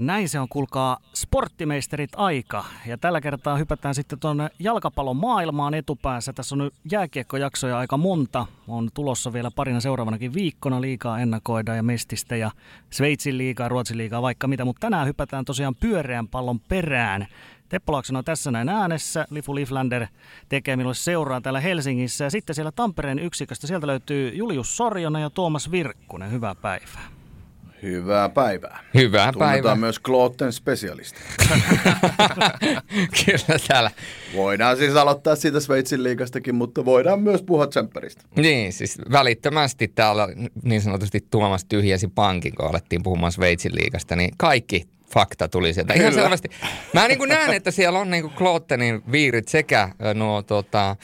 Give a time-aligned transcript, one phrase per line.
[0.00, 2.64] Näin se on, kuulkaa, sporttimeisterit aika.
[2.86, 6.32] Ja tällä kertaa hypätään sitten tuonne jalkapallon maailmaan etupäässä.
[6.32, 8.46] Tässä on nyt jääkiekkojaksoja aika monta.
[8.68, 12.50] On tulossa vielä parina seuraavanakin viikkona liikaa ennakoida ja mestistä ja
[12.90, 14.64] Sveitsin liikaa, Ruotsin liikaa, vaikka mitä.
[14.64, 17.26] Mutta tänään hypätään tosiaan pyöreän pallon perään.
[17.68, 19.26] Teppo Laakson on tässä näin äänessä.
[19.30, 20.06] Lifu Liflander
[20.48, 22.24] tekee minulle seuraa täällä Helsingissä.
[22.24, 26.30] Ja sitten siellä Tampereen yksiköstä, sieltä löytyy Julius Sorjonen ja Tuomas Virkkunen.
[26.30, 27.19] Hyvää päivää.
[27.82, 28.80] Hyvää päivää.
[28.94, 29.74] Hyvää Tunnetaan päivää.
[29.74, 31.20] myös Klootten specialisti.
[33.24, 33.90] Kyllä täällä.
[34.34, 38.22] Voidaan siis aloittaa siitä Sveitsin liikastakin, mutta voidaan myös puhua tsempperistä.
[38.36, 40.28] Niin, siis välittömästi täällä
[40.62, 45.94] niin sanotusti Tuomas tyhjäsi pankin, kun alettiin puhumaan Sveitsin liigasta, niin kaikki fakta tuli sieltä.
[45.94, 46.22] Ihan Kyllä.
[46.22, 46.48] selvästi.
[46.94, 50.96] Mä niin näen, että siellä on niin kuin Klottenin viirit sekä nuo tota,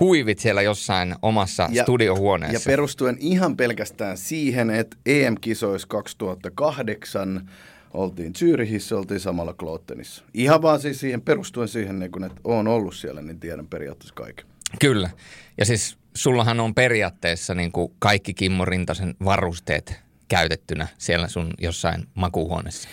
[0.00, 2.70] huivit siellä jossain omassa Ja- studiohuoneessa.
[2.70, 7.50] Ja perustuen ihan pelkästään siihen, että EM-kisoissa 2008
[7.94, 10.24] oltiin Zyrihissä, oltiin samalla Kloottenissa.
[10.34, 14.14] Ihan vaan siis siihen perustuen siihen, niin kun, että oon ollut siellä, niin tiedän periaatteessa
[14.14, 14.46] kaiken.
[14.80, 15.10] Kyllä.
[15.58, 22.06] Ja siis sullahan on periaatteessa niin kuin kaikki Kimmo Rintasen varusteet käytettynä siellä sun jossain
[22.14, 22.88] makuuhuoneessa.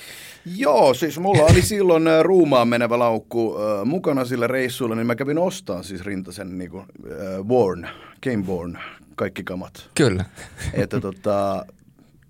[0.56, 5.38] Joo, siis mulla oli silloin ruumaan menevä laukku äh, mukana sillä reissulla, niin mä kävin
[5.38, 7.88] ostamaan siis Rintasen niin kuin, äh, Born,
[8.24, 8.78] Game Born,
[9.16, 9.90] kaikki kamat.
[9.96, 10.26] Kyllä.
[10.74, 11.66] Että tota,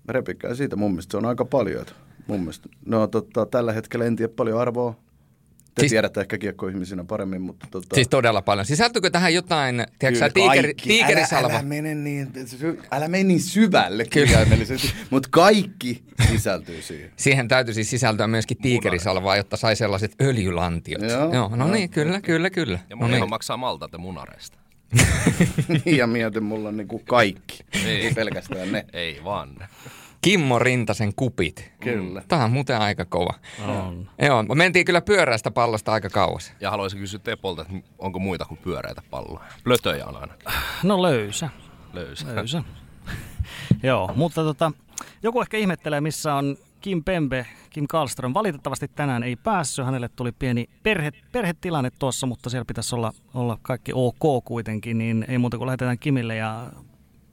[0.08, 1.80] repikää siitä, mun mielestä se on aika paljon.
[1.80, 1.92] Että
[2.26, 4.94] mun mielestä, no tota, tällä hetkellä en tiedä paljon arvoa.
[5.78, 8.66] Te Siis- tiedätte ehkä kiekkoihmisinä paremmin, mutta tota, Siis todella paljon.
[8.66, 11.48] Sisältyykö tähän jotain, tiedätkö tiikeri, tiikerisalva?
[11.48, 12.32] Älä, älä, mene niin,
[12.90, 14.26] älä mene niin syvälle Kyllä.
[14.26, 17.10] kirjaimellisesti, mutta kaikki sisältyy siihen.
[17.16, 21.02] Siihen täytyy siis sisältyä myöskin tiikerisalvaa, jotta sai sellaiset öljylantiot.
[21.02, 21.34] Joo.
[21.34, 22.78] Joo no niin, kyllä, kyllä, kyllä.
[22.90, 23.30] Ja no moni niin.
[23.30, 24.58] maksaa maltaita munareista.
[25.98, 28.06] ja mietin, mulla on niinku kaikki, Ei.
[28.06, 28.84] ei pelkästään ne.
[28.92, 29.68] Ei vaan.
[30.22, 31.72] Kimmo Rintasen kupit.
[31.80, 32.22] Kyllä.
[32.28, 33.34] Tämä on muuten aika kova.
[33.66, 34.10] On.
[34.22, 36.52] Joo, me mentiin kyllä pyörästä pallosta aika kauas.
[36.60, 39.44] Ja haluaisin kysyä Tepolta, että onko muita kuin pyöreitä palloja?
[39.64, 40.34] Plötöjä on aina
[40.82, 41.48] No löysä.
[41.92, 42.34] löysä.
[42.34, 42.62] Löysä.
[43.82, 44.72] Joo, mutta tota,
[45.22, 48.34] joku ehkä ihmettelee, missä on Kim Pembe, Kim Karlström.
[48.34, 49.84] Valitettavasti tänään ei päässyt.
[49.84, 54.98] Hänelle tuli pieni perhe, perhetilanne tuossa, mutta siellä pitäisi olla, olla kaikki ok kuitenkin.
[54.98, 56.66] Niin ei muuta kuin lähetetään Kimille ja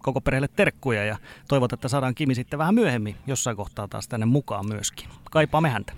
[0.06, 1.18] koko perheelle terkkuja ja
[1.48, 5.10] toivotaan, että saadaan Kimi sitten vähän myöhemmin jossain kohtaa taas tänne mukaan myöskin.
[5.32, 5.94] Kaipaamme häntä.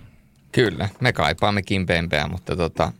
[0.52, 2.92] Kyllä, me kaipaamme kimpempeä, mutta tota,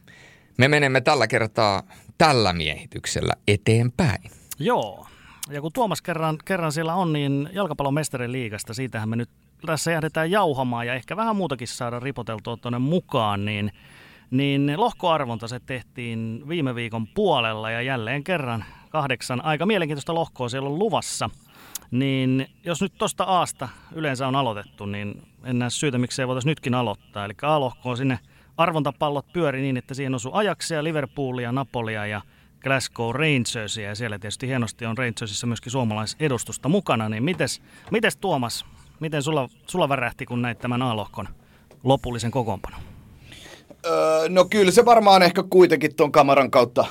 [0.58, 1.82] me menemme tällä kertaa
[2.19, 4.30] tällä miehityksellä eteenpäin.
[4.58, 5.06] Joo.
[5.50, 9.30] Ja kun Tuomas kerran, kerran siellä on, niin jalkapallon mestarin liigasta, siitähän me nyt
[9.66, 13.72] tässä jähdetään jauhamaan ja ehkä vähän muutakin saada ripoteltua tuonne mukaan, niin,
[14.30, 20.69] niin lohkoarvonta se tehtiin viime viikon puolella ja jälleen kerran kahdeksan aika mielenkiintoista lohkoa siellä
[20.69, 21.31] on luvassa.
[21.91, 26.75] Niin jos nyt tuosta Aasta yleensä on aloitettu, niin en näe syytä, miksei voitaisiin nytkin
[26.75, 27.25] aloittaa.
[27.25, 28.19] Eli A-lohkoon sinne
[28.56, 32.21] arvontapallot pyöri niin, että siihen osui Ajaxia, Liverpoolia, Napolia ja
[32.62, 33.88] Glasgow Rangersia.
[33.88, 37.09] Ja siellä tietysti hienosti on Rangersissa myöskin suomalaisedustusta mukana.
[37.09, 38.65] Niin mites, mites Tuomas,
[39.00, 41.28] miten sulla, sulla värähti, kun näit tämän A-lohkon
[41.84, 42.81] lopullisen kokoonpanon?
[43.87, 46.84] Öö, no kyllä se varmaan ehkä kuitenkin tuon kamaran kautta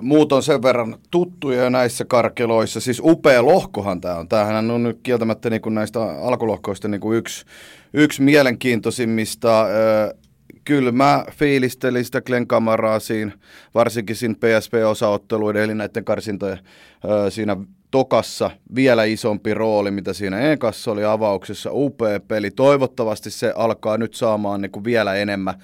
[0.00, 2.80] muut on sen verran tuttuja näissä karkeloissa.
[2.80, 4.28] Siis upea lohkohan tämä on.
[4.28, 7.44] Tämähän on nyt kieltämättä niin kuin näistä alkulohkoista niin kuin yksi,
[7.94, 9.66] yksi mielenkiintoisimmista.
[10.64, 12.46] Kyllä mä fiilistelin sitä Glenn
[12.98, 13.32] siinä,
[13.74, 16.58] varsinkin siinä PSP-osaotteluiden, eli näiden karsintojen
[17.28, 17.56] siinä
[17.90, 21.70] tokassa vielä isompi rooli, mitä siinä ekassa oli avauksessa.
[21.72, 22.50] Upea peli.
[22.50, 25.54] Toivottavasti se alkaa nyt saamaan niin kuin vielä enemmän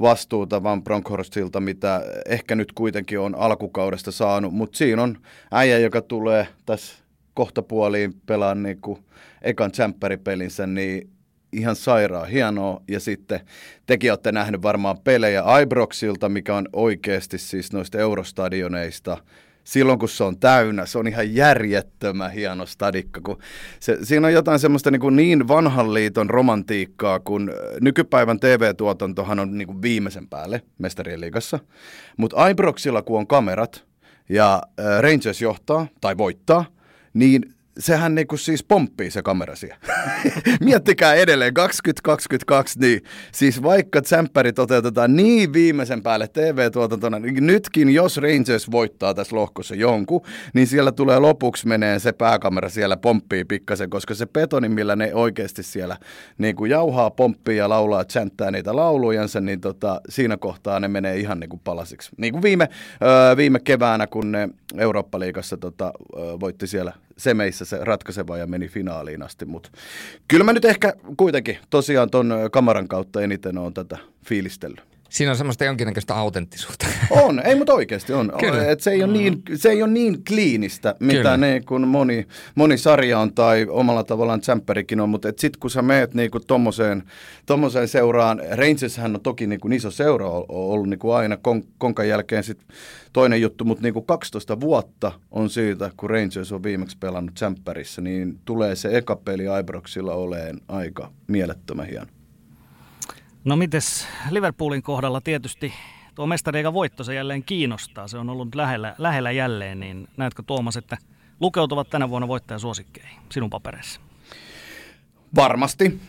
[0.00, 4.54] vastuuta Van Bronckhorstsilta, mitä ehkä nyt kuitenkin on alkukaudesta saanut.
[4.54, 5.18] Mutta siinä on
[5.52, 6.94] äijä, joka tulee tässä
[7.34, 9.04] kohtapuoliin pelaa niin kuin
[9.42, 11.10] ekan tsempäripelinsä, niin
[11.52, 12.82] ihan sairaan hienoa.
[12.88, 13.40] Ja sitten
[13.86, 19.16] tekin olette nähnyt varmaan pelejä Ibroxilta, mikä on oikeasti siis noista eurostadioneista
[19.68, 23.20] silloin kun se on täynnä, se on ihan järjettömän hieno stadikka.
[23.20, 23.38] Kun
[23.80, 29.58] se, siinä on jotain semmoista niin, kuin niin vanhan liiton romantiikkaa, kun nykypäivän TV-tuotantohan on
[29.58, 31.58] niin kuin viimeisen päälle mestarien liigassa.
[32.16, 33.84] Mutta Ibroxilla kun on kamerat
[34.28, 34.62] ja
[35.00, 36.64] Rangers johtaa tai voittaa,
[37.14, 39.78] niin sehän niinku siis pomppii se kamera siellä.
[40.60, 43.02] Miettikää edelleen, 2022, niin
[43.32, 49.74] siis vaikka tsemppäri toteutetaan niin viimeisen päälle TV-tuotantona, niin nytkin jos Rangers voittaa tässä lohkossa
[49.74, 50.22] jonkun,
[50.54, 55.14] niin siellä tulee lopuksi menee se pääkamera siellä pomppii pikkasen, koska se betoni, millä ne
[55.14, 55.96] oikeasti siellä
[56.38, 61.16] niin kuin jauhaa, pomppii ja laulaa, chanttää niitä laulujansa, niin tota, siinä kohtaa ne menee
[61.16, 62.10] ihan niin kuin palasiksi.
[62.16, 62.68] Niin kuin viime,
[63.02, 68.68] öö, viime keväänä, kun ne Eurooppa-liigassa tota, öö, voitti siellä semeissä se ratkaiseva ja meni
[68.68, 69.70] finaaliin asti, mutta
[70.28, 74.97] kyllä mä nyt ehkä kuitenkin tosiaan ton kamaran kautta eniten on tätä fiilistellyt.
[75.08, 76.86] Siinä on semmoista jonkinnäköistä autenttisuutta.
[77.22, 78.32] On, ei mutta oikeasti on.
[78.40, 78.64] Kyllä.
[78.64, 81.36] Et se, ei ole niin, se ei ole niin kliinistä, mitä Kyllä.
[81.36, 85.82] ne, kun moni, moni sarja on tai omalla tavallaan tsemppärikin on, mutta sitten kun sä
[85.82, 87.02] meet niinku tommoseen,
[87.46, 92.44] tommoseen seuraan, Rangershän on toki niinku iso seura ol- ollut niinku aina kon, konkan jälkeen
[92.44, 92.60] sit
[93.12, 98.38] toinen juttu, mutta niinku 12 vuotta on siitä, kun Rangers on viimeksi pelannut tsemppärissä, niin
[98.44, 102.17] tulee se eka peli Ibroxilla oleen aika mielettömän hieno.
[103.44, 105.72] No mites Liverpoolin kohdalla tietysti
[106.14, 108.08] tuo mestariikan voitto se jälleen kiinnostaa.
[108.08, 110.96] Se on ollut lähellä, lähellä jälleen, niin näetkö Tuomas, että
[111.40, 114.00] lukeutuvat tänä vuonna voittajasuosikkeihin sinun papereissa?
[115.34, 116.00] Varmasti,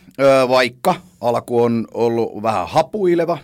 [0.48, 3.38] vaikka alku on ollut vähän hapuileva.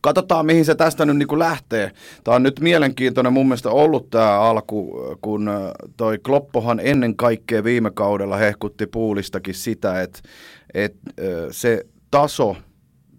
[0.00, 1.90] Katsotaan, mihin se tästä nyt niin lähtee.
[2.24, 5.50] Tämä on nyt mielenkiintoinen mun mielestä ollut tämä alku, kun
[5.96, 10.18] toi Kloppohan ennen kaikkea viime kaudella hehkutti puulistakin sitä, että,
[10.74, 11.12] että
[11.50, 12.56] se taso,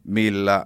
[0.04, 0.66] millä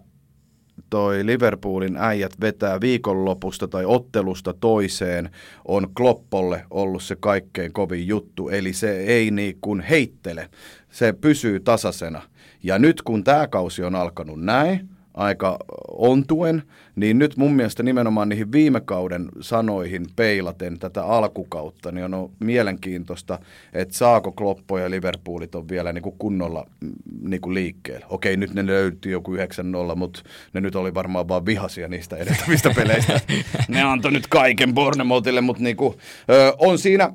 [0.90, 5.30] toi Liverpoolin äijät vetää viikonlopusta tai ottelusta toiseen,
[5.68, 8.50] on Kloppolle ollut se kaikkein kovin juttu.
[8.50, 10.50] Eli se ei niin kuin heittele,
[10.92, 12.22] se pysyy tasaisena.
[12.64, 15.60] Ja nyt kun tämä kausi on alkanut näin, aika
[15.98, 16.64] ontuen,
[16.96, 23.40] niin nyt mun mielestä nimenomaan niihin viime kauden sanoihin peilaten tätä alkukautta, niin on mielenkiintoista,
[23.74, 26.92] että saako Kloppo ja Liverpoolit on vielä niin kuin kunnolla mm,
[27.22, 28.06] niin kuin liikkeellä.
[28.10, 30.22] Okei, nyt ne löytyi joku 9-0, mutta
[30.54, 33.20] ne nyt oli varmaan vaan vihasia niistä edeltävistä peleistä.
[33.68, 35.98] ne antoi nyt kaiken Bournemouthille, mutta niin kuin,
[36.30, 37.14] ö, on siinä,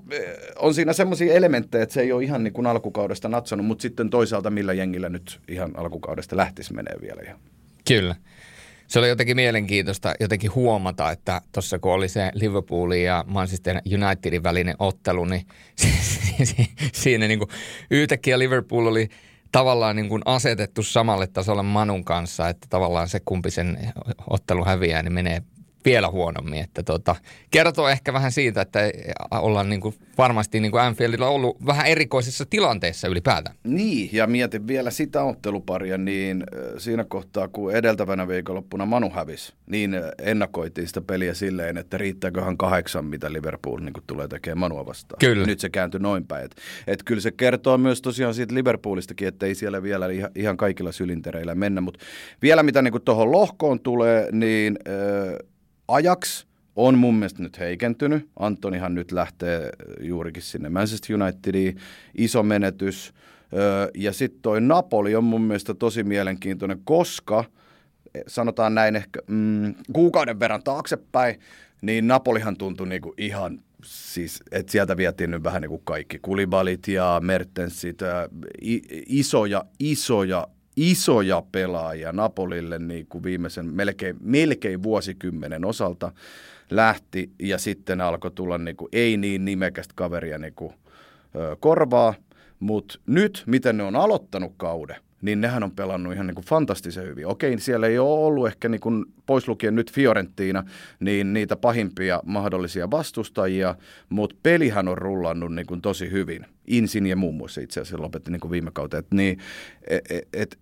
[0.59, 4.11] on siinä semmoisia elementtejä, että se ei ole ihan niin kuin alkukaudesta natsonut, mutta sitten
[4.11, 7.39] toisaalta millä jengillä nyt ihan alkukaudesta lähtisi menee vielä ihan.
[7.89, 8.15] Kyllä.
[8.87, 14.43] Se oli jotenkin mielenkiintoista jotenkin huomata, että tuossa kun oli se Liverpoolin ja Manchester Unitedin
[14.43, 15.47] välinen ottelu, niin
[16.93, 17.51] siinä niin kuin
[17.91, 19.09] yhtäkkiä Liverpool oli
[19.53, 23.93] tavallaan niin kuin asetettu samalle tasolle Manun kanssa, että tavallaan se kumpi sen
[24.31, 25.43] ottelun häviää, niin menee
[25.87, 26.61] vielä huonommin.
[26.61, 27.17] Että tota,
[27.51, 28.81] kertoo ehkä vähän siitä, että
[29.31, 33.57] ollaan niin kuin varmasti niin kuin Anfieldilla ollut vähän erikoisessa tilanteessa ylipäätään.
[33.65, 36.45] Niin, ja mietin vielä sitä otteluparia, niin
[36.79, 43.05] siinä kohtaa, kun edeltävänä viikonloppuna Manu hävisi, niin ennakoitiin sitä peliä silleen, että riittääköhän kahdeksan,
[43.05, 45.19] mitä Liverpool niin tulee tekemään Manua vastaan.
[45.19, 45.47] Kyllä.
[45.47, 46.45] Nyt se kääntyi noin päin.
[46.45, 46.57] Et,
[46.87, 50.93] et kyllä se kertoo myös tosiaan siitä Liverpoolistakin, että ei siellä vielä ihan, ihan kaikilla
[50.93, 52.01] sylintereillä mennä, mutta
[52.43, 55.56] vielä mitä niin tuohon lohkoon tulee, niin äh,
[55.89, 56.47] Ajax
[56.77, 58.29] on mun mielestä nyt heikentynyt.
[58.39, 61.77] Antonihan nyt lähtee juurikin sinne Manchester Unitediin.
[62.15, 63.13] Iso menetys.
[63.95, 67.45] Ja sitten toi Napoli on mun mielestä tosi mielenkiintoinen, koska
[68.15, 71.41] eh, sanotaan näin ehkä mm, kuukauden verran taaksepäin,
[71.83, 76.19] niin Napolihan tuntui niinku ihan siis, että sieltä vietiin nyt vähän niin kuin kaikki.
[76.19, 77.99] Kulibalit ja Mertensit,
[79.07, 80.47] isoja, isoja,
[80.77, 86.13] isoja pelaajia Napolille niin kuin viimeisen melkein, melkein vuosikymmenen osalta
[86.71, 90.75] lähti ja sitten alkoi tulla niin kuin, ei niin nimekästä kaveria niin kuin,
[91.37, 92.15] ö, korvaa,
[92.61, 97.05] mutta nyt miten ne on aloittanut kauden, niin nehän on pelannut ihan niin kuin fantastisen
[97.05, 97.27] hyvin.
[97.27, 100.65] Okei, siellä ei ole ollut ehkä niin kuin, pois lukien nyt Fiorentina,
[101.01, 103.75] niin niitä pahimpia mahdollisia vastustajia,
[104.09, 106.47] mutta pelihän on rullannut niin kuin tosi hyvin.
[106.67, 108.99] Insin ja muun muassa itse asiassa lopetti niin kuin viime kautta.
[108.99, 109.39] Et niin,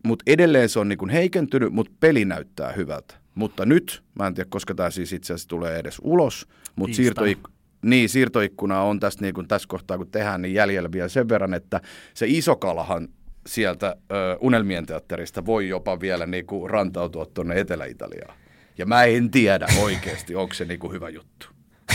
[0.04, 3.14] mutta edelleen se on niin kuin heikentynyt, mutta peli näyttää hyvältä.
[3.34, 7.50] Mutta nyt, mä en tiedä, koska tämä siis itse asiassa tulee edes ulos, mutta siirtoik-
[7.82, 11.54] niin, siirtoikkuna on tässä, niin kuin tässä kohtaa, kun tehdään, niin jäljellä vielä sen verran,
[11.54, 11.80] että
[12.14, 13.08] se iso kalahan
[13.46, 18.36] sieltä ö, Unelmien teatterista voi jopa vielä niin kuin rantautua tuonne Etelä-Italiaan.
[18.78, 21.46] Ja mä en tiedä oikeasti, onko se niin kuin hyvä juttu.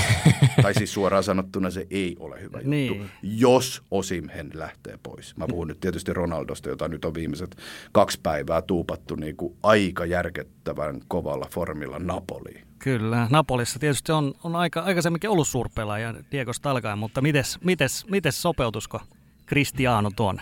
[0.64, 3.10] tai siis suoraan sanottuna se ei ole hyvä juttu, Niin.
[3.24, 5.38] jos Osimhen lähtee pois.
[5.38, 7.56] Mä puhun nyt tietysti Ronaldosta, jota nyt on viimeiset
[7.92, 12.68] kaksi päivää tuupattu niin kuin aika järkettävän kovalla formilla Napoliin.
[12.80, 18.42] Kyllä, Napolissa tietysti on, on aika, aikaisemminkin ollut suurpelaaja Diegosta alkaen, mutta mites, mites, mites
[18.42, 19.02] sopeutusko
[19.48, 20.42] Cristiano tuonne?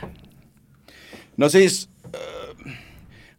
[1.37, 1.87] No siis,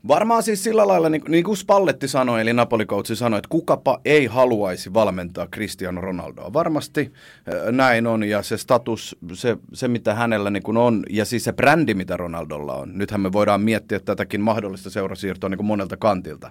[0.09, 4.27] Varmaan siis sillä lailla, niin, niin kuin Spalletti sanoi, eli napoli sanoi, että kukapa ei
[4.27, 6.53] haluaisi valmentaa Cristiano Ronaldoa.
[6.53, 7.13] Varmasti
[7.71, 11.53] näin on, ja se status, se, se mitä hänellä niin kuin on, ja siis se
[11.53, 12.99] brändi, mitä Ronaldolla on.
[12.99, 16.51] Nythän me voidaan miettiä tätäkin mahdollista seurasiirtoa niin kuin monelta kantilta.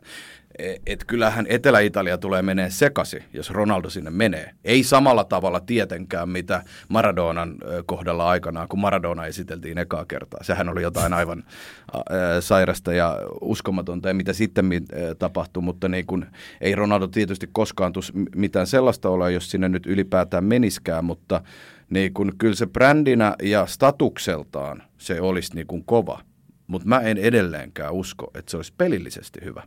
[0.59, 4.51] E, et kyllähän Etelä-Italia tulee menee sekasi, jos Ronaldo sinne menee.
[4.65, 10.43] Ei samalla tavalla tietenkään, mitä Maradonan kohdalla aikanaan, kun Maradona esiteltiin ekaa kertaa.
[10.43, 12.03] Sehän oli jotain aivan äh,
[12.39, 14.79] sairasta ja uskomatonta ja mitä sitten äh,
[15.19, 16.25] tapahtui, mutta niin kun,
[16.61, 21.41] ei Ronaldo tietysti koskaan tus mitään sellaista ole, jos sinne nyt ylipäätään meniskään, mutta
[21.89, 26.21] niin kun, kyllä se brändinä ja statukseltaan se olisi niin kun kova.
[26.67, 29.63] Mutta mä en edelleenkään usko, että se olisi pelillisesti hyvä.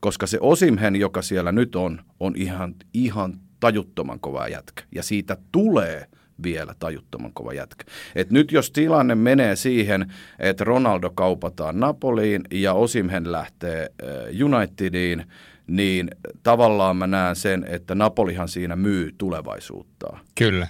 [0.00, 4.82] Koska se Osimhen, joka siellä nyt on, on ihan, ihan tajuttoman kova jätkä.
[4.94, 6.06] Ja siitä tulee
[6.42, 7.84] vielä tajuttoman kova jätkä.
[8.14, 14.08] Et nyt jos tilanne menee siihen, että Ronaldo kaupataan Napoliin ja Osimhen lähtee äh,
[14.44, 15.24] Unitediin,
[15.66, 16.10] niin
[16.42, 20.20] tavallaan mä näen sen, että Napolihan siinä myy tulevaisuuttaa.
[20.34, 20.68] Kyllä.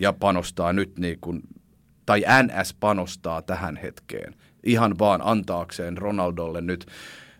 [0.00, 1.42] Ja panostaa nyt niin kuin,
[2.06, 4.34] tai NS panostaa tähän hetkeen.
[4.64, 6.86] Ihan vaan antaakseen Ronaldolle nyt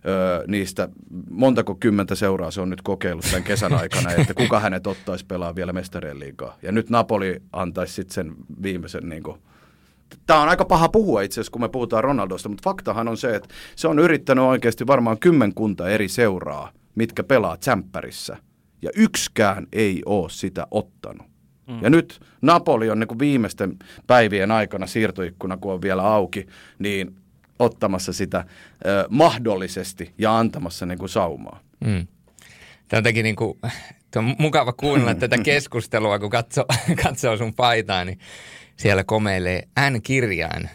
[0.06, 0.88] öö, niistä
[1.30, 5.54] montako kymmentä seuraa se on nyt kokeillut tämän kesän aikana, että kuka hänet ottaisi pelaa
[5.54, 6.56] vielä mestarien liigaa.
[6.62, 9.38] Ja nyt Napoli antaisi sitten sen viimeisen niin kuin,
[10.26, 13.34] Tämä on aika paha puhua itse asiassa, kun me puhutaan Ronaldosta, mutta faktahan on se,
[13.34, 18.36] että se on yrittänyt oikeasti varmaan kymmenkunta eri seuraa, mitkä pelaa tsemppärissä.
[18.82, 21.26] Ja yksikään ei ole sitä ottanut.
[21.66, 21.78] Mm.
[21.82, 23.76] Ja nyt Napoli on niin viimeisten
[24.06, 26.46] päivien aikana siirtoikkuna, kun on vielä auki,
[26.78, 27.16] niin
[27.60, 28.44] ottamassa sitä
[28.86, 31.60] ö, mahdollisesti ja antamassa niin kuin saumaa.
[31.84, 32.06] Mm.
[32.88, 33.58] Tämä on niin kuin,
[34.16, 36.64] on mukava kuunnella tätä keskustelua, kun katsoo,
[37.04, 38.18] katsoo sun paitaa, niin
[38.76, 40.70] siellä komeilee N-kirjain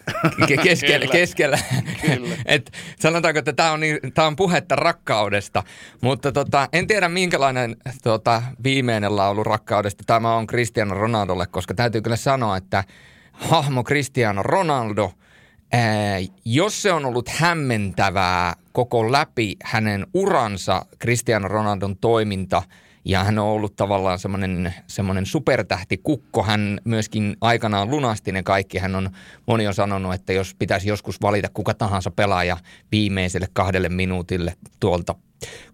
[0.63, 1.07] keskellä.
[1.11, 1.59] keskellä.
[2.45, 5.63] Et sanotaanko, että tämä on, niin, tää on puhetta rakkaudesta,
[6.01, 12.01] mutta tota, en tiedä minkälainen tota, viimeinen laulu rakkaudesta tämä on Cristiano Ronaldolle, koska täytyy
[12.01, 12.83] kyllä sanoa, että
[13.31, 15.11] hahmo Cristiano Ronaldo–
[15.71, 22.61] Ää, jos se on ollut hämmentävää koko läpi hänen uransa, Cristiano Ronaldon toiminta,
[23.05, 26.43] ja hän on ollut tavallaan semmoinen, semmoinen supertähti kukko.
[26.43, 28.77] Hän myöskin aikanaan lunasti ne kaikki.
[28.77, 29.09] Hän on,
[29.45, 32.57] moni on sanonut, että jos pitäisi joskus valita kuka tahansa pelaaja
[32.91, 35.15] viimeiselle kahdelle minuutille tuolta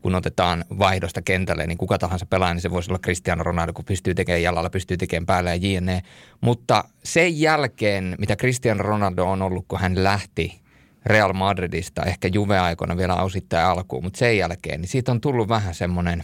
[0.02, 3.86] kun otetaan vaihdosta kentälle, niin kuka tahansa pelaaja, niin se voisi olla Cristiano Ronaldo, kun
[3.86, 6.02] pystyy tekemään jalalla, pystyy tekemään päällä ja jne.
[6.42, 10.62] Mutta sen jälkeen, mitä Cristiano Ronaldo on ollut, kun hän lähti
[11.06, 15.74] Real Madridista, ehkä Juve-aikoina vielä osittain alkuun, mutta sen jälkeen, niin siitä on tullut vähän
[15.74, 16.24] semmoinen,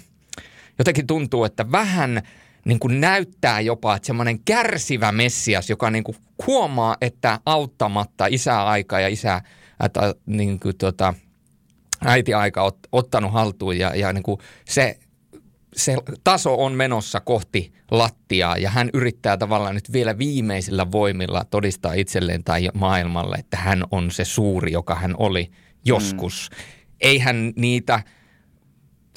[0.79, 2.22] jotenkin tuntuu, että vähän
[2.65, 6.17] niin kuin näyttää jopa, että semmoinen kärsivä Messias, joka niin kuin
[6.48, 9.41] huomaa, että auttamatta isää aikaa ja isää,
[9.86, 11.13] että niin kuin tota,
[12.06, 15.00] äiti-aika ot, ottanut haltuun ja, ja niin kuin se,
[15.75, 21.94] se taso on menossa kohti lattiaa ja hän yrittää tavallaan nyt vielä viimeisillä voimilla todistaa
[21.94, 25.51] itselleen tai maailmalle, että hän on se suuri, joka hän oli
[25.86, 26.50] joskus.
[26.51, 26.58] Mm.
[27.01, 28.04] Eihän niitä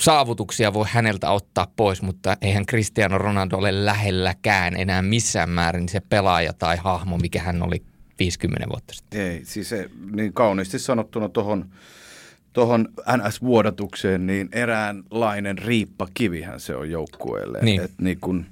[0.00, 6.00] saavutuksia voi häneltä ottaa pois, mutta eihän Cristiano Ronaldo ole lähelläkään enää missään määrin se
[6.00, 7.82] pelaaja tai hahmo, mikä hän oli
[8.18, 9.20] 50 vuotta sitten.
[9.20, 11.70] Ei, siis se niin kauniisti sanottuna tuohon
[12.52, 17.58] tuohon NS-vuodatukseen, niin eräänlainen riippakivihän se on joukkueelle.
[17.62, 17.82] Niin.
[17.82, 18.46] Et niin kun,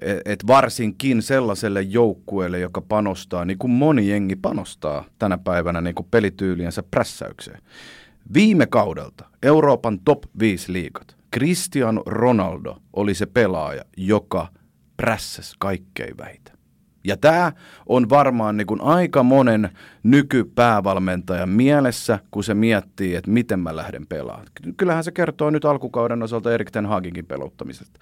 [0.00, 5.94] et, et varsinkin sellaiselle joukkueelle, joka panostaa, niin kuin moni jengi panostaa tänä päivänä niin
[5.94, 7.62] kuin pelityyliensä prässäykseen.
[8.34, 11.16] Viime kaudelta Euroopan top 5 liikat.
[11.34, 14.48] Cristiano Ronaldo oli se pelaaja, joka
[14.96, 16.51] prässäsi kaikkein vähiten.
[17.04, 17.52] Ja tämä
[17.86, 19.70] on varmaan niin kuin aika monen
[20.02, 24.46] nykypäävalmentajan mielessä, kun se miettii, että miten mä lähden pelaamaan.
[24.76, 28.00] Kyllähän se kertoo nyt alkukauden osalta Erik Ten Haginkin peluttamisesta.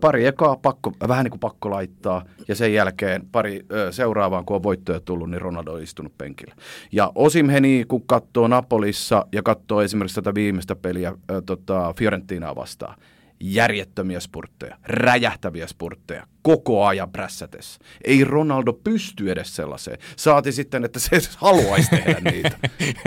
[0.00, 4.62] Pari ekaa pakko, vähän niin kuin pakko laittaa, ja sen jälkeen pari seuraavaan, kun on
[4.62, 6.54] voittoja tullut, niin Ronaldo on istunut penkillä.
[6.92, 11.12] Ja Osimheni, kun katsoo Napolissa ja katsoo esimerkiksi tätä viimeistä peliä
[11.46, 12.94] tota, Fiorentinaa vastaan,
[13.40, 17.80] järjettömiä spurtteja, räjähtäviä spurtteja, koko ajan prässätessä.
[18.04, 19.98] Ei Ronaldo pysty edes sellaiseen.
[20.16, 22.58] Saati sitten, että se edes haluaisi tehdä niitä.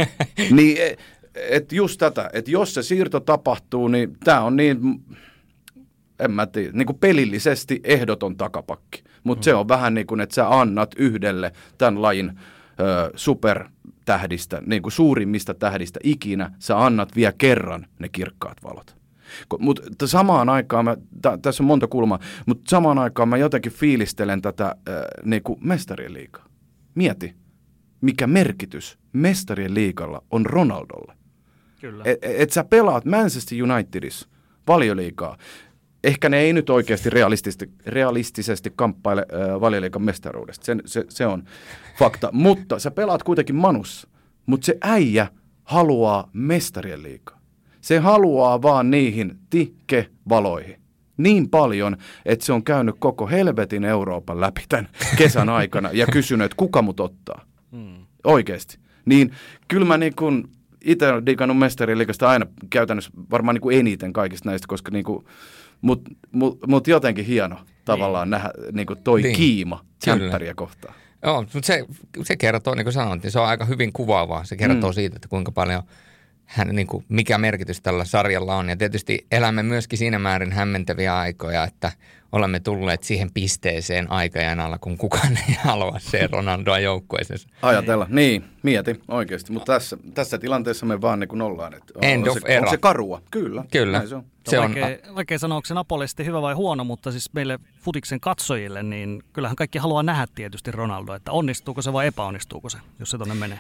[0.56, 0.96] niin, e,
[1.36, 4.80] et just tätä, että jos se siirto tapahtuu, niin tämä on niin,
[6.20, 9.04] en mä tiedä, niin kuin pelillisesti ehdoton takapakki.
[9.24, 9.44] Mutta mm.
[9.44, 12.40] se on vähän niin kuin, että sä annat yhdelle tämän lajin
[12.80, 18.99] ö, supertähdistä, niin kuin suurimmista tähdistä ikinä, sä annat vielä kerran ne kirkkaat valot.
[19.60, 24.42] Mutta samaan aikaan, mä, t- tässä on monta kulmaa, mutta samaan aikaan mä jotenkin fiilistelen
[24.42, 24.76] tätä äh,
[25.26, 26.46] niinku mestarien liikaa.
[26.96, 27.36] Mieti,
[28.02, 31.14] mikä merkitys mestarien liikalla on Ronaldolle.
[31.82, 32.04] Kyllä.
[32.06, 34.30] Et, et sä pelaat Manchester Unitedissa
[34.68, 35.38] valioliikaa.
[36.04, 41.44] Ehkä ne ei nyt oikeasti realistisesti, realistisesti kamppaile äh, valioliikan mestaruudesta, se, se, se on
[42.00, 42.30] fakta.
[42.32, 44.08] Mutta sä pelaat kuitenkin Manussa,
[44.46, 45.28] mutta se äijä
[45.64, 47.39] haluaa mestarien liikaa.
[47.90, 50.82] Se haluaa vaan niihin tikke-valoihin
[51.18, 56.46] niin paljon, että se on käynyt koko helvetin Euroopan läpi tämän kesän aikana ja kysynyt,
[56.46, 57.46] että kuka mut ottaa.
[57.72, 58.06] Hmm.
[58.24, 58.78] Oikeasti.
[59.06, 59.32] Niin
[59.68, 60.44] kyllä mä niin kuin
[60.86, 65.26] itse olen digannut mestariliikasta aina käytännössä varmaan niin kuin eniten kaikista näistä, koska niin kuin,
[65.82, 68.32] mut, mut, mut jotenkin hieno tavallaan niin.
[68.32, 69.36] nähdä niin kuin toi niin.
[69.36, 70.96] kiima tsemppäriä kohtaan.
[71.24, 71.86] Joo, mutta se,
[72.24, 74.44] se kertoo, niin kuin sanoin, niin se on aika hyvin kuvaavaa.
[74.44, 74.94] Se kertoo mm.
[74.94, 75.84] siitä, että kuinka paljon–
[76.50, 78.70] hän, niin kuin, mikä merkitys tällä sarjalla on.
[78.70, 81.92] Ja tietysti elämme myöskin siinä määrin hämmentäviä aikoja, että
[82.32, 87.40] olemme tulleet siihen pisteeseen aikajanalla, kun kukaan ei halua se Ronaldoa joukkueeseen.
[87.62, 89.52] Ajatella, niin, mieti oikeasti.
[89.52, 91.74] Mutta tässä, tässä tilanteessa me vaan niin kuin ollaan.
[91.74, 92.62] Että on, End on, of se, era.
[92.62, 93.64] on se karua, kyllä.
[93.72, 94.08] Kyllä.
[94.08, 94.24] se on.
[94.48, 98.84] Se on vaikea, vaikea sanoa, onko se hyvä vai huono, mutta siis meille futiksen katsojille,
[98.84, 103.18] niin kyllähän kaikki haluaa nähdä tietysti Ronaldo, että onnistuuko se vai epäonnistuuko se, jos se
[103.18, 103.60] tonne menee.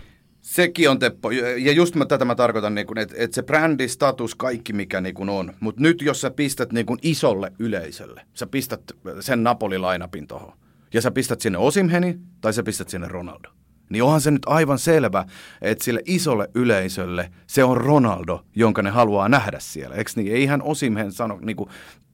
[0.49, 4.35] Sekin on Teppo, ja just mä, tätä mä tarkoitan, niin että et se brändi, status,
[4.35, 5.53] kaikki mikä niin kuin on.
[5.59, 8.81] Mutta nyt jos sä pistät niin kuin isolle yleisölle, sä pistät
[9.19, 10.53] sen Napoli-lainapin tohon,
[10.93, 13.49] ja sä pistät sinne Osimheni, tai sä pistät sinne Ronaldo,
[13.89, 15.25] niin onhan se nyt aivan selvä,
[15.61, 19.95] että sille isolle yleisölle se on Ronaldo, jonka ne haluaa nähdä siellä.
[19.95, 20.33] Eikö niin?
[20.33, 21.69] Ei hän Osimhen sano niin kuin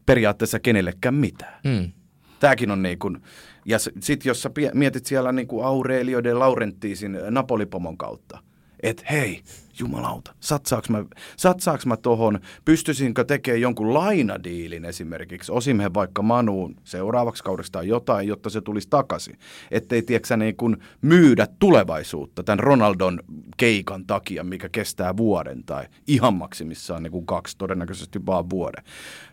[0.05, 1.59] periaatteessa kenellekään mitään.
[1.63, 1.91] Mm.
[2.39, 3.21] Tämäkin on niin kuin,
[3.65, 8.39] ja sitten jos sä mietit siellä niin kuin Aurelio de Laurentiisin Napolipomon kautta,
[8.83, 9.41] että hei,
[9.79, 11.05] jumalauta, satsaaks mä,
[11.37, 18.27] satsaaks mä tohon, pystyisinkö tekemään jonkun lainadiilin esimerkiksi, osimhe vaikka Manuun seuraavaksi kaudesta tai jotain,
[18.27, 19.37] jotta se tulisi takaisin.
[19.71, 23.19] Ettei, tiedätkö niin kuin myydä tulevaisuutta tämän Ronaldon
[23.57, 28.83] keikan takia, mikä kestää vuoden tai ihan maksimissaan niin kuin kaksi, todennäköisesti vaan vuoden.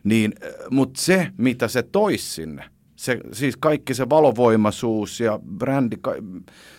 [0.04, 0.34] Niin,
[0.70, 2.64] mutta se, mitä se toisi sinne,
[3.02, 5.96] se, siis kaikki se valovoimaisuus ja brändi,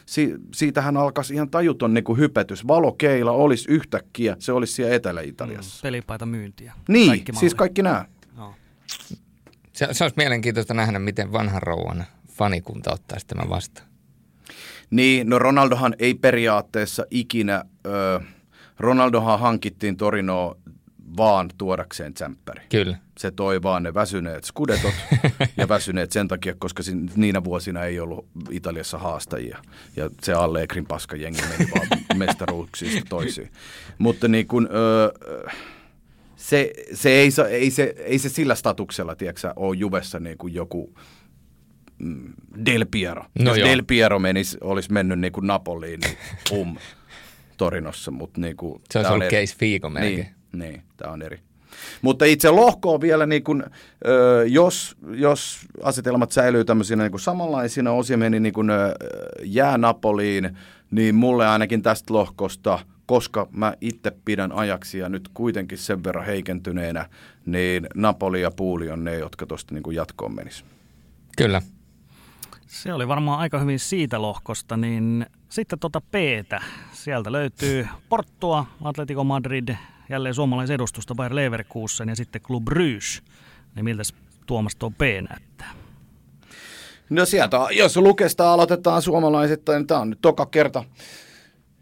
[0.05, 2.67] si, siitähän alkaisi ihan tajuton niin kuin hypetys.
[2.67, 5.79] Valokeila olisi yhtäkkiä, se olisi siellä Etelä-Italiassa.
[5.79, 6.73] Mm, pelipaita myyntiä.
[6.87, 8.05] Niin, kaikki siis kaikki nämä.
[8.37, 8.53] No.
[9.73, 13.87] Se, se olisi mielenkiintoista nähdä, miten vanhan rouvan fanikunta ottaisi tämän vastaan.
[14.89, 18.19] Niin, no Ronaldohan ei periaatteessa ikinä, ö,
[18.79, 20.55] Ronaldohan hankittiin Torinoa
[21.17, 22.61] vaan tuodakseen tsemppäri.
[22.69, 22.97] Kyllä.
[23.17, 24.93] Se toi vaan ne väsyneet skudetot
[25.57, 26.83] ja väsyneet sen takia, koska
[27.15, 29.57] niinä vuosina ei ollut Italiassa haastajia.
[29.95, 33.51] Ja se Allegrin paskajengi meni vaan mestaruuksista toisiin.
[33.97, 35.11] Mutta niin kun, öö,
[36.35, 40.93] se, se, ei, ei, se, ei se sillä statuksella, tiedätkö ole Juvessa niin kuin joku
[41.97, 42.33] mm,
[42.65, 43.25] Del Piero.
[43.39, 43.69] No Jos joo.
[43.69, 46.17] Del Piero menisi, olisi mennyt niin kuin Napoliin, niin
[46.49, 46.77] pum,
[47.57, 48.11] Torinossa.
[48.11, 50.15] Mutta niin kuin, se olisi ollut case Figo melkein.
[50.15, 51.39] Niin, niin, tämä on eri.
[52.01, 53.63] Mutta itse lohko on vielä, niin kun,
[54.07, 58.95] ö, jos, jos asetelmat säilyy tämmöisinä niin samanlaisina, osia meni niin kun, ö,
[59.43, 60.57] jää Napoliin,
[60.91, 66.25] niin mulle ainakin tästä lohkosta, koska mä itse pidän ajaksi ja nyt kuitenkin sen verran
[66.25, 67.09] heikentyneenä,
[67.45, 70.65] niin Napoli ja Puuli on ne, jotka tuosta niin jatkoon menis.
[71.37, 71.61] Kyllä.
[72.67, 76.13] Se oli varmaan aika hyvin siitä lohkosta, niin sitten tuota p
[76.91, 79.75] Sieltä löytyy Porttua, Atletico Madrid,
[80.09, 83.21] jälleen suomalaisedustusta Bayer Leverkusen ja sitten Club Brugge.
[83.75, 84.03] Niin miltä
[84.45, 85.73] Tuomas tuo P näyttää?
[87.09, 90.83] No sieltä, jos Lukesta aloitetaan suomalaisittain, niin tämä on nyt toka kerta.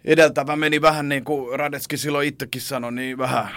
[0.06, 3.48] Edeltävä meni vähän niin kuin Radetski silloin itsekin sanoi, niin vähän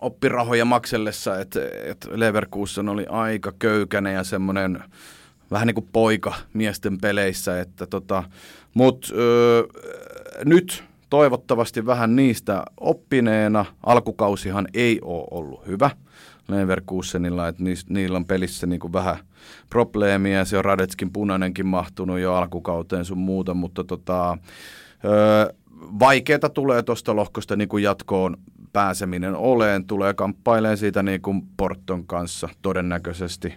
[0.00, 4.84] oppirahoja maksellessa, että, että Leverkusen oli aika köykäinen ja semmoinen
[5.50, 8.24] vähän niin kuin poika miesten peleissä, että tota,
[8.74, 9.08] mutta
[10.44, 13.64] nyt toivottavasti vähän niistä oppineena.
[13.86, 15.90] Alkukausihan ei ole ollut hyvä
[16.48, 19.16] Leverkusenilla, että niillä on pelissä niin kuin vähän
[19.70, 20.44] probleemia.
[20.44, 24.38] Se on Radetskin punainenkin mahtunut jo alkukauteen sun muuta, mutta tota,
[25.04, 25.54] öö,
[26.54, 28.36] tulee tuosta lohkosta niin kuin jatkoon
[28.72, 29.84] pääseminen oleen.
[29.86, 33.54] Tulee kamppailemaan siitä niin kuin Porton kanssa todennäköisesti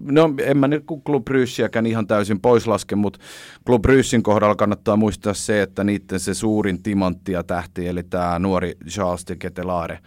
[0.00, 3.18] no en mä nyt Club Bryggeäkään ihan täysin pois laske, mutta
[3.66, 8.38] Club Bryggen kohdalla kannattaa muistaa se, että niiden se suurin timantti ja tähti, eli tämä
[8.38, 9.98] nuori Charles de Ketelare,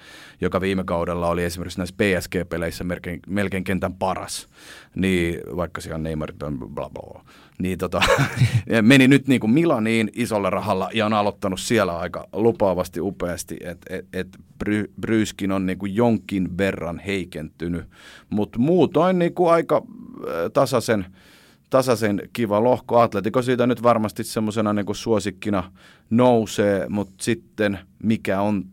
[0.41, 4.49] joka viime kaudella oli esimerkiksi näissä PSG-peleissä melkein, melkein kentän paras,
[4.95, 6.33] niin vaikka siellä Neymar
[6.73, 7.23] bla bla,
[7.59, 8.01] niin tota,
[8.81, 13.95] meni nyt niin kuin Milaniin isolla rahalla ja on aloittanut siellä aika lupaavasti upeasti, että
[13.95, 14.27] et, et
[14.59, 17.85] Bry, Bryskin on niin kuin jonkin verran heikentynyt,
[18.29, 21.05] mutta muutoin niin kuin aika äh, tasaisen,
[21.69, 22.99] tasaisen kiva lohko.
[22.99, 25.71] Atletico siitä nyt varmasti semmoisena niin suosikkina
[26.09, 28.65] nousee, mutta sitten mikä on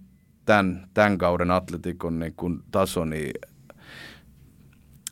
[0.44, 3.32] tämän, tämän kauden atletikon niin kuin taso, niin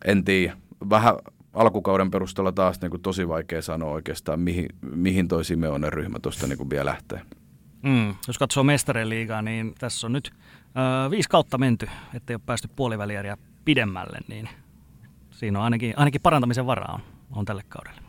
[0.05, 0.57] en tiedä.
[0.91, 1.15] Vähän
[1.53, 6.47] alkukauden perusteella taas niin kuin tosi vaikea sanoa oikeastaan, mihin, mihin toi Simeonen ryhmä tuosta
[6.47, 7.21] niin vielä lähtee.
[7.83, 10.31] Mm, jos katsoo mestarien liigaa, niin tässä on nyt
[10.61, 14.49] ö, viisi kautta menty, ettei ole päästy puoliväliäriä pidemmälle, niin
[15.31, 18.01] siinä on ainakin, ainakin parantamisen varaa on, on tälle kaudelle.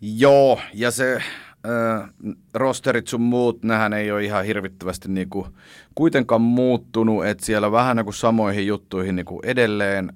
[0.00, 2.10] Joo, ja se äh,
[2.54, 5.48] rosterit sun muut, nehän ei ole ihan hirvittävästi niinku
[5.94, 10.12] kuitenkaan muuttunut, että siellä vähän niinku samoihin juttuihin niinku edelleen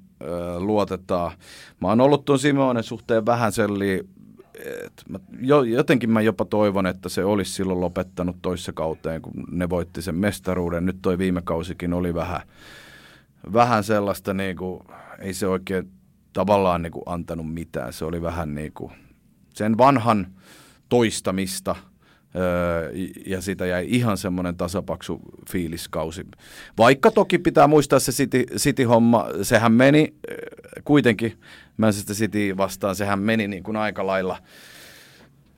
[0.59, 1.33] luotetaan.
[1.81, 4.09] Mä oon ollut tuon Simonen suhteen vähän selli,
[4.87, 9.33] että mä, jo, jotenkin mä jopa toivon, että se olisi silloin lopettanut toissa kauteen, kun
[9.50, 10.87] ne voitti sen mestaruuden.
[10.87, 12.40] Nyt toi viime kausikin oli vähän,
[13.52, 14.85] vähän sellaista, niinku,
[15.18, 15.90] ei se oikein
[16.33, 17.92] tavallaan niinku antanut mitään.
[17.92, 18.92] Se oli vähän niin kuin
[19.55, 20.26] sen vanhan
[20.88, 21.76] toistamista
[22.37, 22.92] öö,
[23.27, 25.20] ja sitä jäi ihan semmoinen tasapaksu
[25.51, 26.27] fiiliskausi.
[26.79, 30.14] Vaikka toki pitää muistaa se City, City-homma, sehän meni
[30.85, 31.38] kuitenkin
[31.77, 34.38] Manchester City vastaan, sehän meni niin kuin aika lailla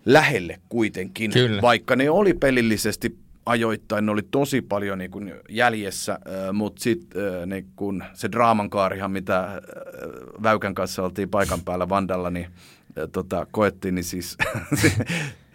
[0.05, 1.62] lähelle kuitenkin, Kyllä.
[1.62, 6.19] vaikka ne oli pelillisesti ajoittain, ne oli tosi paljon niin kuin jäljessä,
[6.53, 9.62] mutta sitten niin kun se draaman kaarihan, mitä
[10.43, 12.47] Väykän kanssa oltiin paikan päällä Vandalla, niin
[13.12, 14.37] tota, koettiin, niin siis...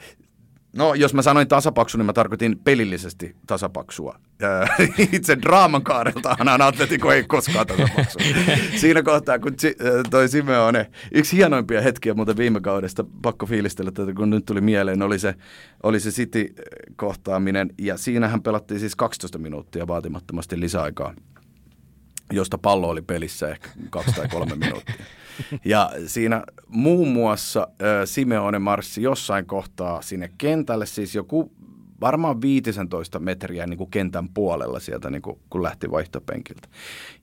[0.74, 4.20] no, jos mä sanoin tasapaksu, niin mä tarkoitin pelillisesti tasapaksua.
[5.14, 8.20] Itse draaman kaareltahan Atletico ei koskaan tasapaksu.
[8.82, 9.56] Siinä kohtaa, kun
[10.10, 15.02] toi Simeone, yksi hienoimpia hetkiä muuten viime kaudesta, pakko fiilistellä tätä, kun nyt tuli mieleen,
[15.02, 15.36] oli se,
[15.84, 21.14] oli se City-kohtaaminen, ja siinähän pelattiin siis 12 minuuttia vaatimattomasti lisäaikaa
[22.32, 24.96] josta pallo oli pelissä ehkä kaksi tai kolme minuuttia.
[25.66, 27.68] Ja siinä muun muassa
[28.06, 31.52] Simeone marssi jossain kohtaa sinne kentälle, siis joku
[32.02, 36.68] varmaan 15 metriä niin kuin kentän puolella sieltä, niin kuin, kun lähti vaihtopenkiltä.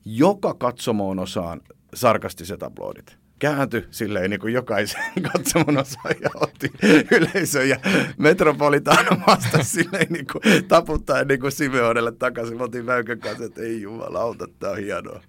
[0.05, 1.61] Joka katsomoon osaan
[1.93, 5.01] sarkastiset aplodit kääntyi silleen niin kuin jokaisen
[5.33, 6.71] katsomon osaaja otti
[7.11, 7.77] yleisön ja
[8.17, 12.57] Metropolitano vastasi silleen niin kuin taputtaen niin kuin Simeonelle takaisin.
[12.57, 15.21] Mä otin Väykän kanssa, että ei jumalauta, tää on hienoa.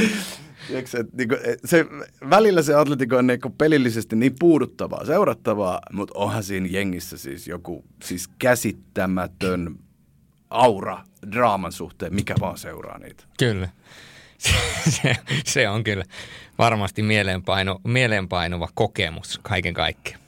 [0.84, 1.86] se, niin kuin, se,
[2.30, 7.84] välillä se Atletico on niin pelillisesti niin puuduttavaa, seurattavaa, mutta onhan siinä jengissä siis joku
[8.04, 9.76] siis käsittämätön
[10.50, 13.24] aura draaman suhteen, mikä vaan seuraa niitä.
[13.38, 13.68] Kyllä.
[15.02, 16.04] se, se on kyllä
[16.58, 20.22] varmasti mieleenpainu, mieleenpainuva kokemus kaiken kaikkiaan.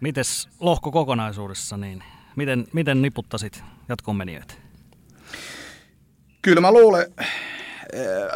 [0.00, 2.04] Mites lohko kokonaisuudessa, niin
[2.36, 4.54] miten, miten niputtasit jatkomenijöitä?
[6.42, 7.06] Kyllä mä luulen,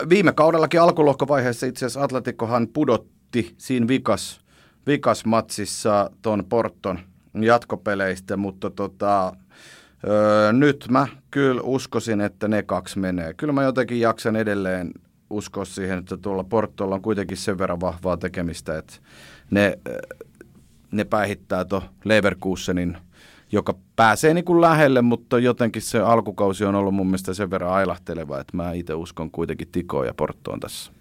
[0.09, 4.41] viime kaudellakin alkulohkovaiheessa itse asiassa Atletikohan pudotti siinä vikas,
[4.87, 6.99] vikas matsissa tuon Porton
[7.41, 9.33] jatkopeleistä, mutta tota,
[10.09, 13.35] öö, nyt mä kyllä uskoisin, että ne kaksi menee.
[13.35, 14.93] Kyllä mä jotenkin jaksan edelleen
[15.33, 18.95] uskoa siihen, että tuolla Portolla on kuitenkin sen verran vahvaa tekemistä, että
[19.51, 19.79] ne,
[20.91, 22.97] ne päihittää tuon Leverkusenin,
[23.53, 27.73] joka pääsee niin kuin lähelle, mutta jotenkin se alkukausi on ollut mun mielestä sen verran
[27.73, 30.93] ailahteleva, että mä itse uskon kuitenkin Tikoon ja Porttoon tässä.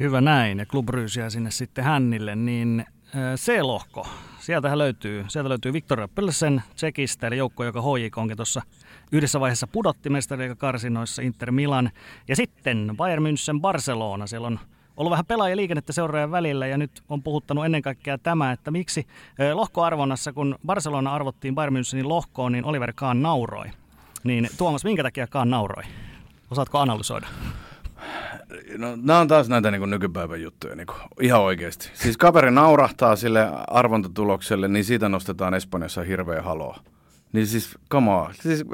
[0.00, 0.88] Hyvä näin, ja Club
[1.28, 2.84] sinne sitten hännille, niin
[3.36, 4.06] C-lohko,
[4.40, 8.62] sieltähän löytyy, sieltä löytyy Victoria Pölsen Tsekistä, eli joukko, joka HJK onkin tuossa
[9.12, 10.08] yhdessä vaiheessa pudotti
[10.58, 11.90] karsinoissa Inter Milan.
[12.28, 14.58] Ja sitten Bayern München Barcelona, siellä on
[14.96, 19.06] ollut vähän pelaajaliikennettä seuraajan välillä ja nyt on puhuttanut ennen kaikkea tämä, että miksi
[19.52, 23.66] lohkoarvonnassa, kun Barcelona arvottiin Bayern Münchenin lohkoon, niin Oliver Kahn nauroi.
[24.24, 25.84] Niin Tuomas, minkä takia Kahn nauroi?
[26.50, 27.26] Osaatko analysoida?
[28.78, 31.90] No, nämä on taas näitä niin nykypäivän juttuja, niin kuin, ihan oikeasti.
[31.94, 36.80] Siis kaveri naurahtaa sille arvontatulokselle, niin siitä nostetaan Espanjassa hirveä haloa.
[37.32, 38.34] Niin siis, come on.
[38.40, 38.64] Siis,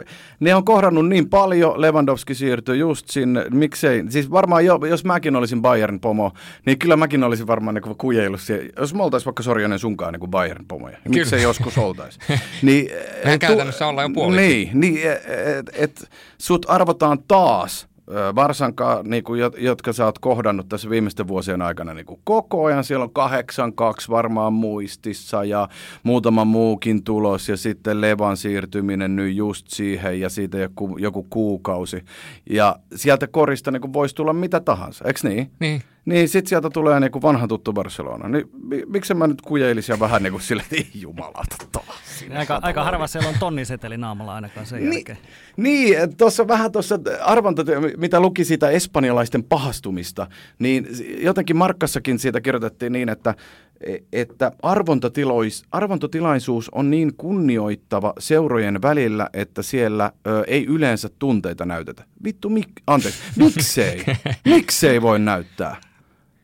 [0.41, 5.37] ne on kohdannut niin paljon, Lewandowski siirtyi just sinne, miksei, siis varmaan jo, jos mäkin
[5.37, 6.33] olisin Bayern pomo,
[6.67, 10.31] niin kyllä mäkin olisin varmaan niin kujeillut siellä, jos me oltaisiin vaikka Sorjonen sunkaan niin
[10.31, 12.19] Bayern pomoja, niin miksei joskus oltaisi.
[12.63, 12.91] niin,
[13.25, 14.41] Mehän käytännössä ollaan jo puoliksi.
[14.47, 17.89] Niin, niin että et, et, sut arvotaan taas
[18.35, 22.85] Varsanka, niin kuin, jotka sä oot kohdannut tässä viimeisten vuosien aikana niin kuin koko ajan.
[22.85, 25.69] Siellä on kahdeksan kaksi varmaan muistissa ja
[26.03, 32.05] muutama muukin tulos ja sitten Levan siirtyminen nyt just siihen ja siitä joku, joku kuukausi.
[32.51, 35.51] Ja sieltä korista niin kuin voisi tulla mitä tahansa, eikö niin?
[35.61, 35.83] Niin.
[36.05, 38.29] Niin sit sieltä tulee niinku vanha tuttu Barcelona.
[38.29, 38.51] Niin
[38.87, 42.25] miksi mä nyt kujeilisin vähän niinku sille, että ei jumalata taas.
[42.37, 45.19] Aika, aika harva siellä on tonniseteli naamalla ainakaan sen niin, jälkeen.
[45.57, 47.63] Niin, tuossa vähän tuossa arvonta,
[47.97, 50.27] mitä luki siitä espanjalaisten pahastumista,
[50.59, 50.87] niin
[51.19, 53.35] jotenkin Markkassakin siitä kirjoitettiin niin, että
[53.81, 61.65] e- että arvontotilois, arvontotilaisuus on niin kunnioittava seurojen välillä, että siellä ö, ei yleensä tunteita
[61.65, 62.05] näytetä.
[62.25, 64.05] Vittu, mik, anteeksi, miksei?
[64.45, 65.77] miksei voi näyttää?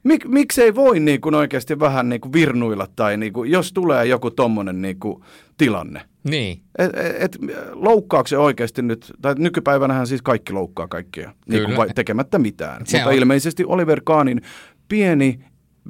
[0.05, 4.07] Mik, miksei voi niin kuin oikeasti vähän niin kuin virnuilla tai niin kuin, jos tulee
[4.07, 5.23] joku tommonen niin kuin
[5.57, 6.03] tilanne?
[6.25, 6.63] Niin.
[6.79, 7.39] Et, et, et,
[7.73, 12.87] loukkaako se oikeasti nyt, tai nykypäivänähän siis kaikki loukkaa kaikkia, niin kuin tekemättä mitään.
[12.87, 13.17] Se Mutta on.
[13.17, 14.43] ilmeisesti Oliver Kahnin
[14.89, 15.41] pieni,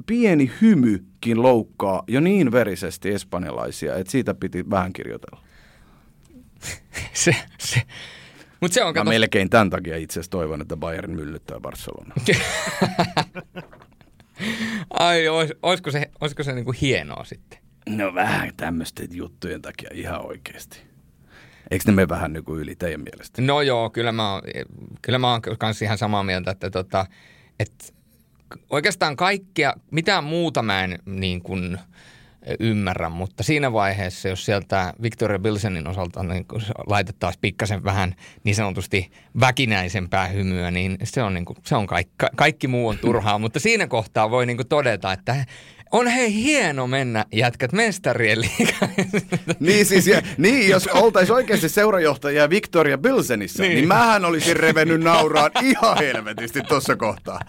[0.05, 5.41] pieni hymykin loukkaa jo niin verisesti espanjalaisia, että siitä piti vähän kirjoitella.
[7.13, 7.81] Se, se.
[8.61, 12.13] Mutta se on, Mä kato, melkein tämän takia itse asiassa toivon, että Bayern myllyttää Barcelona.
[14.89, 17.59] ai, ois, olisiko se, olisiko se niinku hienoa sitten?
[17.89, 20.81] No vähän tämmöisten juttujen takia ihan oikeasti.
[21.71, 23.41] Eikö ne me vähän niin kuin yli teidän mielestä?
[23.41, 24.41] No joo, kyllä mä oon,
[25.01, 27.05] kyllä mä oon kans ihan samaa mieltä, että tota,
[27.59, 27.93] et
[28.69, 31.77] oikeastaan kaikkea, mitään muuta mä en niin kuin
[32.59, 38.55] ymmärrä, mutta siinä vaiheessa, jos sieltä Victoria Bilsenin osalta niin kun laitettaisiin pikkasen vähän niin
[38.55, 43.39] sanotusti väkinäisempää hymyä, niin se on, niin kuin, se on kaikki, kaikki muu on turhaa,
[43.43, 45.45] mutta siinä kohtaa voi niin todeta, että
[45.91, 48.91] on hei hieno mennä jätkät mestarien liigaan.
[49.59, 53.75] Niin siis, ja, niin jos oltaisiin oikeasti seurajohtaja Victoria Bilsenissä, niin.
[53.75, 53.87] Niin.
[53.87, 57.39] mähän olisin revennyt nauraan ihan helvetisti tuossa kohtaa.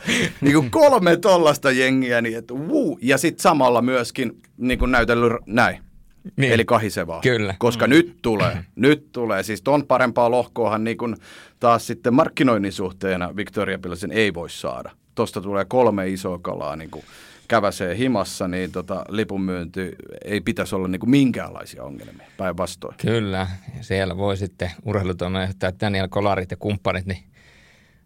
[0.40, 2.98] Niin kuin kolme tollasta jengiä, niin että wuu.
[3.02, 5.74] Ja sitten samalla myöskin niin kuin näytellyt näin.
[5.76, 6.32] Niin.
[6.36, 6.52] Niin.
[6.52, 7.20] Eli kahisevaa.
[7.20, 7.54] Kyllä.
[7.58, 7.90] Koska mm.
[7.90, 9.42] nyt tulee, nyt tulee.
[9.42, 11.16] Siis ton parempaa lohkoahan niin kuin
[11.60, 14.90] taas sitten markkinoinnin suhteena Victoria Pilsen ei voi saada.
[15.14, 17.04] Tosta tulee kolme isoa kalaa niin kuin
[17.50, 19.92] käväsee himassa, niin tota, lipunmyynti
[20.24, 22.94] ei pitäisi olla niin kuin minkäänlaisia ongelmia päinvastoin.
[22.96, 27.24] Kyllä, ja siellä voi sitten urheilutoimijohtaja Daniel Kolarit ja kumppanit niin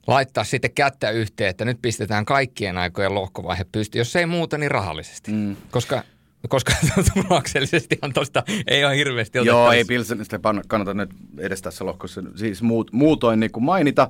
[0.06, 4.70] laittaa sitten kättä yhteen, että nyt pistetään kaikkien aikojen lohkovaihe pystyyn, jos ei muuta, niin
[4.70, 5.32] rahallisesti.
[5.32, 5.56] Mm.
[5.70, 6.02] Koska,
[6.48, 6.72] koska
[7.14, 9.74] tuloksellisestihan tuosta ei ole hirveästi Joo, otettavissa.
[9.74, 14.08] ei Pilsenistä kannata nyt edes tässä lohkossa siis muut, muutoin niin kuin mainita.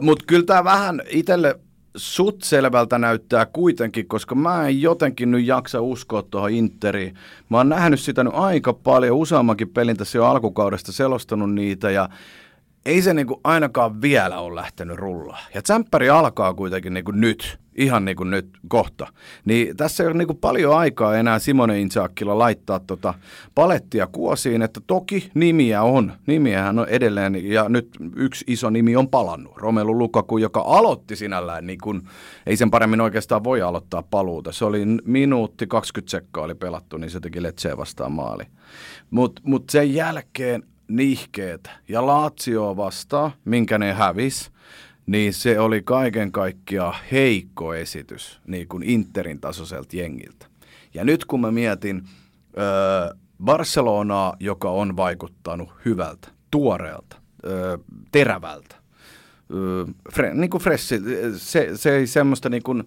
[0.00, 1.58] Mutta kyllä tämä vähän itselle
[1.96, 7.14] sut selvältä näyttää kuitenkin, koska mä en jotenkin nyt jaksa uskoa tuohon Interiin.
[7.48, 12.08] Mä oon nähnyt sitä nyt aika paljon, useammankin pelin tässä jo alkukaudesta selostanut niitä ja
[12.86, 15.42] ei se niinku ainakaan vielä ole lähtenyt rullaan.
[15.54, 19.06] Ja tsemppäri alkaa kuitenkin niinku nyt, ihan niinku nyt kohta.
[19.44, 23.14] Niin tässä ei ole niinku paljon aikaa enää Simone Insakkilla laittaa tota
[23.54, 26.12] palettia kuosiin, että toki nimiä on.
[26.26, 29.56] Nimiähän on edelleen, ja nyt yksi iso nimi on palannut.
[29.56, 32.02] Romelu Lukaku, joka aloitti sinällään, niin kun,
[32.46, 34.52] ei sen paremmin oikeastaan voi aloittaa paluuta.
[34.52, 38.44] Se oli minuutti 20 sekkaa oli pelattu, niin se teki Letseä vastaan maali.
[39.10, 44.52] Mutta mut sen jälkeen nihkeet ja Lazio vastaan, minkä ne hävis,
[45.06, 50.46] niin se oli kaiken kaikkiaan heikko esitys niin kuin Interin tasoiselta jengiltä.
[50.94, 52.02] Ja nyt kun mä mietin
[52.58, 57.78] öö, Barcelonaa, joka on vaikuttanut hyvältä, tuoreelta, öö,
[58.12, 58.76] terävältä,
[59.54, 61.00] öö, fre, niin kuin freshi,
[61.36, 62.84] se, se ei semmoista niin kuin,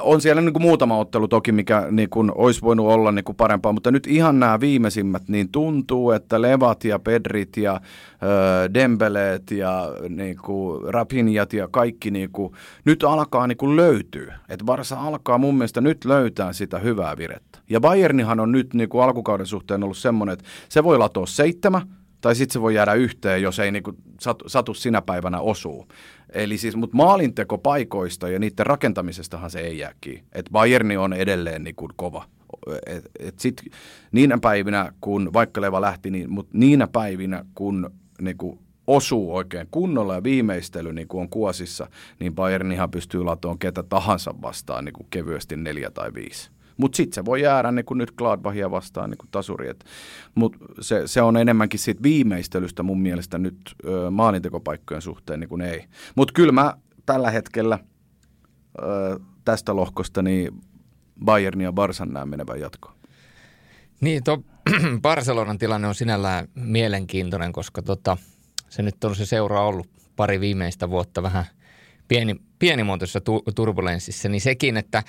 [0.00, 3.36] on siellä niin kuin muutama ottelu toki, mikä niin kuin olisi voinut olla niin kuin
[3.36, 7.80] parempaa, mutta nyt ihan nämä viimeisimmät, niin tuntuu, että Levat ja Pedrit ja
[8.22, 12.52] ö, Dembeleet ja niin kuin Rapinjat ja kaikki niin kuin,
[12.84, 14.38] nyt alkaa niin kuin löytyä.
[14.48, 17.58] Että Barsa alkaa mun mielestä nyt löytää sitä hyvää virettä.
[17.70, 21.82] Ja Bayernihan on nyt niin kuin alkukauden suhteen ollut semmoinen, että se voi latoa seitsemän,
[22.22, 25.88] tai sitten se voi jäädä yhteen, jos ei niinku satu, satu sinä päivänä osuu.
[26.32, 30.24] Eli siis, mutta maalintekopaikoista ja niiden rakentamisestahan se ei jää kiinni.
[30.32, 32.24] Et Bayerni on edelleen niinku kova.
[32.86, 33.62] Et, et sit,
[34.12, 40.14] niinä päivinä, kun vaikka Leva lähti, niin, mutta niinä päivinä, kun niinku osuu oikein kunnolla
[40.14, 41.86] ja viimeistely niin on kuosissa,
[42.20, 46.50] niin Bayernihan pystyy latoon ketä tahansa vastaan niin kuin kevyesti neljä tai viisi.
[46.76, 49.70] Mutta sitten se voi jäädä niin kuin nyt Gladbachia vastaan niin kuin tasuri.
[50.34, 55.62] Mutta se, se, on enemmänkin siitä viimeistelystä mun mielestä nyt ö, maalintekopaikkojen suhteen niin kuin
[55.62, 55.84] ei.
[56.14, 56.74] Mutta kyllä mä
[57.06, 57.78] tällä hetkellä
[58.82, 60.60] ö, tästä lohkosta niin
[61.24, 62.94] Bayernin ja Barsan näen menevän jatkoon.
[64.00, 64.38] Niin, tuo
[65.02, 68.16] Barcelonan tilanne on sinällään mielenkiintoinen, koska tota,
[68.68, 71.44] se nyt on se seura ollut pari viimeistä vuotta vähän
[72.12, 75.02] pieni, pienimuotoisessa tu- turbulenssissa, niin sekin, että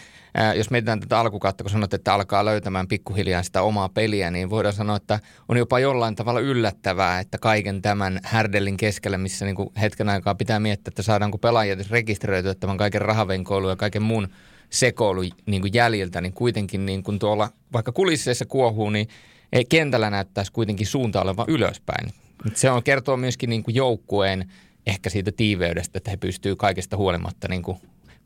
[0.56, 4.74] jos mietitään tätä alkukautta, kun sanot, että alkaa löytämään pikkuhiljaa sitä omaa peliä, niin voidaan
[4.74, 10.10] sanoa, että on jopa jollain tavalla yllättävää, että kaiken tämän härdellin keskellä, missä niin hetken
[10.10, 14.28] aikaa pitää miettiä, että saadaanko pelaajat rekisteröityä tämän kaiken rahavenkoilun ja kaiken muun
[14.70, 19.08] sekoilu niin jäljiltä, niin kuitenkin niin kuin tuolla vaikka kulisseissa kuohuu, niin
[19.54, 22.10] ei kentällä näyttäisi kuitenkin suunta olevan ylöspäin.
[22.54, 24.52] Se on kertoo myöskin niin kuin joukkueen
[24.88, 27.78] ehkä siitä tiiveydestä, että he pystyvät kaikesta huolimatta niin kuin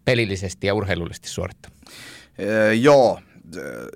[0.06, 1.82] pelillisesti ja urheilullisesti suorittamaan.
[2.40, 3.20] Öö, joo,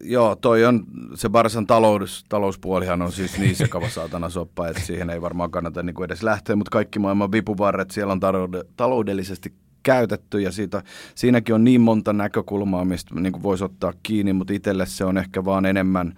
[0.02, 0.84] joo, toi on,
[1.16, 5.84] se Barsan talous, talouspuolihan on siis niin sekava saatana soppa, että siihen ei varmaan kannata
[5.84, 10.84] niin kuin edes lähteä, mutta kaikki maailman vipuvarret siellä on taloude, taloudellisesti käytetty ja siitä,
[11.16, 15.18] siinäkin on niin monta näkökulmaa, mistä niin kuin voisi ottaa kiinni, mutta itselle se on
[15.18, 16.14] ehkä vaan enemmän,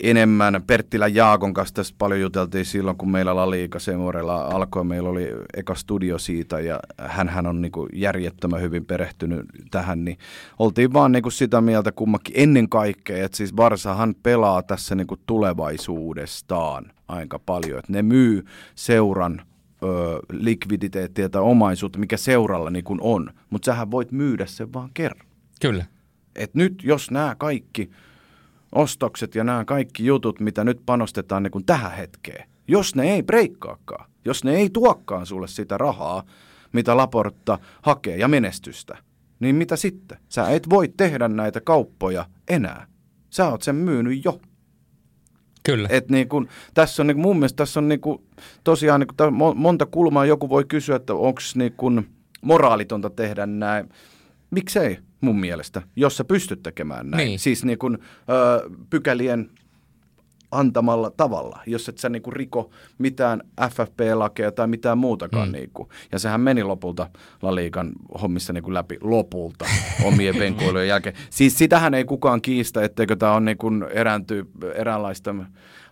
[0.00, 0.62] enemmän.
[0.66, 4.84] Perttilä Jaakon kanssa tästä paljon juteltiin silloin, kun meillä La Liiga Semorella alkoi.
[4.84, 10.04] Meillä oli eka studio siitä ja hän on niin kuin järjettömän hyvin perehtynyt tähän.
[10.04, 10.18] Niin
[10.58, 15.06] oltiin vaan niin kuin sitä mieltä kummakin ennen kaikkea, että siis Varsahan pelaa tässä niin
[15.06, 17.78] kuin tulevaisuudestaan aika paljon.
[17.78, 19.42] Että ne myy seuran
[19.82, 19.86] ö,
[20.32, 23.30] likviditeettiä tai omaisuutta, mikä seuralla niin kuin on.
[23.50, 25.26] Mutta sähän voit myydä sen vaan kerran.
[25.60, 25.84] Kyllä.
[26.36, 27.90] Et nyt jos nämä kaikki
[28.74, 33.22] ostokset ja nämä kaikki jutut, mitä nyt panostetaan niin kuin tähän hetkeen, jos ne ei
[33.22, 36.22] breikkaakaan, jos ne ei tuokkaan sulle sitä rahaa,
[36.72, 38.98] mitä Laportta hakee ja menestystä,
[39.40, 40.18] niin mitä sitten?
[40.28, 42.86] Sä et voi tehdä näitä kauppoja enää.
[43.30, 44.40] Sä oot sen myynyt jo.
[45.64, 45.88] Kyllä.
[45.90, 48.22] Et niin kun, tässä on niin kun, mun mielestä tässä on niin kun,
[48.64, 50.26] tosiaan niin kun, monta kulmaa.
[50.26, 52.06] Joku voi kysyä, että onko niin kun,
[52.42, 53.88] moraalitonta tehdä näin.
[54.54, 57.26] Miksei mun mielestä, jos sä pystyt tekemään näin.
[57.26, 57.38] Niin.
[57.38, 59.50] Siis niin kun, ö, pykälien
[60.50, 65.48] antamalla tavalla, jos et sä niinku riko mitään FFP-lakeja tai mitään muutakaan.
[65.48, 65.52] Mm.
[65.52, 65.88] Niinku.
[66.12, 67.10] Ja sehän meni lopulta
[67.42, 69.64] Laliikan hommissa niinku läpi lopulta
[70.04, 71.16] omien venkoilujen jälkeen.
[71.30, 75.34] Siis sitähän ei kukaan kiistä, etteikö tämä on niinku eräänty, eräänlaista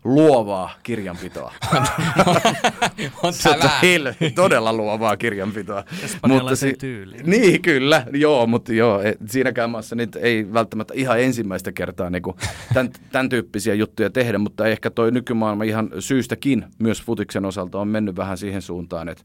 [0.04, 1.52] luovaa kirjanpitoa.
[3.22, 3.80] on Se on tämä.
[3.82, 5.84] hel- todella luovaa kirjanpitoa.
[6.04, 7.30] Espanjalaiseen si- tyyliin.
[7.30, 8.06] Niin, kyllä.
[8.12, 12.36] Joo, mutta joo, e- siinäkään maassa nyt ei välttämättä ihan ensimmäistä kertaa niin kuin
[12.74, 17.88] tämän, tämän tyyppisiä juttuja tehdä, mutta ehkä toi nykymaailma ihan syystäkin myös futiksen osalta on
[17.88, 19.24] mennyt vähän siihen suuntaan, että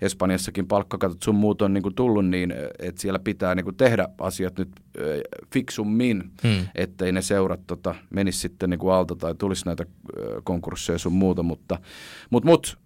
[0.00, 4.08] Espanjassakin palkkakatot sun muut on niin kuin tullut niin, että siellä pitää niin kuin tehdä
[4.18, 4.68] asiat nyt
[5.52, 6.66] fiksummin, Hmm.
[6.74, 9.84] ettei ne seurat tota, menisi sitten niin kuin alta tai tulisi näitä
[10.44, 11.78] konkursseja sun muuta, mutta
[12.30, 12.78] mut, mut,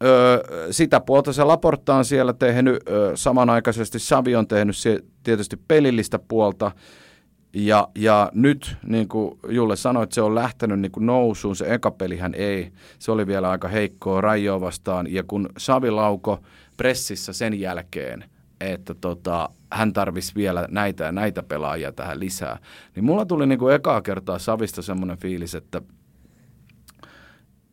[0.70, 2.76] sitä puolta se Laporta on siellä tehnyt,
[3.14, 4.76] samanaikaisesti Savi on tehnyt
[5.22, 6.70] tietysti pelillistä puolta,
[7.54, 11.74] ja, ja nyt, niin kuin Julle sanoi, että se on lähtenyt niin kuin nousuun, se
[11.74, 16.38] eka pelihän ei, se oli vielä aika heikkoa Rajoa vastaan, ja kun Savi lauko
[16.76, 18.24] pressissä sen jälkeen,
[18.60, 22.58] että tota, hän tarvisi vielä näitä ja näitä pelaajia tähän lisää,
[22.96, 25.82] niin mulla tuli niin kuin ekaa kertaa Savista semmoinen fiilis, että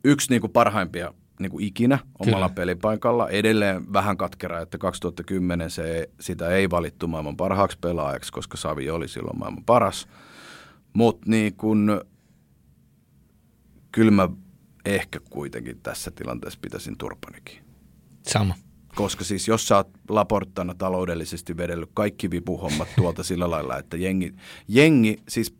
[0.03, 2.55] yksi niin kuin parhaimpia niin kuin ikinä omalla Kyllä.
[2.55, 3.29] pelipaikalla.
[3.29, 9.07] Edelleen vähän katkera, että 2010 se, sitä ei valittu maailman parhaaksi pelaajaksi, koska Savi oli
[9.07, 10.07] silloin maailman paras.
[10.93, 12.01] Mutta niin kun,
[13.91, 14.29] kyllä mä
[14.85, 17.63] ehkä kuitenkin tässä tilanteessa pitäisin turpanikin.
[18.21, 18.55] Sama.
[18.95, 24.35] Koska siis jos sä oot Laporttana taloudellisesti vedellyt kaikki vipuhommat tuolta sillä lailla, että jengi,
[24.67, 25.55] jengi siis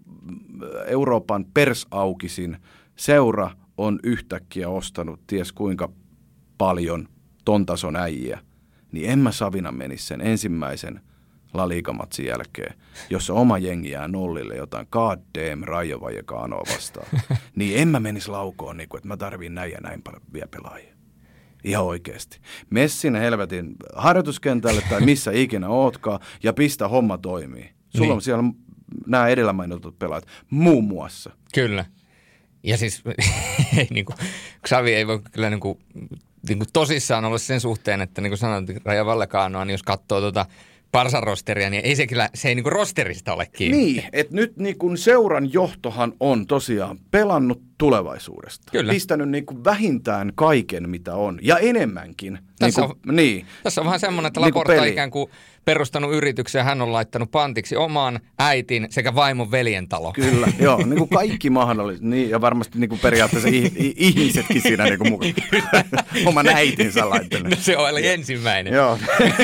[0.87, 2.57] Euroopan persaukisin
[2.95, 3.51] seura
[3.85, 5.91] on yhtäkkiä ostanut ties kuinka
[6.57, 7.07] paljon
[7.45, 8.39] ton tason äijiä,
[8.91, 11.01] niin en mä Savina menisi sen ensimmäisen
[11.53, 12.73] laliikamatsin jälkeen,
[13.09, 17.07] jossa oma jengi jää nollille jotain god damn Raijova ja Kaanoa vastaan,
[17.55, 20.47] niin en mä menisi laukoon, niin kuin, että mä tarviin näin ja näin paljon vielä
[20.47, 20.93] pelaajia.
[21.63, 22.39] Ihan oikeasti.
[22.69, 27.69] Messin helvetin harjoituskentälle tai missä ikinä ootkaan ja pistä homma toimii.
[27.89, 28.13] Sulla niin.
[28.13, 28.43] on siellä
[29.07, 31.31] nämä edellä mainitut pelaajat muun muassa.
[31.53, 31.85] Kyllä.
[32.63, 33.01] Ja siis
[33.77, 34.15] ei, niin kuin,
[34.67, 35.79] Xavi ei voi kyllä niin kuin,
[36.49, 40.21] niin kuin tosissaan olla sen suhteen, että niin kuin sanoit, Raja Vallekaanoa, niin jos katsoo
[40.21, 40.45] tuota
[40.91, 43.77] Parsan rosteria, niin ei se kyllä, se ei niin kuin rosterista ole kiinni.
[43.77, 48.71] Niin, että nyt niin kun seuran johtohan on tosiaan pelannut tulevaisuudesta.
[48.71, 48.93] Kyllä.
[48.93, 51.39] Pistänyt niin kuin vähintään kaiken, mitä on.
[51.41, 52.39] Ja enemmänkin.
[52.59, 53.45] Tässä niin kuin, niin.
[53.63, 54.91] Tässä on vähän semmoinen, että Niin kuin Laporta on peli.
[54.91, 55.29] ikään kuin
[55.65, 60.13] perustanut yrityksen ja hän on laittanut pantiksi oman äitin sekä vaimon veljen talo.
[60.13, 63.49] Kyllä, joo, niin kuin kaikki mahdolliset, niin, ja varmasti niin kuin periaatteessa
[63.95, 65.33] ihmisetkin siinä niin kuin mukana.
[66.25, 67.49] Oman äitinsä laittanut.
[67.49, 68.73] No se oli ensimmäinen.
[68.73, 68.97] Joo,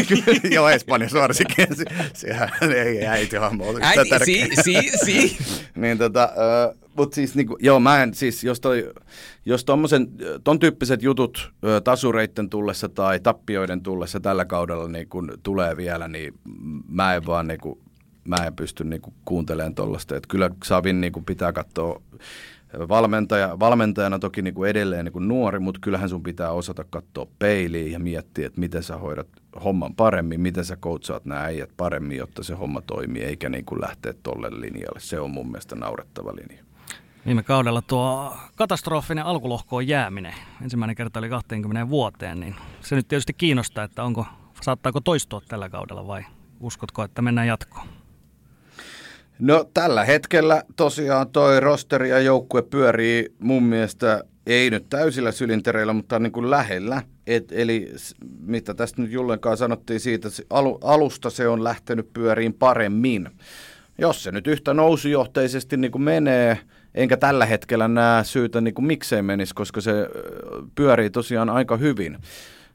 [0.56, 1.67] joo, Espanjassa varsinkin.
[1.75, 5.38] Se, sehän ei äiti hahmo Äiti, si, si, si.
[5.75, 6.30] Niin tota,
[6.97, 8.93] mutta siis niinku, joo, mä en, siis jos toi,
[9.45, 10.08] jos tommosen,
[10.43, 11.53] ton tyyppiset jutut
[11.84, 16.34] tasureitten tullessa tai tappioiden tullessa tällä kaudella niin kun tulee vielä, niin
[16.88, 17.81] mä en vaan niinku,
[18.27, 20.15] mä en pysty niinku kuuntelemaan tollasta.
[20.15, 22.01] Et kyllä Savin niinku pitää katsoa
[22.89, 28.00] valmentaja, valmentajana toki niinku edelleen niinku nuori, mutta kyllähän sun pitää osata katsoa peiliin ja
[28.00, 29.27] miettiä, että miten sä hoidat
[29.63, 34.13] homman paremmin, miten sä koutsaat nämä äijät paremmin, jotta se homma toimii, eikä niinku lähteä
[34.23, 35.00] tolle linjalle.
[35.00, 36.65] Se on mun mielestä naurettava linja.
[37.26, 43.34] Viime kaudella tuo katastrofinen alkulohkoon jääminen, ensimmäinen kerta oli 20 vuoteen, niin se nyt tietysti
[43.34, 44.26] kiinnostaa, että onko,
[44.62, 46.26] saattaako toistua tällä kaudella vai
[46.60, 47.88] uskotko, että mennään jatkoon?
[49.40, 55.94] No tällä hetkellä tosiaan toi rosteri ja joukkue pyörii mun mielestä ei nyt täysillä sylintereillä,
[55.94, 57.02] mutta niin kuin lähellä.
[57.28, 57.94] Et, eli
[58.40, 63.30] mitä tästä nyt Jullenkaan sanottiin siitä, alu, alusta se on lähtenyt pyöriin paremmin.
[63.98, 66.60] Jos se nyt yhtä nousujohteisesti niin kuin menee,
[66.96, 70.10] enkä tällä hetkellä näe syytä niin kuin miksei menisi, koska se
[70.75, 72.17] pyörii tosiaan aika hyvin.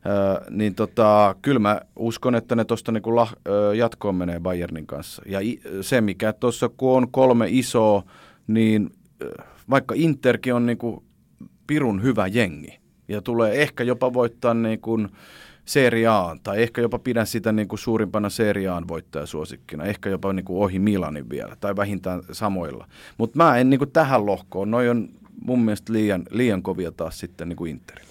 [0.06, 2.92] Öö, niin tota, kyllä mä uskon, että ne tuosta
[3.48, 5.22] öö, jatkoon menee Bayernin kanssa.
[5.26, 5.38] Ja
[5.80, 8.02] se, mikä tuossa kun on kolme isoa,
[8.46, 8.90] niin
[9.70, 11.04] vaikka Interkin on niinku
[11.66, 15.08] pirun hyvä jengi ja tulee ehkä jopa voittaa niin kuin
[15.70, 20.32] Serie A, tai ehkä jopa pidän sitä niin kuin suurimpana Serie A voittajasuosikkina, ehkä jopa
[20.32, 22.88] niin kuin ohi Milanin vielä, tai vähintään samoilla.
[23.18, 25.08] Mutta mä en niin kuin tähän lohkoon, noi on
[25.44, 28.10] mun mielestä liian, liian kovia taas sitten niin kuin Interille.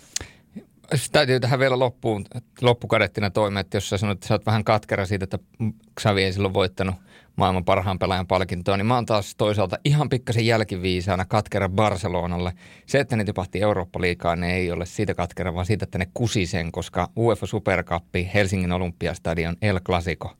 [1.11, 2.25] Täytyy tähän vielä loppuun,
[2.61, 5.39] loppukadettina toimia, että jos sä sanoit, että sä oot vähän katkera siitä, että
[5.99, 6.95] Xavi ei silloin voittanut
[7.39, 12.53] maailman parhaan pelaajan palkintoa, niin mä oon taas toisaalta ihan pikkasen jälkiviisaana katkera Barcelonalle.
[12.85, 16.45] Se, että ne tipahti Eurooppa-liikaa, ne ei ole siitä katkera, vaan siitä, että ne kusi
[16.45, 20.33] sen, koska UEFA Supercup, Helsingin Olympiastadion El Clasico–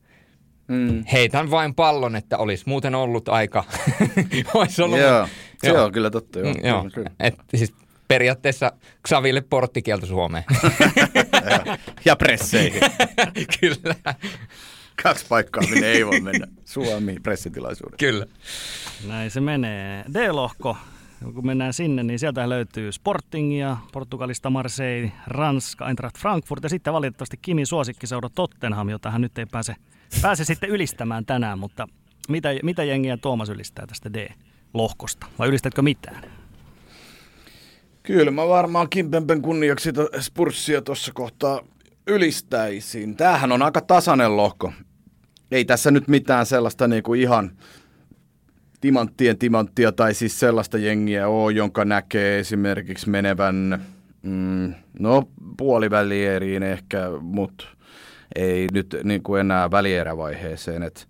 [0.69, 1.03] Mm.
[1.11, 3.63] Heitän vain pallon, että olisi muuten ollut aika.
[4.53, 5.27] olisi ollut joo,
[5.57, 5.85] se joo.
[5.85, 6.39] on kyllä totta.
[6.39, 6.53] Joo.
[6.53, 6.89] Mm, joo.
[6.93, 7.11] Kyllä.
[7.19, 7.73] Et, siis
[8.07, 8.71] periaatteessa
[9.07, 10.43] Xaville porttikielto Suomeen.
[12.05, 12.81] ja presseihin.
[13.59, 13.95] Kyllä.
[15.03, 16.47] Kaksi paikkaa, minne ei voi mennä.
[16.65, 17.99] Suomi pressitilaisuudet.
[17.99, 18.25] Kyllä.
[19.07, 20.05] Näin se menee.
[20.13, 20.77] D-lohko,
[21.33, 27.37] kun mennään sinne, niin sieltä löytyy Sportingia, Portugalista Marseille, Ranska, Eintracht Frankfurt ja sitten valitettavasti
[27.41, 29.75] Kimi suosikkiseura Tottenham, jota hän nyt ei pääse,
[30.21, 31.87] pääse sitten ylistämään tänään, mutta
[32.29, 36.23] mitä, mitä jengiä Tuomas ylistää tästä D-lohkosta vai ylistätkö mitään?
[38.03, 41.61] Kyllä mä varmaan Kimpempen kunniaksi Spurssia tuossa kohtaa
[42.07, 43.17] ylistäisin.
[43.17, 44.73] Tämähän on aika tasainen lohko.
[45.51, 47.51] Ei tässä nyt mitään sellaista niinku ihan
[48.81, 53.85] timanttien timanttia tai siis sellaista jengiä ole, jonka näkee esimerkiksi menevän
[54.21, 57.65] mm, no puolivälieriin ehkä, mutta
[58.35, 60.83] ei nyt niin kuin enää välierävaiheeseen.
[60.83, 61.07] Et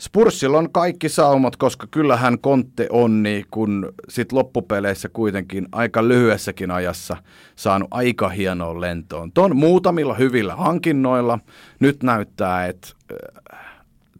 [0.00, 6.70] Spursilla on kaikki saumat, koska kyllähän Kontte on niin kun sit loppupeleissä kuitenkin aika lyhyessäkin
[6.70, 7.16] ajassa
[7.56, 9.32] saanut aika hienoa lentoon.
[9.32, 11.38] Ton muutamilla hyvillä hankinnoilla
[11.80, 13.69] nyt näyttää, että äh,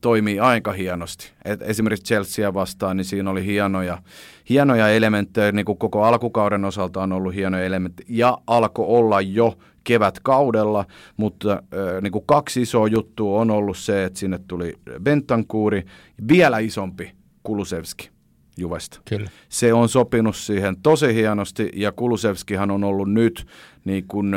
[0.01, 1.33] toimii aika hienosti.
[1.45, 4.03] Et esimerkiksi Chelsea vastaan, niin siinä oli hienoja,
[4.49, 9.59] hienoja elementtejä, niin kuin koko alkukauden osalta on ollut hienoja elementtejä, ja alkoi olla jo
[9.85, 10.85] kevätkaudella,
[11.17, 15.85] mutta äh, niin kuin kaksi isoa juttua on ollut se, että sinne tuli Bentankuuri,
[16.29, 18.11] vielä isompi Kulusevski.
[18.57, 19.01] Juvesta.
[19.09, 19.31] Kyllä.
[19.49, 23.47] Se on sopinut siihen tosi hienosti ja Kulusevskihan on ollut nyt
[23.85, 24.35] niin kuin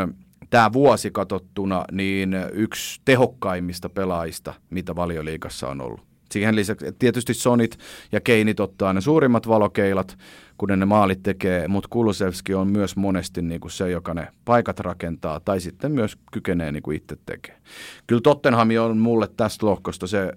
[0.53, 6.01] tämä vuosi katsottuna niin yksi tehokkaimmista pelaajista, mitä valioliikassa on ollut.
[6.31, 7.77] Siihen lisäksi tietysti Sonit
[8.11, 10.17] ja Keinit ottaa ne suurimmat valokeilat,
[10.57, 14.79] kun ne maalit tekee, mutta Kulusevski on myös monesti niin kuin se, joka ne paikat
[14.79, 17.63] rakentaa tai sitten myös kykenee niin kuin itse tekemään.
[18.07, 20.33] Kyllä Tottenham on mulle tästä lohkosta se,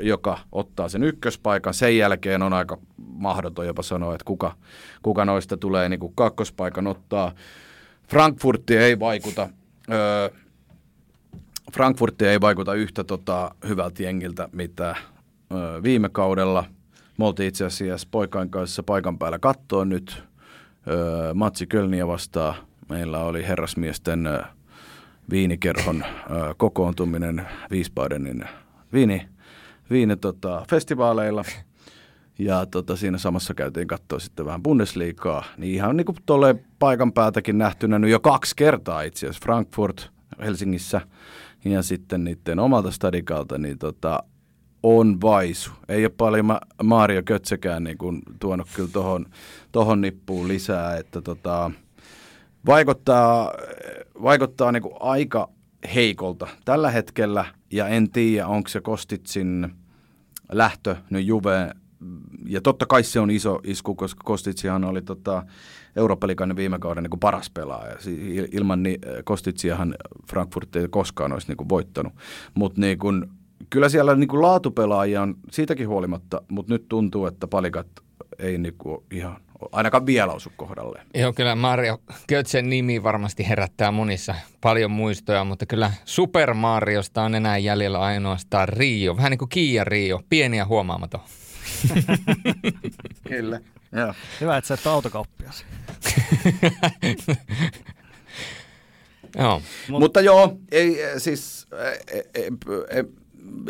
[0.00, 1.74] joka ottaa sen ykköspaikan.
[1.74, 4.54] Sen jälkeen on aika mahdoton jopa sanoa, että kuka,
[5.02, 7.32] kuka noista tulee niin kuin kakkospaikan ottaa.
[8.08, 9.48] Frankfurtti ei vaikuta.
[9.92, 10.30] Öö,
[11.72, 14.96] Frankfurtti ei vaikuta yhtä tota, hyvältä jengiltä, mitä
[15.52, 16.64] öö, viime kaudella.
[17.18, 20.22] Me oltiin itse asiassa poikain kanssa paikan päällä kattoa nyt
[20.88, 22.54] öö, Matsi Kölniä vastaan.
[22.88, 24.42] Meillä oli herrasmiesten öö,
[25.30, 28.44] viinikerhon öö, kokoontuminen Wiesbadenin
[28.92, 29.28] viini,
[29.90, 31.44] viini tota, festivaaleilla.
[32.38, 35.44] Ja tota, siinä samassa käytiin katsoa sitten vähän Bundesliigaa.
[35.56, 40.10] Niin ihan niin kuin tuolle paikan päältäkin nähtynä nyt jo kaksi kertaa itse asiassa Frankfurt
[40.40, 41.00] Helsingissä
[41.64, 44.22] ja sitten niiden omalta stadikalta, niin tota,
[44.82, 45.70] on vaisu.
[45.88, 49.26] Ei ole paljon ma- Mario Kötsekään niin kuin tuonut kyllä tohon,
[49.72, 51.70] tohon nippuun lisää, että tota,
[52.66, 53.52] vaikuttaa,
[54.22, 55.48] vaikuttaa niin kuin aika
[55.94, 59.70] heikolta tällä hetkellä ja en tiedä, onko se Kostitsin
[60.52, 61.70] lähtö nyt Juve
[62.46, 65.42] ja totta kai se on iso isku, koska Kostitsihan oli tota,
[65.96, 67.96] Eurooppa-liikan viime kauden niin kuin paras pelaaja.
[68.52, 69.94] Ilman niin, Kostitsiahan
[70.30, 72.12] Frankfurt ei koskaan olisi niin kuin voittanut.
[72.54, 72.98] Mutta niin
[73.70, 77.86] kyllä siellä niin kuin laatupelaajia on siitäkin huolimatta, mutta nyt tuntuu, että palikat
[78.38, 79.36] ei niin kuin ihan
[79.72, 81.02] ainakaan vielä osu kohdalle.
[81.14, 87.34] Joo, kyllä Mario Götzen nimi varmasti herättää monissa paljon muistoja, mutta kyllä Super Mariosta on
[87.34, 89.16] enää jäljellä ainoastaan Rio.
[89.16, 91.20] Vähän niin kuin Kiia Rio, pieni ja huomaamaton.
[93.28, 93.60] Kyllä.
[93.92, 94.14] Joo.
[94.40, 95.64] Hyvä, että sä et autokauppias.
[99.38, 99.62] joo.
[99.88, 101.66] Mut, Mutta joo, ei, siis,
[102.12, 102.50] ei, ei,
[102.90, 103.04] ei,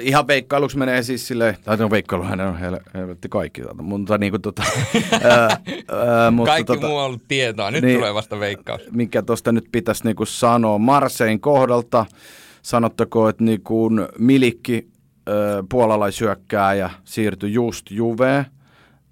[0.01, 4.33] ihan veikkailuksi menee siis silleen, tai no veikkailuhan on hel- helvetti kaikki, tota, mutta niin
[4.33, 4.63] kuin tota,
[5.23, 5.49] ää,
[5.89, 7.71] ää, mutta Kaikki tota, muu on ollut tietoa.
[7.71, 7.99] Nyt niin.
[7.99, 8.83] tulee vasta veikkaus.
[8.93, 10.79] mikä tuosta nyt pitäisi niinku sanoa.
[10.79, 12.07] Marsein kohdalta
[12.63, 14.89] sanottako, että niinku Milikki,
[15.29, 18.45] ö, puolalaisyökkääjä, siirtyi just Juveen.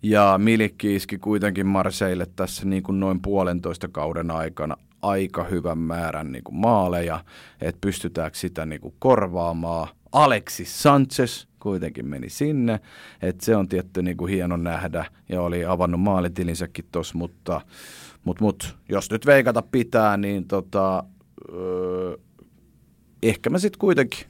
[0.03, 6.53] Ja Milikki iski kuitenkin Marseille tässä niinku noin puolentoista kauden aikana aika hyvän määrän niinku
[6.53, 7.25] maaleja,
[7.61, 9.89] että pystytäänkö sitä niinku korvaamaan.
[10.13, 12.81] Alexis Sanchez kuitenkin meni sinne,
[13.23, 17.61] että se on tietty niinku hieno nähdä ja oli avannut maalitilinsäkin tuossa, mutta
[18.25, 21.05] mutta mut, jos nyt veikata pitää, niin tota,
[21.53, 22.17] öö,
[23.23, 24.27] ehkä mä sitten kuitenkin,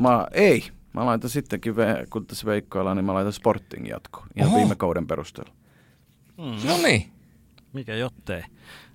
[0.00, 4.50] mä, ei, mä laitan sittenkin, ve, kun tässä veikkaillaan, niin mä laitan Sporting jatkoon, ihan
[4.50, 4.58] Oho.
[4.58, 5.52] viime kauden perusteella.
[6.36, 7.12] No niin.
[7.72, 8.42] Mikä jottei.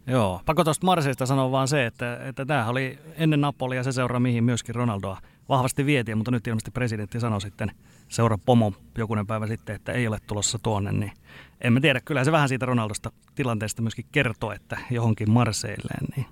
[0.08, 4.20] Joo, pakko tuosta Marseista sanoa vaan se, että, että tämähän oli ennen Napolia se seura,
[4.20, 5.18] mihin myöskin Ronaldoa
[5.50, 7.72] vahvasti vietiin, mutta nyt ilmeisesti presidentti sanoi sitten
[8.08, 11.12] seura pomo jokunen päivä sitten, että ei ole tulossa tuonne, niin
[11.62, 16.26] en mä tiedä, kyllä se vähän siitä Ronaldosta tilanteesta myöskin kertoo, että johonkin Marseilleen, niin.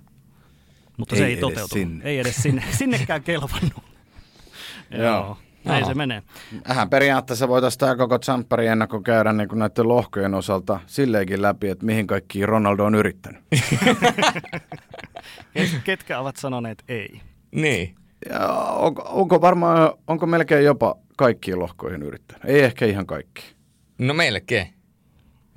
[0.96, 1.70] Mutta se Ei ei edes toteutunut.
[1.70, 2.04] sinne.
[2.04, 3.84] Ei edes sinne, sinnekään kelvannut.
[4.90, 5.88] Joo, näin Joo.
[5.88, 6.22] se menee.
[6.68, 11.68] Vähän periaatteessa voitaisiin tämä koko Champerin ennakko käydä niin kuin näiden lohkojen osalta silleenkin läpi,
[11.68, 13.40] että mihin kaikki Ronaldo on yrittänyt.
[15.54, 17.20] Ket- Ketkä ovat sanoneet ei?
[17.52, 17.94] Niin.
[18.28, 22.44] Ja onko, onko varmaan, onko melkein jopa kaikkiin lohkoihin yrittänyt?
[22.44, 23.42] Ei ehkä ihan kaikki.
[23.98, 24.66] No meillekin.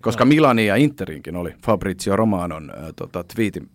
[0.01, 3.69] Koska Milani ja Interinkin oli Fabrizio Romanon äh, tota, twiitin,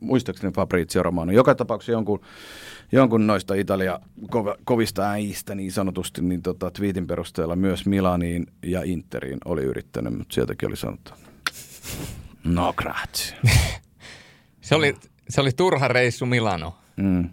[0.00, 2.20] muistaakseni Fabrizio Romano, joka tapauksessa jonkun,
[2.92, 4.00] jonkun noista Italia
[4.64, 10.34] kovista äijistä niin sanotusti, niin tota, twiitin perusteella myös Milaniin ja Interiin oli yrittänyt, mutta
[10.34, 11.12] sieltäkin oli sanottu,
[12.44, 13.36] no grazie.
[14.60, 14.94] Se oli,
[15.28, 16.74] se oli turha reissu Milano.
[16.96, 17.30] Mm.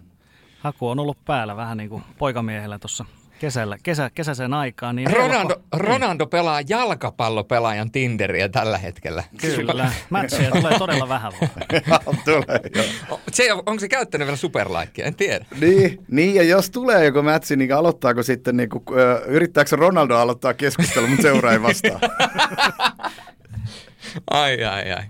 [0.60, 3.04] Haku on ollut päällä vähän niin kuin poikamiehellä tuossa
[3.44, 4.96] kesällä, kesä, kesäisen aikaan.
[4.96, 9.24] Niin Ronaldo, Ronaldo pelaa jalkapallopelaajan Tinderiä tällä hetkellä.
[9.40, 12.00] Kyllä, matcheja tulee todella vähän vaan.
[12.24, 12.60] Tulee.
[13.32, 15.06] Se, onko se käyttänyt vielä superlaikkia?
[15.06, 15.44] En tiedä.
[15.60, 18.84] Niin, niin, ja jos tulee joku mätsi, niin aloittaako sitten, niin kuin,
[19.26, 22.00] yrittääkö Ronaldo aloittaa keskustelun, mutta seura ei vastaa.
[24.30, 25.02] Ai, ai, ai.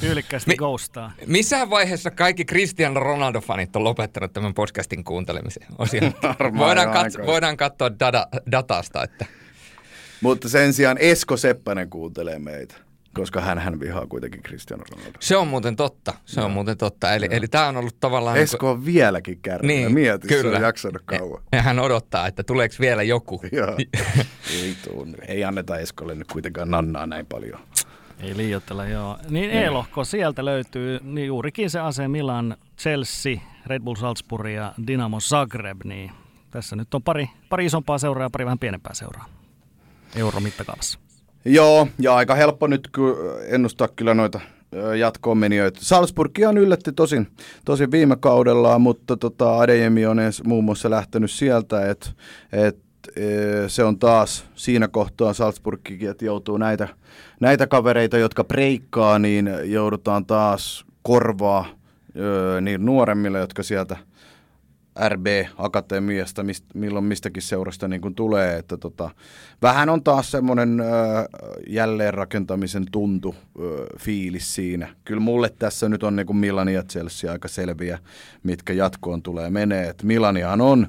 [0.00, 1.12] Tyylikkästi Mi- ghostaa.
[1.26, 5.66] Missä vaiheessa kaikki Cristiano Ronaldo-fanit on lopettanut tämän podcastin kuuntelemisen?
[6.58, 7.26] Voidaan, jo kats- aikoja.
[7.26, 9.26] voidaan katsoa data, datasta, että
[10.20, 12.74] Mutta sen sijaan Esko Seppänen kuuntelee meitä,
[13.14, 15.18] koska hän, hän vihaa kuitenkin Cristiano Ronaldo.
[15.20, 16.14] se on muuten totta.
[16.24, 17.14] Se on muuten totta.
[17.14, 18.36] Eli, eli tämä on ollut tavallaan...
[18.36, 19.66] Esko on vieläkin kärryä.
[19.68, 20.56] Niin, Mieti, se kyllä.
[20.56, 21.42] on jaksanut kauan.
[21.52, 23.40] Ja hän odottaa, että tuleeko vielä joku.
[23.52, 23.76] Joo.
[24.62, 27.60] ei, tuu, ei anneta Eskolle nyt kuitenkaan nannaa näin paljon.
[28.20, 29.18] Ei liioittella, joo.
[29.28, 33.36] Niin E-lohko, sieltä löytyy niin juurikin se ase Milan, Chelsea,
[33.66, 36.10] Red Bull Salzburg ja Dynamo Zagreb, niin
[36.50, 39.24] tässä nyt on pari, pari isompaa seuraa ja pari vähän pienempää seuraa
[40.16, 40.98] euro mittakaavassa.
[41.44, 42.88] Joo, ja aika helppo nyt
[43.48, 44.40] ennustaa kyllä noita
[44.98, 45.78] jatkoon menijöitä.
[45.82, 47.28] Salzburgia on yllätti tosin,
[47.64, 52.10] tosin viime kaudella, mutta tota, Adeyemi on edes muun muassa lähtenyt sieltä, että
[52.52, 52.85] et,
[53.16, 56.88] e, se on taas siinä kohtaa Salzburgikin, että joutuu näitä,
[57.40, 61.66] näitä kavereita, jotka breikkaa, niin joudutaan taas korvaa
[62.16, 63.96] ö, niin nuoremmille, jotka sieltä
[65.08, 69.10] RB-akatemiasta, mist, milloin mistäkin seurasta niin kuin tulee, että tota,
[69.62, 70.84] vähän on taas semmoinen ö,
[71.68, 74.88] jälleenrakentamisen tuntu ö, fiilis siinä.
[75.04, 77.98] Kyllä mulle tässä nyt on niin kuin Milani ja Chelsea aika selviä,
[78.42, 79.88] mitkä jatkoon tulee menee.
[79.88, 80.04] Et
[80.60, 80.88] on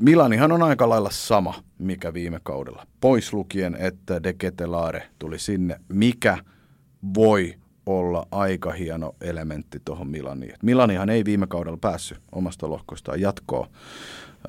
[0.00, 2.86] Milanihan on aika lailla sama, mikä viime kaudella.
[3.00, 6.38] Pois lukien, että De Ketelare tuli sinne, mikä
[7.14, 7.54] voi
[7.86, 10.54] olla aika hieno elementti tuohon Milaniin.
[10.62, 13.68] Milanihan ei viime kaudella päässyt omasta lohkostaan jatkoon,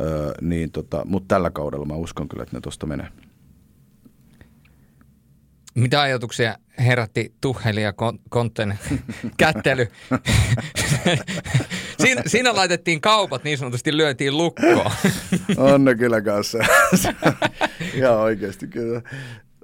[0.01, 3.07] öö, niin tota, mutta tällä kaudella mä uskon kyllä, että ne tuosta menee.
[5.75, 8.79] Mitä ajatuksia herätti Tuheli ja Kon- Konten
[9.37, 9.87] kättely?
[12.05, 14.91] siinä, siinä laitettiin kaupat niin sanotusti lyötiin lukkoon.
[15.57, 16.57] On ne kyllä kanssa.
[17.93, 19.01] ihan oikeasti kyllä.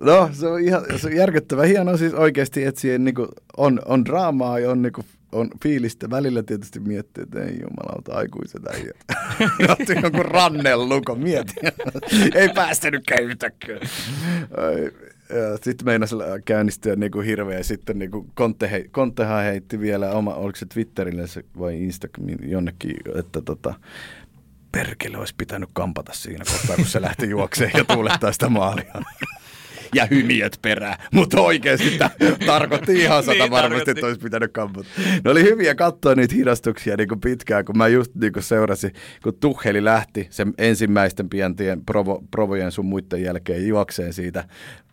[0.01, 3.15] No, se on ihan se on järkyttävä hieno siis oikeasti, että siihen niin
[3.57, 6.09] on, on draamaa ja on, niin kuin, on fiilistä.
[6.09, 8.97] Välillä tietysti miettii, että ei jumalauta aikuiset äijät.
[9.71, 11.53] Otti jonkun rannellukon, mieti.
[12.35, 13.75] ei päästänytkään yhtäkkiä.
[15.61, 16.15] Sitten meinasi
[16.45, 17.57] käynnistyä niin kuin hirveä.
[17.57, 18.89] ja Sitten niin kuin Konte, hei,
[19.43, 21.23] heitti vielä oma, oliko se Twitterille
[21.59, 23.73] vai Instagram jonnekin, että tota,
[24.71, 28.93] perkele olisi pitänyt kampata siinä kohtaa, kun se lähti juokseen ja tuulettaa sitä maalia.
[29.95, 30.97] ja hymiöt perään.
[31.13, 32.09] Mutta oikeasti tämä
[32.45, 33.91] tarkoitti ihan sata Niin, varmasti, tarkoitti.
[33.91, 34.85] että olisi pitänyt kamput.
[35.23, 38.91] Ne oli hyviä katsoa niitä hidastuksia niin kuin pitkään, kun mä just niin kuin seurasin,
[39.23, 44.43] kun Tuheli lähti sen ensimmäisten pientien provo, provojen sun muiden jälkeen juokseen siitä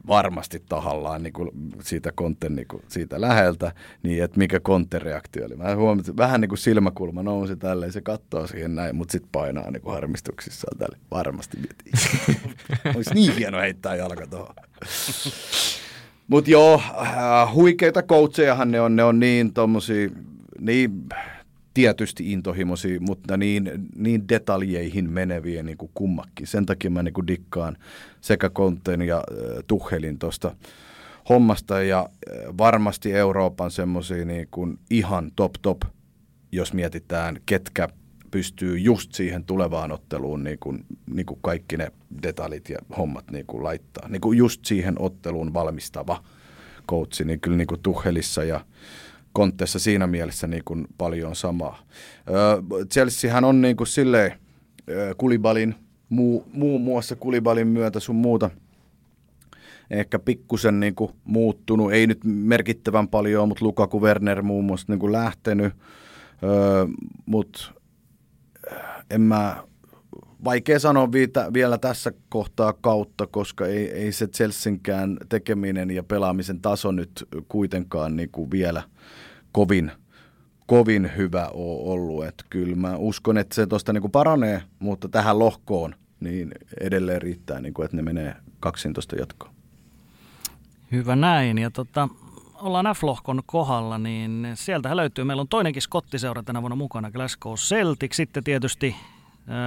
[0.07, 1.51] varmasti tahallaan niin kuin
[1.83, 3.73] siitä konten niin kuin siitä läheltä,
[4.03, 5.57] niin että mikä kontereaktio oli.
[5.57, 9.29] Mä huomasin, että vähän niin kuin silmäkulma nousi tälleen, se katsoo siihen näin, mutta sitten
[9.33, 10.99] painaa niin kuin harmistuksissaan tälle.
[11.11, 11.93] Varmasti mietin.
[12.97, 14.55] Olisi niin hieno heittää jalka tuohon.
[16.29, 20.11] Mutta joo, äh, huikeita coachejahan ne on, ne on niin tommosia,
[20.61, 20.91] niin
[21.79, 26.47] tietysti intohimoisia, mutta niin, niin detaljeihin meneviä niin kuin kummakin.
[26.47, 27.77] Sen takia mä niin kuin dikkaan
[28.21, 29.25] sekä Konten ja äh,
[29.67, 30.57] Tuhelin tuosta
[31.29, 35.81] hommasta ja äh, varmasti Euroopan semmoisia niin kuin ihan top top,
[36.53, 37.89] jos mietitään ketkä
[38.31, 43.47] pystyy just siihen tulevaan otteluun niin kuin, niin kuin kaikki ne detaljit ja hommat niin
[43.47, 44.09] kuin laittaa.
[44.09, 46.25] Niin kuin just siihen otteluun valmistava
[46.89, 48.61] coachi, niin kyllä niin kuin Tuhelissa ja
[49.39, 51.79] Kontessa siinä mielessä niin kuin paljon samaa.
[52.93, 54.33] Chelseahän on niin kuin silleen
[55.17, 55.75] Kulibalin,
[56.09, 58.51] muu, muun muassa Kulibalin myötä sun muuta
[59.91, 64.99] ehkä pikkusen niin kuin muuttunut, ei nyt merkittävän paljon, mutta Lukaku Werner muun muassa niin
[64.99, 65.73] kuin lähtenyt,
[66.43, 66.87] öö,
[67.27, 67.61] mutta
[69.11, 69.65] en mä,
[70.45, 76.61] vaikea sanoa viitä, vielä tässä kohtaa kautta, koska ei, ei se Chelseankään tekeminen ja pelaamisen
[76.61, 78.83] taso nyt kuitenkaan niin kuin vielä
[79.53, 79.93] kovin,
[80.67, 82.25] kovin hyvä ole ollut.
[82.25, 87.61] Et kyllä mä uskon, että se tuosta niin paranee, mutta tähän lohkoon niin edelleen riittää,
[87.61, 89.55] niin kuin, että ne menee kaksin tuosta jatkoon.
[90.93, 91.59] Hyvä näin.
[91.59, 92.09] Ja tota,
[92.55, 95.25] ollaan F-lohkon kohdalla, niin sieltähän löytyy.
[95.25, 98.13] Meillä on toinenkin skottiseura tänä vuonna mukana, Glasgow Celtic.
[98.13, 98.97] Sitten tietysti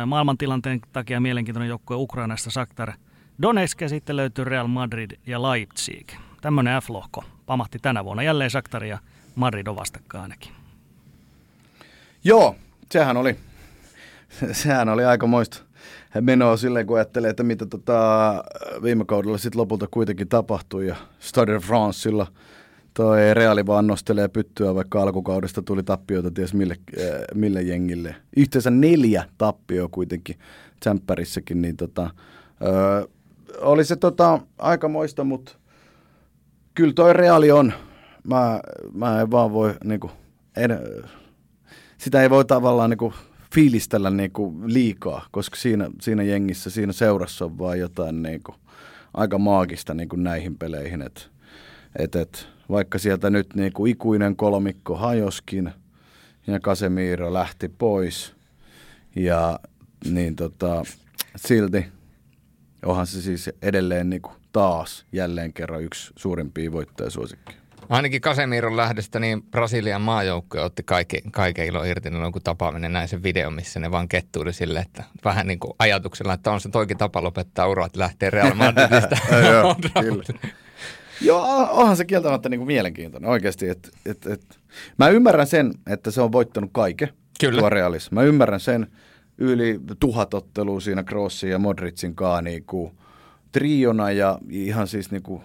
[0.06, 2.94] maailmantilanteen takia mielenkiintoinen joukkue Ukrainasta Shakhtar
[3.42, 6.12] Donetsk ja sitten löytyy Real Madrid ja Leipzig.
[6.42, 8.24] Tämmöinen F-lohko pamahti tänä vuonna.
[8.24, 9.00] Jälleen Shakhtar ja
[9.36, 10.52] Madrid on vastakkain ainakin.
[12.24, 12.56] Joo,
[12.92, 13.36] sehän oli,
[14.52, 15.64] sehän oli aika moista
[16.22, 18.44] menoa silleen, kun ajattelee, että mitä tota,
[18.84, 20.88] viime kaudella sitten lopulta kuitenkin tapahtui.
[20.88, 22.28] Ja Stade de Francella
[22.94, 28.16] toi Reali vaan nostelee pyttyä, vaikka alkukaudesta tuli tappioita ties mille, äh, mille jengille.
[28.38, 30.36] Yhteensä neljä tappioa kuitenkin
[30.80, 32.10] tsemppärissäkin, niin tota,
[32.62, 33.08] ö,
[33.62, 35.52] oli se tota, aika moista, mutta
[36.74, 37.74] kyllä toi Reali on.
[38.24, 38.60] Mä,
[38.94, 40.12] mä en vaan voi niinku,
[40.58, 40.80] en,
[41.98, 43.14] sitä ei voi tavallaan niinku
[43.54, 48.56] fiilistellä niinku liikaa, koska siinä, siinä jengissä, siinä seurassa on vaan jotain niinku
[49.14, 51.02] aika maagista niinku näihin peleihin.
[51.02, 51.30] Et,
[52.00, 55.72] et, et, vaikka sieltä nyt niinku ikuinen kolmikko hajoskin
[56.48, 58.36] ja Casemiro lähti pois
[59.16, 59.60] ja
[60.12, 60.84] niin tota,
[61.36, 61.86] silti
[62.86, 67.61] onhan se siis edelleen niinku taas jälleen kerran yksi suurimpia voittajasuosikkeja.
[67.92, 73.08] Ainakin Kasemiron lähdöstä niin Brasilian maajoukkue otti kaikki, kaiken ilo irti, no, kun tapaaminen näin
[73.08, 76.70] sen video, missä ne vaan kettuili sille, että vähän niin kuin ajatuksella, että on se
[76.70, 79.18] toikin tapa lopettaa ura, että lähtee Real Madridista.
[81.22, 83.70] Joo, onhan se kieltämättä niin kuin mielenkiintoinen oikeasti.
[83.70, 84.60] Et, et, et.
[84.98, 87.60] Mä ymmärrän sen, että se on voittanut kaiken Kyllä.
[87.60, 88.12] tuo Realis.
[88.12, 88.88] Mä ymmärrän sen
[89.38, 92.92] yli tuhat ottelua siinä Crossin ja Modricin kaa niin kuin
[93.52, 95.42] triona ja ihan siis niin kuin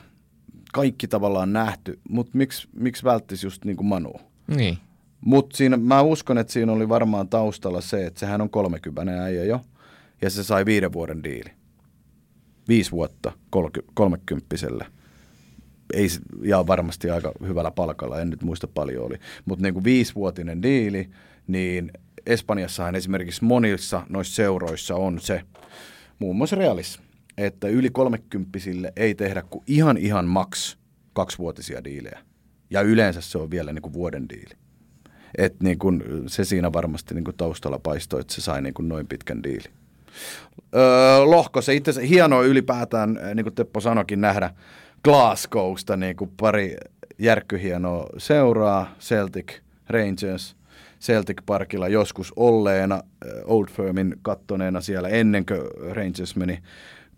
[0.76, 1.98] kaikki tavallaan nähty.
[2.08, 4.12] Mutta miksi, miksi välttisi just niin kuin Manu?
[4.56, 4.78] niin.
[5.20, 9.44] Mutta siinä, mä uskon, että siinä oli varmaan taustalla se, että sehän on 30 äijä
[9.44, 9.60] jo,
[10.22, 11.50] ja se sai viiden vuoden diili.
[12.68, 13.32] Viisi vuotta
[13.94, 14.86] kolmekymppiselle.
[15.94, 16.08] Ei,
[16.42, 19.18] ja varmasti aika hyvällä palkalla, en nyt muista paljon oli.
[19.44, 21.10] Mutta niin kuin viisivuotinen diili,
[21.46, 21.92] niin
[22.26, 25.42] Espanjassahan esimerkiksi monissa noissa seuroissa on se,
[26.18, 27.00] muun muassa Realissa,
[27.38, 30.78] että yli kolmekymppisille ei tehdä kuin ihan ihan maks
[31.12, 32.18] kaksivuotisia diilejä.
[32.70, 34.54] Ja yleensä se on vielä niin kuin vuoden diili.
[35.38, 38.88] Et niin kun, se siinä varmasti niin kun taustalla paistoi, että se sai niin kun
[38.88, 39.70] noin pitkän diili.
[40.74, 44.50] Öö, lohko, se itse hienoa ylipäätään, niin kuin Teppo sanoikin, nähdä
[45.04, 46.76] Glasgowsta niin kuin pari
[47.18, 49.52] järkkyhienoa seuraa, Celtic,
[49.88, 50.56] Rangers,
[51.00, 53.02] Celtic Parkilla joskus olleena,
[53.44, 56.58] Old Firmin kattoneena siellä ennen kuin Rangers meni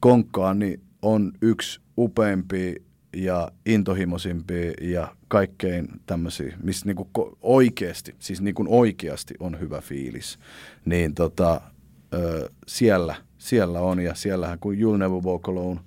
[0.01, 2.75] konkkaan, niin on yksi upeimpia
[3.17, 7.09] ja intohimoisimpia ja kaikkein tämmöisiä, missä niinku
[7.41, 10.39] oikeasti, siis niinku oikeasti on hyvä fiilis,
[10.85, 11.61] niin tota,
[12.15, 15.81] ö, siellä, siellä on ja siellähän kun You'll Never Walk Alone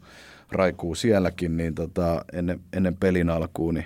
[0.51, 3.86] raikuu sielläkin, niin tota, ennen, ennen pelin alkuun, niin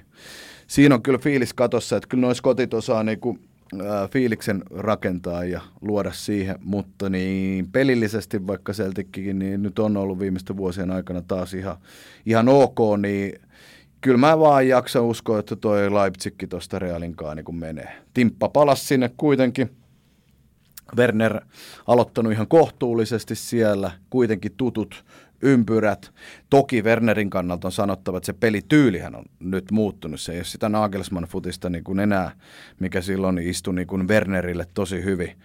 [0.68, 3.40] siinä on kyllä fiilis katossa, että kyllä noin skotit osaa niinku
[4.12, 10.58] fiiliksen rakentaa ja luoda siihen, mutta niin pelillisesti vaikka Celtickin, niin nyt on ollut viimeisten
[10.58, 11.78] vuosien aikana taas ihan,
[12.26, 13.42] ihan ok, niin
[14.02, 17.96] kyllä mä vaan jaksan uskoa, että toi Leipzigkin tuosta Realinkaan niin menee.
[18.14, 19.70] Timppa palas sinne kuitenkin.
[20.98, 21.42] Werner
[21.88, 25.06] aloittanut ihan kohtuullisesti siellä, kuitenkin tutut
[25.46, 26.12] ympyrät.
[26.50, 30.22] Toki Wernerin kannalta on sanottava, että se pelityylihän on nyt muuttunut.
[30.22, 32.32] Se ei ole sitä Nagelsmann-futista niin kuin enää,
[32.80, 35.38] mikä silloin istui niin kuin Wernerille tosi hyvin.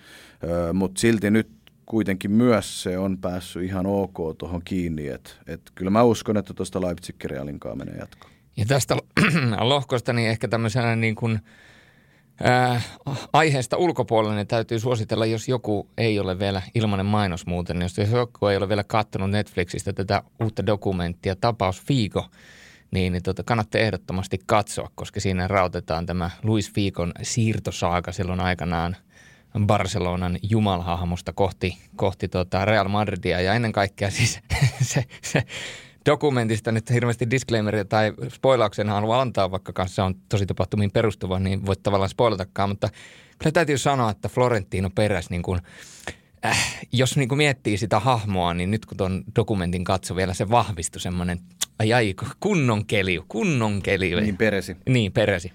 [0.45, 1.49] Öö, Mutta silti nyt
[1.87, 5.09] kuitenkin myös se on päässyt ihan ok tuohon kiinni.
[5.09, 8.33] Et, et kyllä mä uskon, että tuosta Leipzig Realinkaan menee jatkoon.
[8.57, 8.97] Ja tästä
[9.61, 11.41] lohkosta niin ehkä tämmöisenä niin kuin,
[12.47, 12.87] äh,
[13.33, 18.11] aiheesta ulkopuolelle niin täytyy suositella, jos joku ei ole vielä ilmainen mainos muuten, niin jos
[18.11, 22.27] joku ei ole vielä katsonut Netflixistä tätä uutta dokumenttia Tapaus Fiiko,
[22.91, 28.97] niin, niin tota, kannattaa ehdottomasti katsoa, koska siinä rautetaan tämä Luis Fiikon siirtosaaka silloin aikanaan
[29.67, 33.41] Barcelonan jumalhahmosta kohti, kohti tota Real Madridia.
[33.41, 34.41] Ja ennen kaikkea siis
[34.93, 35.43] se, se
[36.07, 41.67] dokumentista nyt hirveästi disclaimeria tai spoilauksen haluan antaa, vaikka kanssa on tosi tapahtumiin perustuva, niin
[41.67, 42.89] voit tavallaan spoilatakaan, mutta
[43.39, 45.61] kyllä täytyy sanoa, että Florentino Peräs niin kuin,
[46.45, 50.51] äh, jos niin kuin miettii sitä hahmoa, niin nyt kun tuon dokumentin katso vielä se
[50.51, 51.39] vahvistui semmoinen,
[51.79, 54.21] ai ai, kunnon keliu, kunnon keliu.
[54.21, 54.77] Niin peresi.
[54.89, 55.53] Niin, peresi.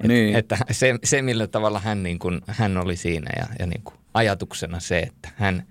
[0.00, 0.36] Et, Niin.
[0.36, 3.94] Että se, se, millä tavalla hän, niin kuin, hän oli siinä ja, ja niin kuin
[4.14, 5.66] ajatuksena se, että hän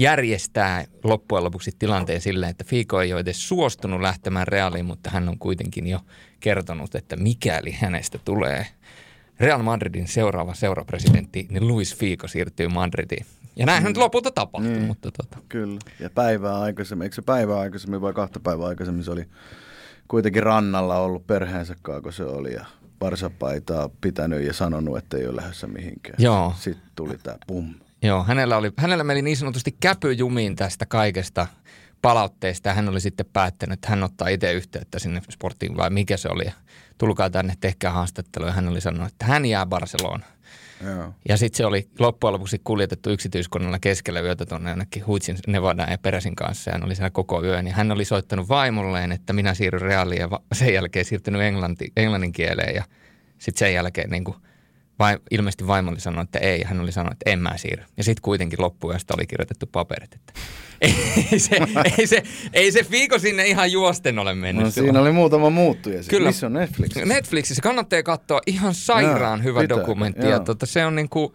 [0.00, 5.28] järjestää loppujen lopuksi tilanteen silleen, että Fiiko ei ole edes suostunut lähtemään Realiin, mutta hän
[5.28, 6.00] on kuitenkin jo
[6.40, 8.66] kertonut, että mikäli hänestä tulee
[9.40, 13.26] Real Madridin seuraava seurapresidentti, niin Luis Fiiko siirtyy Madridiin.
[13.56, 13.98] Ja näinhän mm.
[13.98, 14.82] lopulta tapahtui, Niin.
[14.82, 15.78] mutta tota, Kyllä.
[16.00, 19.24] Ja päivää aikaisemmin, eikö se päivää aikaisemmin vai kahta päivää aikaisemmin se oli
[20.08, 22.64] kuitenkin rannalla ollut perheensä kanssa, kun se oli ja
[23.00, 26.14] varsapaitaa pitänyt ja sanonut, että ei ole lähdössä mihinkään.
[26.18, 26.54] Joo.
[26.58, 27.74] Sitten tuli tämä pum.
[28.02, 31.46] Joo, hänellä, oli, hänellä meni niin sanotusti käpyjumiin tästä kaikesta
[32.02, 36.16] palautteesta ja hän oli sitten päättänyt, että hän ottaa itse yhteyttä sinne sporttiin vai mikä
[36.16, 36.44] se oli.
[36.98, 40.24] Tulkaa tänne, tehkää haastattelu ja hän oli sanonut, että hän jää Barcelonaan.
[40.84, 41.14] Joo.
[41.28, 45.98] Ja sitten se oli loppujen lopuksi kuljetettu yksityiskoneella keskellä yötä tuonne jonnekin Huitsin Nevadaan ja
[45.98, 46.70] Peräsin kanssa.
[46.70, 47.66] Ja hän oli siellä koko yön.
[47.66, 52.32] Ja hän oli soittanut vaimolleen, että minä siirryn reaaliin ja sen jälkeen siirtynyt englanti, englannin
[52.32, 52.74] kieleen.
[52.74, 52.84] Ja
[53.38, 54.36] sitten sen jälkeen niin kuin
[55.00, 56.60] vai, ilmeisesti vaimo oli sanonut, että ei.
[56.60, 57.84] Ja hän oli sanonut, että en mä siirry.
[57.96, 60.32] Ja sitten kuitenkin loppuyöstä oli kirjoitettu paperit, että
[61.32, 61.56] ei se,
[61.98, 62.22] ei se,
[62.52, 64.64] ei se Fiiko sinne ihan juosten ole mennyt.
[64.64, 64.86] No, silloin.
[64.86, 65.96] siinä oli muutama muuttuja.
[65.96, 66.08] Siis.
[66.08, 66.28] Kyllä.
[66.28, 66.96] Missä on Netflix?
[66.96, 69.80] Netflixissä kannattaa katsoa ihan sairaan Joo, hyvä pitääkö?
[69.80, 70.26] dokumentti.
[70.26, 71.34] Ja tota, se on niinku,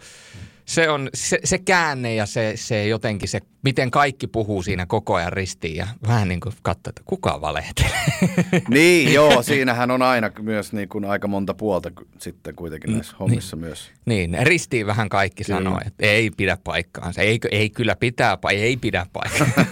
[0.65, 5.15] se, on, se, se käänne ja se, se jotenkin se, miten kaikki puhuu siinä koko
[5.15, 8.05] ajan ristiin ja vähän niin kuin katsoa, että kuka valehtelee.
[8.69, 13.55] niin, joo, siinähän on aina myös niin kuin aika monta puolta sitten kuitenkin näissä hommissa
[13.55, 13.91] myös.
[14.05, 15.57] niin, ristiin vähän kaikki Kyllä.
[15.57, 19.65] sanoo, että ei pidä paikkaansa, ei, ei kyllä pitää, pa- ei pidä paikkaansa.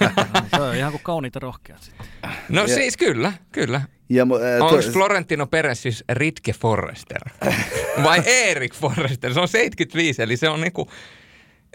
[0.55, 2.05] Se on ihan kuin kauniita rohkeat sitten.
[2.49, 3.81] no Ja- siis kyllä, kyllä.
[4.09, 7.21] Ja, ää, Onko to- Florentino Perez siis Ritke Forrester?
[8.03, 9.33] Vai Erik Forrester?
[9.33, 10.89] Se on 75, eli se on niinku,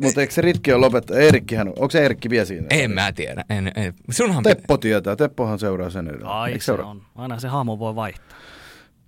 [0.03, 1.23] Mutta eikö se Ritki ole lopettanut?
[1.23, 2.67] Eerikkihän, onko se Eerikki vielä siinä?
[2.71, 3.45] en mä tiedä.
[3.51, 3.95] En, en.
[4.11, 4.55] Sunhan pitää.
[4.55, 5.17] Teppo tietää.
[5.17, 6.31] Teppohan seuraa sen edelleen.
[6.31, 6.87] Ai Eikö se seuraa?
[6.91, 7.03] on.
[7.15, 8.39] Aina se hahmo voi vaihtaa.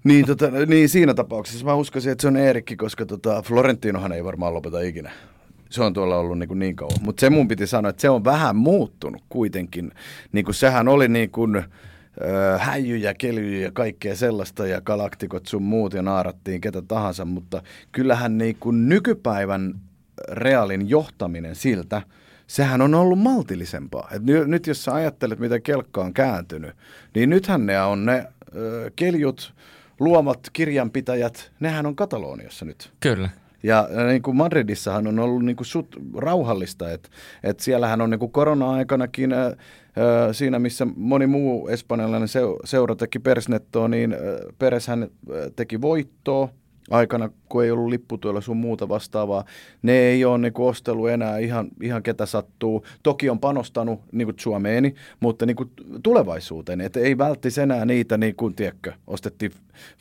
[0.05, 4.25] Niin, tota, niin, siinä tapauksessa mä uskoisin, että se on Eerikki, koska tota, Florentinohan ei
[4.25, 5.11] varmaan lopeta ikinä.
[5.71, 6.99] Se on tuolla ollut niin, kuin niin kauan.
[7.03, 9.93] Mutta se mun piti sanoa, että se on vähän muuttunut kuitenkin.
[10.33, 11.65] Niin kuin sehän oli niin kuin, äh,
[12.59, 17.63] häijyjä, kelyjä ja kaikkea sellaista ja galaktikot sun muut ja naarattiin ketä tahansa, mutta
[17.93, 19.75] kyllähän niin kuin nykypäivän
[20.29, 22.03] Realin johtaminen siltä,
[22.47, 24.09] sehän on ollut maltillisempaa.
[24.13, 26.77] Et ny, nyt jos sä ajattelet, mitä kelkka on kääntynyt,
[27.15, 29.55] niin nythän ne on ne ö, keljut,
[30.01, 32.93] luomat kirjanpitäjät, nehän on Kataloniassa nyt.
[33.01, 33.29] Kyllä.
[33.63, 37.09] Ja niin kuin Madridissahan on ollut niin kuin sut rauhallista, että
[37.43, 39.53] et siellähän on niin kuin korona-aikanakin äh,
[40.33, 44.17] siinä, missä moni muu espanjalainen seu- seura teki persnettoa, niin
[44.59, 45.09] Pereshän
[45.57, 46.49] teki voittoa
[46.91, 49.45] aikana, kun ei ollut lipputuella sun muuta vastaavaa.
[49.83, 52.87] Ne ei ole niin kuin ostellut enää ihan, ihan ketä sattuu.
[53.03, 55.71] Toki on panostanut niin kuin Suomeeni, mutta niin kuin
[56.03, 56.81] tulevaisuuteen.
[56.81, 59.53] Että ei välttis enää niitä, niin kuin, tiedätkö, ostettiin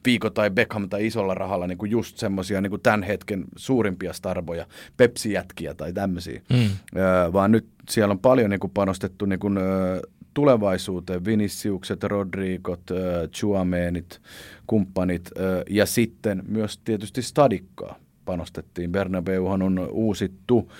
[0.03, 4.65] Fiiko tai Beckham tai isolla rahalla niin kuin just semmoisia niin tämän hetken suurimpia starboja,
[4.97, 6.41] Pepsi-jätkiä tai tämmöisiä.
[6.49, 6.69] Mm.
[6.97, 9.99] Öö, vaan nyt siellä on paljon niin kuin panostettu niin kuin, öö,
[10.33, 14.21] tulevaisuuteen, Viniciukset, Rodrigot, öö, Chuamenit,
[14.67, 18.91] kumppanit öö, ja sitten myös tietysti Stadikkaa panostettiin.
[18.91, 20.71] Bernabeuhan on uusittu,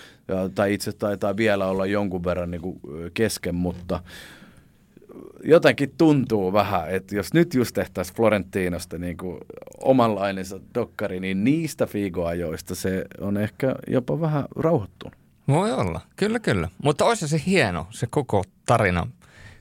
[0.54, 4.02] tai itse taitaa vielä olla jonkun verran niin kuin, öö, kesken, mutta
[5.44, 9.38] jotenkin tuntuu vähän, että jos nyt just tehtäisiin Florentinosta niin kuin
[9.80, 15.18] omanlainensa dokkari, niin niistä fiigoajoista se on ehkä jopa vähän rauhoittunut.
[15.48, 16.68] Voi olla, kyllä kyllä.
[16.82, 19.06] Mutta olisi se hieno, se koko tarina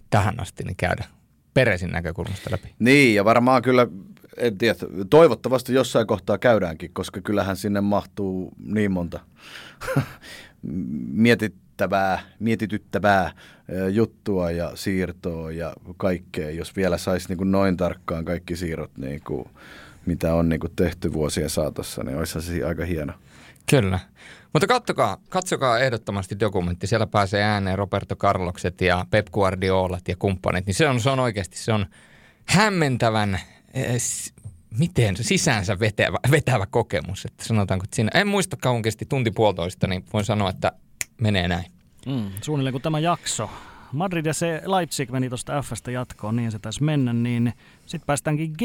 [0.09, 1.05] tähän asti niin käydä
[1.53, 2.73] Peresin näkökulmasta läpi.
[2.79, 3.87] Niin, ja varmaan kyllä,
[4.37, 4.75] en tiedä,
[5.09, 9.19] toivottavasti jossain kohtaa käydäänkin, koska kyllähän sinne mahtuu niin monta
[11.25, 13.31] mietittävää, mietityttävää
[13.91, 19.45] juttua ja siirtoa ja kaikkea, jos vielä saisi niin noin tarkkaan kaikki siirrot, niin kuin,
[20.05, 23.13] mitä on niin kuin tehty vuosien saatossa, niin olisi se aika hieno.
[23.69, 23.99] Kyllä.
[24.53, 26.87] Mutta katsokaa, katsokaa ehdottomasti dokumentti.
[26.87, 30.65] Siellä pääsee ääneen Roberto Carlokset ja Pep Guardiolat ja kumppanit.
[30.65, 31.85] Niin se on, se on oikeasti, se on
[32.45, 33.39] hämmentävän,
[33.73, 34.01] eh,
[34.77, 37.25] miten sisäänsä vetävä, vetävä kokemus.
[37.25, 40.71] Että sanotaanko, että siinä, en muista kauan kesti tunti puolitoista, niin voin sanoa, että
[41.21, 41.65] menee näin.
[42.05, 43.49] Mm, suunnilleen kuin tämä jakso.
[43.91, 47.53] Madrid ja se Leipzig meni tuosta Fstä jatkoon, niin se taisi mennä, niin
[47.85, 48.61] sitten päästäänkin g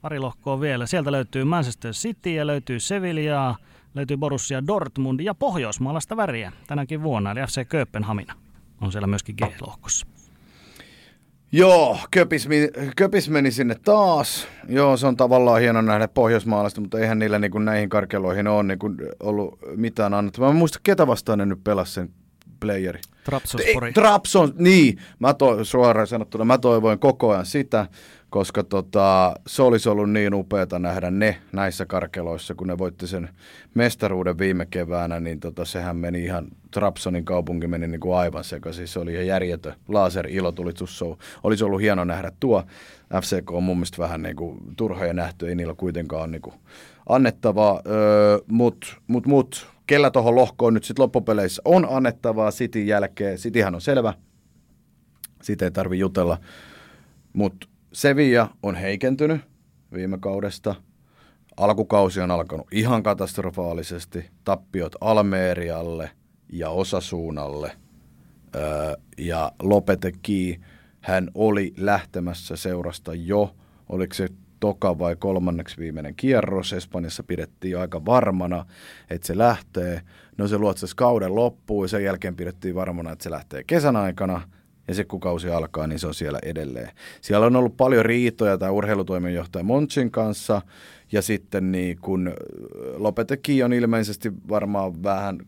[0.00, 0.86] Pari lohkoa vielä.
[0.86, 3.56] Sieltä löytyy Manchester City ja löytyy Sevillaa,
[3.94, 8.34] löytyy Borussia Dortmund ja pohjoismaalaista väriä tänäkin vuonna, eli FC Kööpenhamina
[8.80, 10.06] on siellä myöskin G-lohkossa.
[11.52, 12.48] Joo, Köpis,
[12.96, 14.48] Köpis meni sinne taas.
[14.68, 18.62] Joo, se on tavallaan hieno nähdä pohjoismaalaista, mutta eihän niillä niin kuin näihin karkeloihin ole
[18.62, 20.40] niin kuin ollut mitään annettu.
[20.40, 22.10] Mä en muista, ketä vastaan ne nyt pelasi sen
[22.60, 23.00] playeri.
[23.24, 23.92] Trapsonspori.
[23.92, 24.98] Trapson, niin.
[25.18, 27.86] Mä to, suoraan sanottuna, mä toivoin koko ajan sitä
[28.30, 33.28] koska tota, se olisi ollut niin upeata nähdä ne näissä karkeloissa, kun ne voitti sen
[33.74, 38.88] mestaruuden viime keväänä, niin tota, sehän meni ihan, Trapsonin kaupunki meni niin kuin aivan sekaisin,
[38.88, 41.12] se oli ihan järjetön laser-ilotulisuusshow.
[41.42, 42.64] Olisi ollut hieno nähdä tuo.
[43.22, 46.42] FCK on mun mielestä vähän niin kuin turha ja nähty, ei niillä kuitenkaan ole niin
[46.42, 46.54] kuin
[47.08, 53.38] annettavaa, öö, mutta mut, mut, kellä tuohon lohkoon nyt sitten loppupeleissä on annettavaa Cityn jälkeen,
[53.38, 54.14] Cityhän on selvä,
[55.42, 56.38] siitä ei tarvi jutella,
[57.32, 59.40] mutta Sevilla on heikentynyt
[59.92, 60.74] viime kaudesta.
[61.56, 64.30] Alkukausi on alkanut ihan katastrofaalisesti.
[64.44, 66.10] Tappiot Almerialle
[66.52, 67.72] ja Osasuunalle.
[68.56, 70.60] Öö, ja Lopeteki,
[71.00, 73.54] hän oli lähtemässä seurasta jo,
[73.88, 74.28] oliko se
[74.60, 76.72] toka vai kolmanneksi viimeinen kierros.
[76.72, 78.66] Espanjassa pidettiin aika varmana,
[79.10, 80.02] että se lähtee.
[80.38, 84.40] No se luotsasi kauden loppuun ja sen jälkeen pidettiin varmana, että se lähtee kesän aikana–
[84.90, 86.90] ja se kun kausi alkaa, niin se on siellä edelleen.
[87.20, 90.62] Siellä on ollut paljon riitoja tämä urheilutoimenjohtaja Monchin kanssa,
[91.12, 92.32] ja sitten niin kun
[92.96, 95.38] Lopeteki on ilmeisesti varmaan vähän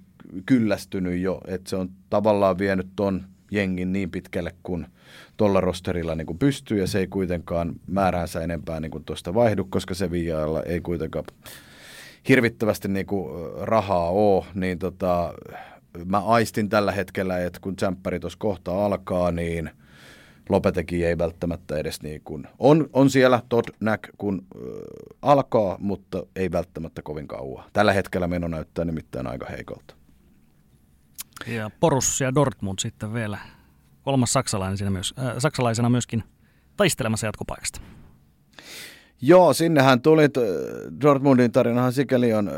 [0.46, 4.86] kyllästynyt jo, että se on tavallaan vienyt ton jengin niin pitkälle kuin
[5.36, 9.64] tuolla rosterilla niin kuin pystyy, ja se ei kuitenkaan määräänsä enempää niin kuin tuosta vaihdu,
[9.64, 11.24] koska se viiailla ei kuitenkaan
[12.28, 15.34] hirvittävästi niin kuin rahaa ole, niin tota,
[16.04, 19.70] mä aistin tällä hetkellä, että kun tsemppäri tuossa kohta alkaa, niin
[20.48, 24.60] Lopeteki ei välttämättä edes niin kuin, on, on siellä Todd Nack kun äh,
[25.22, 27.64] alkaa, mutta ei välttämättä kovin kauan.
[27.72, 29.94] Tällä hetkellä meno näyttää nimittäin aika heikolta.
[31.46, 33.38] Ja Borussia Dortmund sitten vielä
[34.02, 36.24] kolmas saksalainen siinä myös, äh, saksalaisena myöskin
[36.76, 37.80] taistelemassa jatkopaikasta.
[39.24, 40.22] Joo, sinnehän tuli,
[41.00, 42.50] Dortmundin tarinahan sikäli on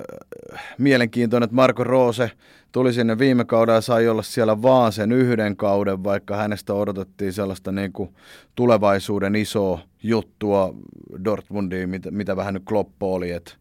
[0.78, 2.30] mielenkiintoinen, että Marko Roose
[2.72, 7.32] tuli sinne viime kaudella ja sai olla siellä vaan sen yhden kauden, vaikka hänestä odotettiin
[7.32, 8.14] sellaista niin kuin
[8.54, 10.74] tulevaisuuden isoa juttua
[11.24, 13.52] Dortmundiin, mitä, mitä vähän nyt Kloppo oli, että,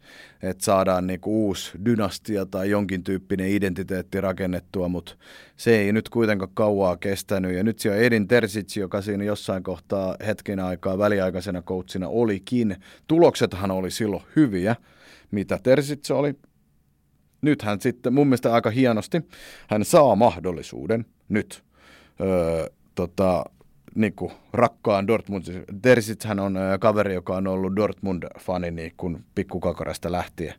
[0.42, 5.16] että saadaan niin kuin uusi dynastia tai jonkin tyyppinen identiteetti rakennettua, mutta
[5.58, 7.56] se ei nyt kuitenkaan kauaa kestänyt.
[7.56, 12.76] Ja nyt siellä on Edin Terzic, joka siinä jossain kohtaa hetken aikaa väliaikaisena coachina olikin.
[13.08, 14.76] Tuloksethan oli silloin hyviä,
[15.32, 16.36] mitä Terzic oli
[17.42, 19.22] nyt hän sitten mun mielestä aika hienosti,
[19.68, 21.64] hän saa mahdollisuuden nyt
[22.22, 23.44] öö, tota,
[23.96, 25.44] niin kuin rakkaan Dortmund.
[25.82, 30.54] Terzic hän on kaveri, joka on ollut Dortmund-fani niin kuin pikkukakarasta lähtien.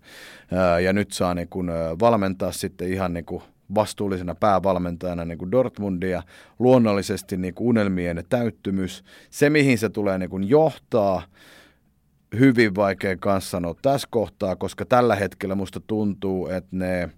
[0.52, 1.70] Öö, ja nyt saa niin kuin,
[2.00, 3.42] valmentaa sitten ihan niin kuin
[3.74, 6.22] vastuullisena päävalmentajana niin kuin Dortmundia.
[6.58, 9.04] Luonnollisesti niin kuin unelmien täyttymys.
[9.30, 11.22] Se, mihin se tulee niin kuin johtaa,
[12.38, 17.10] hyvin vaikea kanssa sanoa tässä kohtaa, koska tällä hetkellä musta tuntuu, että ne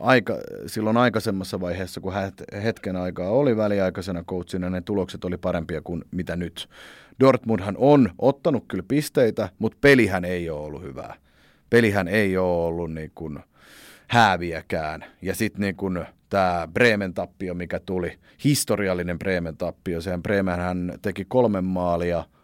[0.00, 2.12] aika, silloin aikaisemmassa vaiheessa, kun
[2.62, 6.68] hetken aikaa oli väliaikaisena coachina, ne tulokset oli parempia kuin mitä nyt.
[7.20, 11.14] Dortmundhan on ottanut kyllä pisteitä, mutta pelihän ei ole ollut hyvää.
[11.70, 13.38] Pelihän ei ole ollut niin kuin
[14.08, 15.04] hääviäkään.
[15.22, 20.92] Ja sitten niin kuin tämä Bremen tappio, mikä tuli, historiallinen Bremen tappio, sehän Bremen hän
[21.02, 22.24] teki kolme maalia–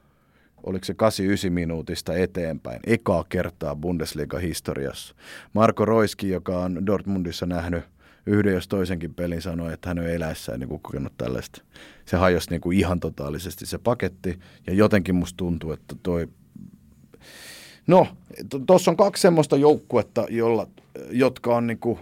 [0.63, 5.15] oliko se 89 minuutista eteenpäin, ekaa kertaa Bundesliga-historiassa.
[5.53, 7.85] Marko Roiski, joka on Dortmundissa nähnyt
[8.27, 11.63] yhden jos toisenkin pelin sanoi, että hän on eläessään niin kokenut tällaista.
[12.05, 16.29] Se hajosi niin kuin ihan totaalisesti se paketti ja jotenkin musta tuntuu, että toi
[17.87, 18.07] No,
[18.67, 20.69] tuossa on kaksi semmoista joukkuetta, jolla,
[21.11, 21.99] jotka on niin kuin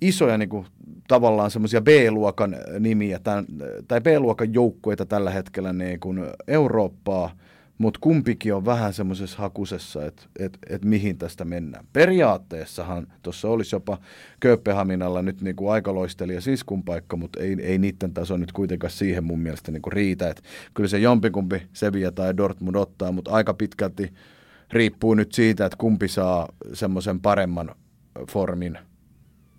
[0.00, 0.66] isoja niin kuin,
[1.08, 3.46] tavallaan semmoisia B-luokan nimiä tämän,
[3.88, 7.30] tai B-luokan joukkueita tällä hetkellä niin kuin Eurooppaa,
[7.78, 11.86] mutta kumpikin on vähän semmoisessa hakusessa, että et, et mihin tästä mennään.
[11.92, 13.98] Periaatteessahan tuossa olisi jopa
[14.40, 18.90] Kööpenhaminalla nyt niin kuin aika loistelija siskun paikka, mutta ei, ei niiden taso nyt kuitenkaan
[18.90, 20.30] siihen mun mielestä niin kuin riitä.
[20.30, 20.42] Et
[20.74, 24.12] kyllä se jompikumpi Sevilla tai Dortmund ottaa, mutta aika pitkälti
[24.72, 27.74] riippuu nyt siitä, että kumpi saa semmoisen paremman
[28.30, 28.78] formin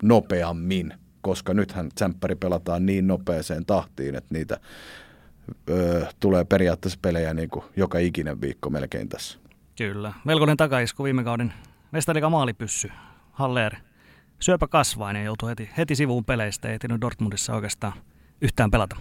[0.02, 4.60] nopeammin, koska nythän tsemppäri pelataan niin nopeeseen tahtiin, että niitä
[5.70, 9.38] ö, tulee periaatteessa pelejä niin kuin joka ikinen viikko melkein tässä.
[9.78, 10.12] Kyllä.
[10.24, 11.52] Melkoinen takaisku viime kauden
[11.92, 12.90] mestarikan maalipyssy.
[13.32, 13.74] Haller
[14.40, 16.68] syöpä kasvainen joutui heti, heti sivuun peleistä.
[16.68, 17.92] Ei ehtinyt Dortmundissa oikeastaan
[18.40, 18.96] yhtään pelata.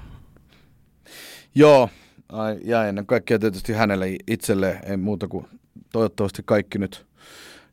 [1.56, 1.90] Joo,
[2.30, 5.48] ai, ja ennen kaikkea tietysti hänelle itselle ei muuta kuin
[5.92, 7.06] toivottavasti kaikki nyt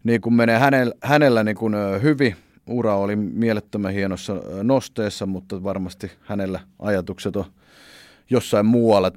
[0.05, 2.37] niin kuin menee hänellä, hänellä niin kuin, hyvin.
[2.67, 7.45] Ura oli mielettömän hienossa nosteessa, mutta varmasti hänellä ajatukset on
[8.31, 9.13] jossain muualla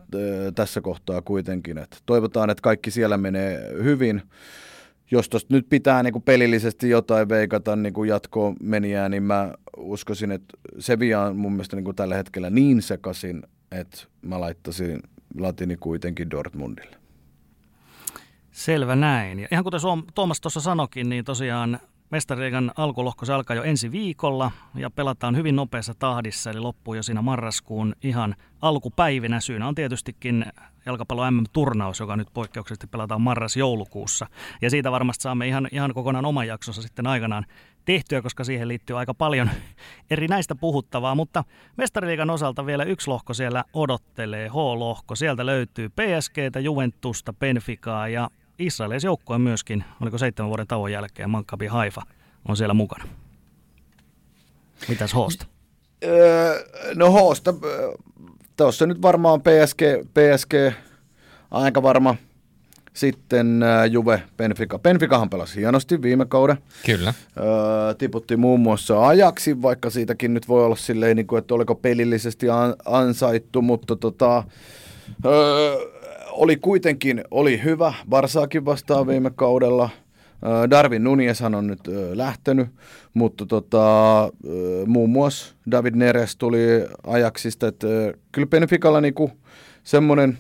[0.56, 1.78] tässä kohtaa kuitenkin.
[1.78, 4.22] Et toivotaan, että kaikki siellä menee hyvin.
[5.12, 9.54] Jos tuosta nyt pitää niin kuin pelillisesti jotain veikata niin kuin jatkoon meniään, niin mä
[9.78, 15.00] uskoisin, että Sevilla on mun mielestä niin kuin tällä hetkellä niin sekasin, että mä laittaisin
[15.40, 16.98] latini kuitenkin Dortmundille.
[18.52, 19.40] Selvä näin.
[19.40, 19.80] Ja ihan kuten
[20.16, 21.80] Tuomas tuossa sanokin, niin tosiaan
[22.10, 27.04] Mestariikan alkulohko se alkaa jo ensi viikolla ja pelataan hyvin nopeassa tahdissa, eli loppuu jo
[27.04, 29.40] siinä marraskuun ihan alkupäivinä.
[29.40, 30.46] Syynä on tietystikin
[30.86, 34.28] jalkapallo MM-turnaus, joka nyt poikkeuksellisesti pelataan marras-joulukuussa.
[34.62, 37.46] Ja siitä varmasti saamme ihan, ihan kokonaan oman jaksossa sitten aikanaan
[37.86, 39.50] tehtyä, koska siihen liittyy aika paljon
[40.12, 41.16] eri näistä puhuttavaa.
[41.16, 41.44] Mutta
[41.78, 45.16] Mestariliigan osalta vielä yksi lohko siellä odottelee, H-lohko.
[45.16, 48.30] Sieltä löytyy PSGtä, Juventusta, Benficaa ja
[48.60, 52.02] israelilaisjoukkue myöskin, oliko seitsemän vuoden tauon jälkeen, Maccabi Haifa
[52.48, 53.08] on siellä mukana.
[54.90, 55.46] Mitäs Hoosta?
[56.04, 56.64] Öö,
[56.96, 57.54] no Hoosta,
[58.58, 59.82] tuossa nyt varmaan PSG,
[60.14, 60.54] PSG
[61.52, 62.16] aika varma.
[62.94, 64.80] Sitten Juve, Benfica.
[64.80, 66.58] Benficahan pelasi hienosti viime kauden.
[66.86, 67.14] Kyllä.
[67.38, 71.76] Öö, tiputti muun muassa ajaksi, vaikka siitäkin nyt voi olla silleen, niin kuin, että oliko
[71.76, 74.44] pelillisesti an, ansaittu, mutta tota,
[75.26, 75.76] öö,
[76.38, 77.94] oli kuitenkin oli hyvä.
[78.10, 79.90] Barsaakin vastaan viime kaudella.
[80.70, 81.80] Darwin Nunezhan on nyt
[82.14, 82.68] lähtenyt,
[83.14, 83.84] mutta tota,
[84.86, 86.60] muun muassa David Neres tuli
[87.08, 87.88] ajaksista, että
[88.32, 89.32] kyllä Benficalla niinku
[89.84, 90.38] semmoinen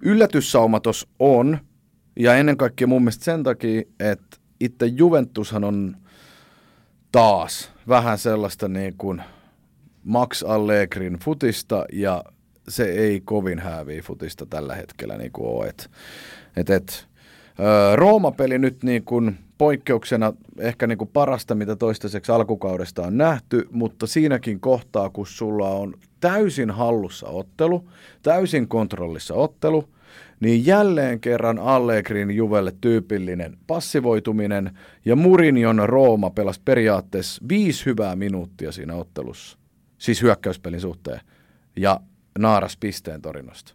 [0.00, 1.58] yllätyssaumatos on,
[2.16, 5.96] ja ennen kaikkea mun mielestä sen takia, että itse Juventushan on
[7.12, 9.22] taas vähän sellaista niin kuin
[10.04, 12.24] Max Allegrin futista, ja
[12.70, 15.68] se ei kovin hääviä futista tällä hetkellä niin kuin ole.
[15.68, 15.90] Et,
[16.56, 17.06] et, et,
[17.94, 24.06] Rooma-peli nyt niin kuin poikkeuksena ehkä niin kuin parasta, mitä toistaiseksi alkukaudesta on nähty, mutta
[24.06, 27.88] siinäkin kohtaa, kun sulla on täysin hallussa ottelu,
[28.22, 29.88] täysin kontrollissa ottelu,
[30.40, 38.72] niin jälleen kerran Allegrin Juvelle tyypillinen passivoituminen ja Murinion Rooma pelasi periaatteessa viisi hyvää minuuttia
[38.72, 39.58] siinä ottelussa,
[39.98, 41.20] siis hyökkäyspelin suhteen.
[41.76, 42.00] Ja
[42.38, 43.74] naaras pisteen torinosta.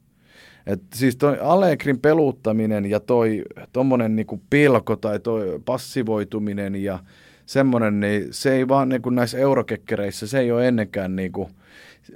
[0.68, 3.44] Et siis toi Allegrin peluuttaminen ja toi
[3.74, 7.00] tommonen niinku pilko tai toi passivoituminen ja
[7.46, 11.50] semmoinen, niin se ei vaan niinku näissä eurokekkereissä, se ei ole ennenkään niinku,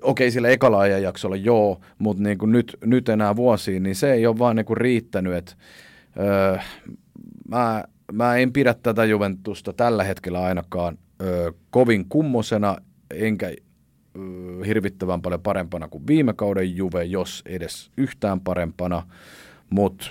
[0.02, 4.40] okei sillä ekalla ajanjaksolla joo, mutta niinku nyt, nyt enää vuosiin, niin se ei ole
[4.40, 5.54] vaan niinku riittänyt, että
[6.20, 6.58] öö,
[7.48, 12.78] mä, mä en pidä tätä Juventusta tällä hetkellä ainakaan öö, kovin kummosena,
[13.12, 13.52] enkä
[14.66, 19.08] hirvittävän paljon parempana kuin viime kauden Juve, jos edes yhtään parempana,
[19.70, 20.06] mutta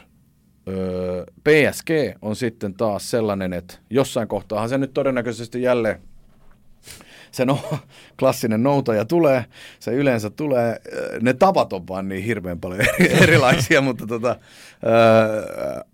[1.44, 1.90] PSG
[2.22, 6.00] on sitten taas sellainen, että jossain kohtaahan se nyt todennäköisesti jälleen
[7.32, 7.60] se no,
[8.18, 9.44] klassinen noutaja tulee,
[9.78, 10.80] se yleensä tulee,
[11.20, 12.80] ne tavat on vaan niin hirveän paljon
[13.22, 15.84] erilaisia, mutta tota, ää,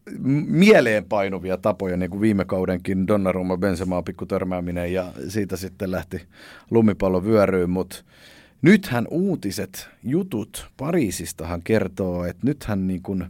[0.47, 6.23] mieleenpainuvia tapoja, niin kuin viime kaudenkin Donnarumma Benzema pikku törmääminen ja siitä sitten lähti
[6.71, 7.97] lumipallo vyöryyn, mutta
[8.63, 13.25] nythän uutiset, jutut Pariisistahan kertoo, että nythän niin kuin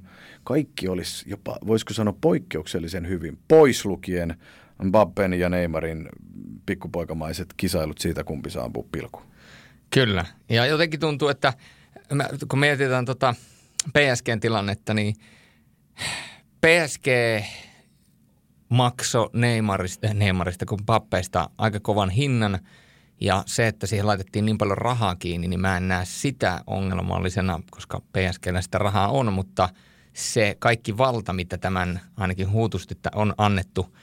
[0.45, 4.37] kaikki olisi jopa, voisiko sanoa poikkeuksellisen hyvin, pois lukien
[4.83, 6.09] Mbappen ja Neymarin
[6.67, 9.23] pikkupoikamaiset kisailut siitä, kumpi saa ampua pilku.
[9.91, 10.25] Kyllä.
[10.49, 11.53] Ja jotenkin tuntuu, että
[12.49, 13.35] kun mietitään tota
[13.93, 15.15] PSGn tilannetta, niin
[16.61, 17.07] PSG
[18.69, 22.59] makso Neymarista, Neymarista kuin Pappeista aika kovan hinnan.
[23.21, 27.61] Ja se, että siihen laitettiin niin paljon rahaa kiinni, niin mä en näe sitä ongelmallisena,
[27.71, 29.69] koska PSGllä sitä rahaa on, mutta
[30.13, 33.97] se kaikki valta, mitä tämän ainakin huutusti on annettu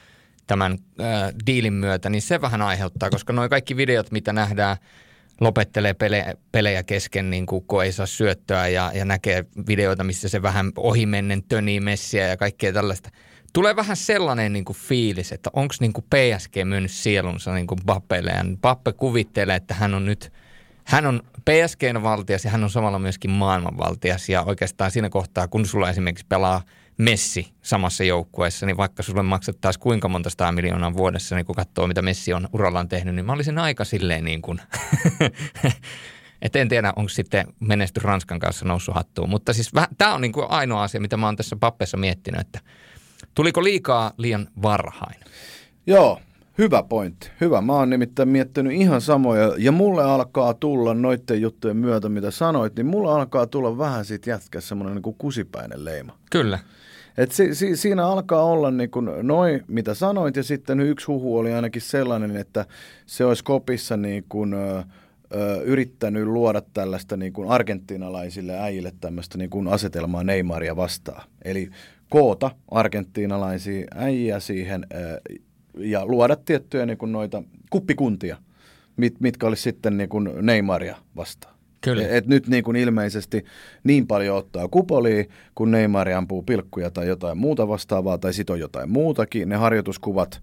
[0.51, 4.77] tämän äh, diilin myötä, niin se vähän aiheuttaa, koska nuo kaikki videot, mitä nähdään–
[5.41, 10.29] lopettelee pele, pelejä kesken, niin kuin, kun ei saa syöttöä ja, ja näkee videoita, missä
[10.29, 13.09] se vähän ohimennen tönii messiä ja kaikkea tällaista.
[13.53, 17.79] Tulee vähän sellainen niin kuin fiilis, että onko niin kuin PSG myynyt sielunsa niin kuin
[17.85, 20.33] Bappelle ja Bappe kuvittelee, että hän on nyt,
[20.83, 25.65] hän on PSGn valtias ja hän on samalla myöskin maailmanvaltias ja oikeastaan siinä kohtaa, kun
[25.65, 26.61] sulla esimerkiksi pelaa–
[27.01, 31.87] Messi samassa joukkueessa, niin vaikka sulle maksettaisiin kuinka monta sata miljoonaa vuodessa, niin kun katsoo,
[31.87, 34.61] mitä Messi on urallaan tehnyt, niin mä olisin aika silleen niin kuin,
[36.41, 39.29] et en tiedä, onko sitten menesty Ranskan kanssa noussut hattuun.
[39.29, 42.59] Mutta siis tämä on niin kuin ainoa asia, mitä mä oon tässä pappessa miettinyt, että
[43.35, 45.15] tuliko liikaa liian varhain?
[45.87, 46.21] Joo,
[46.57, 47.31] Hyvä pointti.
[47.41, 47.61] Hyvä.
[47.61, 49.53] Mä oon nimittäin miettinyt ihan samoja.
[49.57, 54.29] Ja mulle alkaa tulla noiden juttujen myötä, mitä sanoit, niin mulle alkaa tulla vähän siitä
[54.29, 56.17] jätkä semmoinen niin kusipäinen leima.
[56.31, 56.59] Kyllä.
[57.17, 61.37] Et si, si, siinä alkaa olla niin kuin noin, mitä sanoit, ja sitten yksi huhu
[61.37, 62.65] oli ainakin sellainen, että
[63.05, 64.83] se olisi kopissa niin kuin, ö,
[65.35, 71.23] ö, yrittänyt luoda tällaista niin kuin argentiinalaisille äijille tämmöistä niin kuin asetelmaa Neymaria vastaan.
[71.45, 71.69] Eli
[72.09, 75.21] koota argentiinalaisia äijä siihen ö,
[75.77, 78.37] ja luoda tiettyjä niin kuin noita kuppikuntia,
[78.97, 81.55] mit, mitkä olisi sitten niin kuin Neymaria vastaan.
[81.81, 82.07] Kyllä.
[82.07, 83.45] Et nyt niin kuin ilmeisesti
[83.83, 85.23] niin paljon ottaa kupolia,
[85.55, 89.49] kun Neymar ampuu pilkkuja tai jotain muuta vastaavaa, tai sitten on jotain muutakin.
[89.49, 90.41] Ne harjoituskuvat,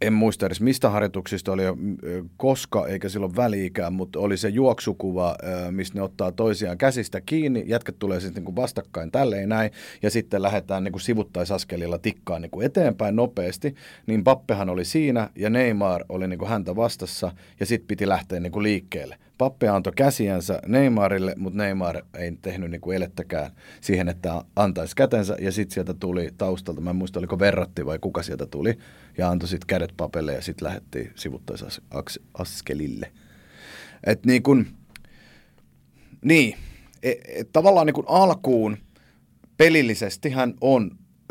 [0.00, 1.62] en muista edes mistä harjoituksista oli
[2.36, 5.36] koska, eikä silloin väliikään, mutta oli se juoksukuva,
[5.70, 9.70] missä ne ottaa toisiaan käsistä kiinni, jätkät tulee sitten niin vastakkain tälleen näin,
[10.02, 13.74] ja sitten lähdetään niin kuin sivuttaisaskelilla tikkaan niin kuin eteenpäin nopeasti,
[14.06, 18.40] niin Pappehan oli siinä, ja Neymar oli niin kuin häntä vastassa, ja sitten piti lähteä
[18.40, 19.16] niin kuin liikkeelle.
[19.40, 25.36] Pappe antoi käsiänsä Neymarille, mutta Neymar ei tehnyt niin kuin elettäkään siihen, että antaisi kätensä.
[25.40, 28.78] Ja sitten sieltä tuli taustalta, mä en muista oliko Verratti vai kuka sieltä tuli,
[29.18, 33.12] ja antoi sitten kädet Papelle ja sitten lähdettiin sivuttaisaskelille.
[34.04, 34.66] Että niin kuin,
[36.24, 36.56] niin,
[37.02, 38.76] et, et tavallaan niin kuin alkuun
[39.56, 40.90] pelillisesti hän on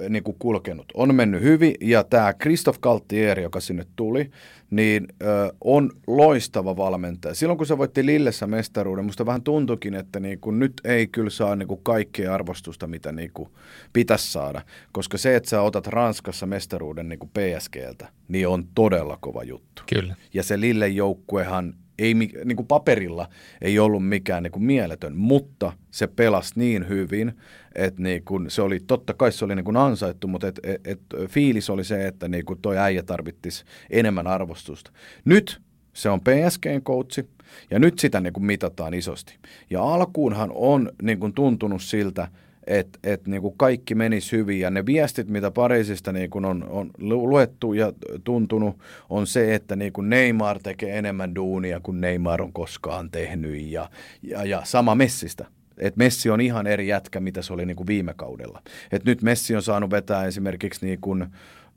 [0.10, 0.86] niin kuin kulkenut.
[0.94, 4.32] On mennyt hyvin ja tämä Christophe Galtier, joka sinne tuli,
[4.72, 7.36] niin ö, on loistava valmentaja.
[7.36, 11.30] Silloin kun se voitti Lillessä mestaruuden, musta vähän tuntukin, että niin kuin nyt ei kyllä
[11.30, 13.50] saa niin kuin kaikkea arvostusta, mitä niin kuin
[13.94, 14.62] pitäisi saada.
[14.92, 19.84] Koska se, että sä otat Ranskassa mestaruuden niin kuin PSGltä, niin on todella kova juttu.
[19.94, 20.16] Kyllä.
[20.34, 23.30] Ja se Lillen joukkuehan ei niin kuin paperilla
[23.62, 27.34] ei ollut mikään niin kuin mieletön, mutta se pelasi niin hyvin,
[27.76, 30.82] että niin kuin se oli, totta kai se oli niin kuin ansaittu, mutta et, et,
[30.84, 34.92] et fiilis oli se, että niin kuin toi äijä tarvittisi enemmän arvostusta.
[35.26, 35.62] Nyt
[35.94, 37.30] se on PSGn coachi,
[37.72, 39.38] ja nyt sitä niin kuin mitataan isosti.
[39.70, 42.28] Ja alkuunhan on niin kuin tuntunut siltä,
[42.68, 44.60] että et niinku kaikki menisi hyvin.
[44.60, 47.94] Ja ne viestit, mitä Pariisista niinku on, on luettu ja
[48.24, 48.78] tuntunut,
[49.10, 53.62] on se, että niinku Neymar tekee enemmän duunia kuin Neymar on koskaan tehnyt.
[53.62, 53.90] Ja,
[54.24, 55.46] ja, ja sama Messistä.
[55.78, 58.62] Et Messi on ihan eri jätkä, mitä se oli niinku viime kaudella.
[58.92, 61.18] Et nyt Messi on saanut vetää esimerkiksi niinku,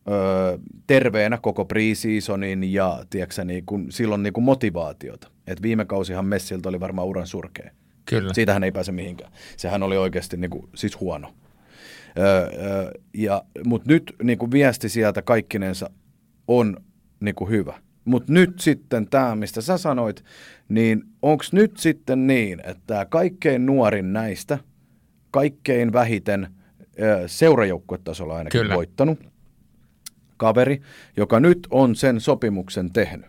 [0.09, 5.31] öö, terveenä koko preseasonin ja tiedätkö, niinku, silloin niinku motivaatiota.
[5.47, 7.71] Et viime kausihan Messiltä oli varmaan uran surkea.
[8.21, 8.35] Kyllä.
[8.35, 9.33] Siitähän ei pääse mihinkään.
[9.57, 11.35] Sehän oli oikeasti niin kuin, siis huono.
[12.19, 15.91] Öö, ja, Mutta nyt niin kuin viesti sieltä kaikkinensa
[16.49, 16.77] on
[17.21, 17.79] niin kuin hyvä.
[18.05, 20.25] Mutta nyt sitten tämä, mistä sä sanoit,
[20.69, 24.59] niin onko nyt sitten niin, että tämä kaikkein nuorin näistä,
[25.31, 26.49] kaikkein vähiten
[27.27, 28.75] seurajoukkuetasolla ainakin Kyllä.
[28.75, 29.19] voittanut
[30.37, 30.81] kaveri,
[31.17, 33.27] joka nyt on sen sopimuksen tehnyt,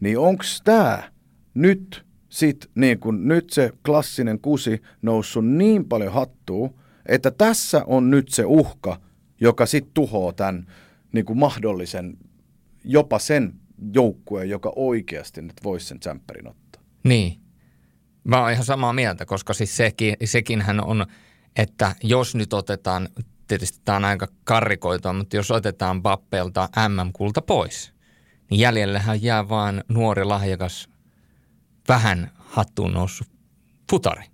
[0.00, 1.02] niin onko tämä
[1.54, 6.74] nyt sit niin kun nyt se klassinen kusi noussut niin paljon hattuun,
[7.06, 9.00] että tässä on nyt se uhka,
[9.40, 10.66] joka sitten tuhoaa tämän
[11.12, 12.16] niin kuin mahdollisen,
[12.84, 13.54] jopa sen
[13.94, 16.82] joukkueen, joka oikeasti nyt voisi sen tsemppärin ottaa.
[17.04, 17.40] Niin.
[18.24, 21.06] Mä oon ihan samaa mieltä, koska siis sekin, sekin hän on,
[21.56, 23.08] että jos nyt otetaan,
[23.48, 27.92] tietysti tämä on aika karrikoitua, mutta jos otetaan Bappelta MM-kulta pois,
[28.50, 30.88] niin jäljellähän jää vain nuori lahjakas
[31.88, 33.28] vähän hattuun noussut
[33.90, 34.24] futari.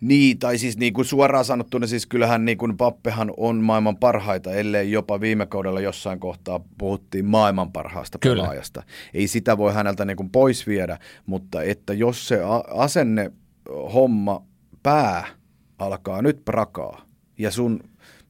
[0.00, 4.52] Niin, tai siis niin kuin suoraan sanottuna, siis kyllähän niin kuin Pappehan on maailman parhaita,
[4.52, 8.42] ellei jopa viime kaudella jossain kohtaa puhuttiin maailman parhaasta Kyllä.
[8.42, 8.82] pelaajasta.
[9.14, 12.38] Ei sitä voi häneltä niin kuin pois viedä, mutta että jos se
[12.74, 13.32] asenne
[13.94, 14.42] homma,
[14.82, 15.26] pää
[15.78, 17.04] alkaa nyt prakaa
[17.38, 17.80] ja sun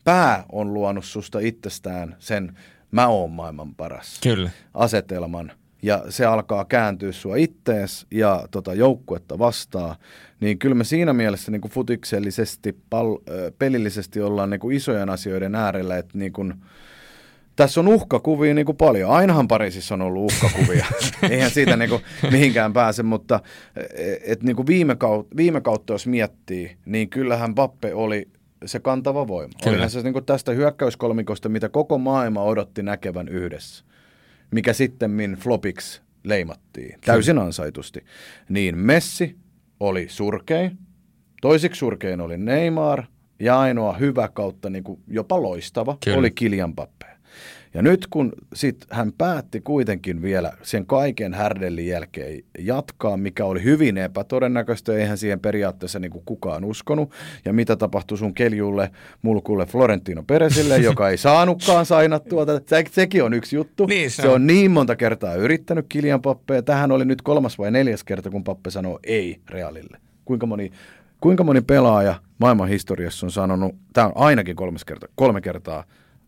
[0.04, 2.58] pää on luonut susta itsestään sen
[2.90, 4.50] mä oon maailman paras Kyllä.
[4.74, 5.52] asetelman–
[5.84, 9.96] ja se alkaa kääntyä sua ittees ja tota, joukkuetta vastaan,
[10.40, 13.18] niin kyllä me siinä mielessä niin kuin futiksellisesti, pal-
[13.58, 16.54] pelillisesti ollaan niin kuin isojen asioiden äärellä, että niin kuin,
[17.56, 19.10] tässä on uhkakuvia niin kuin paljon.
[19.10, 20.86] Ainahan Pariisissa on ollut uhkakuvia.
[21.30, 23.40] Eihän siitä niin kuin mihinkään pääse, mutta
[23.96, 28.28] et, et niin kuin viime, kautta, viime kautta jos miettii, niin kyllähän Bappe oli
[28.66, 29.52] se kantava voima.
[29.62, 29.74] Kyllä.
[29.74, 33.84] Olihan se niin kuin tästä hyökkäyskolmikosta, mitä koko maailma odotti näkevän yhdessä,
[34.50, 38.04] mikä sitten min flopiksi leimattiin täysin ansaitusti.
[38.48, 39.36] Niin Messi
[39.80, 40.78] oli surkein,
[41.40, 43.04] toisiksi surkein oli Neymar
[43.40, 46.18] ja ainoa hyvä kautta niin kuin jopa loistava Kyllä.
[46.18, 47.13] oli Kylian Mbappé.
[47.74, 53.64] Ja nyt kun sit hän päätti kuitenkin vielä sen kaiken härdellin jälkeen jatkaa, mikä oli
[53.64, 57.10] hyvin epätodennäköistä, eihän siihen periaatteessa niin kuin kukaan uskonut.
[57.44, 58.90] Ja mitä tapahtui sun keljulle,
[59.22, 62.46] mulkulle Florentino Peresille, joka ei saanutkaan sainattua.
[62.46, 62.68] tätä.
[62.68, 63.86] Se, sekin on yksi juttu.
[63.86, 64.34] Niin se se on.
[64.34, 66.62] on niin monta kertaa yrittänyt Kilian Pappea.
[66.62, 69.98] Tähän oli nyt kolmas vai neljäs kerta, kun Pappe sanoo ei Realille.
[70.24, 70.72] Kuinka moni,
[71.20, 75.84] kuinka moni pelaaja maailman historiassa on sanonut, tämä on ainakin kolmes kerta, kolme kertaa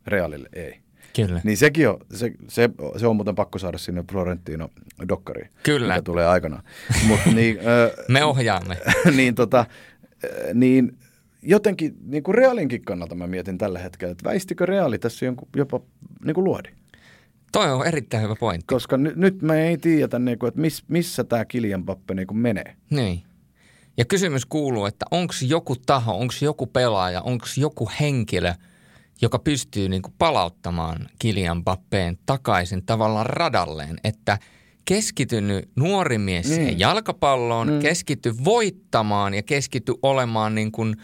[0.07, 0.86] Realille ei.
[1.17, 1.41] Kyllä.
[1.45, 4.71] Niin sekin on, se, se, se on muuten pakko saada sinne Florentino
[5.09, 5.51] dokkariin.
[5.63, 5.95] Kyllä.
[5.95, 6.63] Mikä tulee aikanaan.
[7.09, 8.77] Mut niin, ö, Me ohjaamme.
[9.17, 9.67] niin, tota,
[10.55, 10.99] niin
[11.43, 15.81] jotenkin niin kuin Realinkin kannalta mä mietin tällä hetkellä, että väistikö Reali tässä jonkun, jopa
[16.25, 16.69] niin kuin luodi?
[17.53, 18.75] Toi on erittäin hyvä pointti.
[18.75, 22.27] Koska ny, nyt me ei tiedetä, niin kuin, että miss, missä tämä Kilian Pappe niin
[22.27, 22.77] kuin menee.
[22.91, 23.23] Niin.
[23.97, 28.55] Ja kysymys kuuluu, että onko joku taho, onko joku pelaaja, onko joku henkilö,
[29.23, 34.39] joka pystyy niin kuin palauttamaan Kilian Bappeen takaisin tavallaan radalleen, että
[34.85, 37.79] keskitynyt nuori mies siihen jalkapalloon, mm.
[37.79, 40.97] keskity voittamaan ja keskity olemaan niin kuin,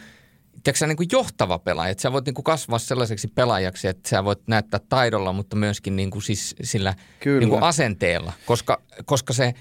[0.53, 1.91] tiedätkö, sä, niin kuin johtava pelaaja.
[1.91, 5.97] Että sä voit niin kuin kasvaa sellaiseksi pelaajaksi, että sä voit näyttää taidolla, mutta myöskin
[5.97, 7.41] niin kuin siis sillä Kyllä.
[7.41, 9.55] niin kuin asenteella, koska, koska se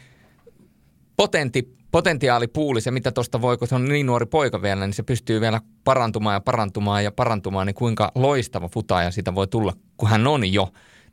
[1.18, 5.04] potenti, potentiaalipuuli, se mitä tuosta voi, kun se on niin nuori poika vielä, niin se
[5.04, 10.10] pystyy vielä parantumaan ja parantumaan ja parantumaan, niin kuinka loistava futaaja siitä voi tulla, kun
[10.10, 10.70] hän on jo.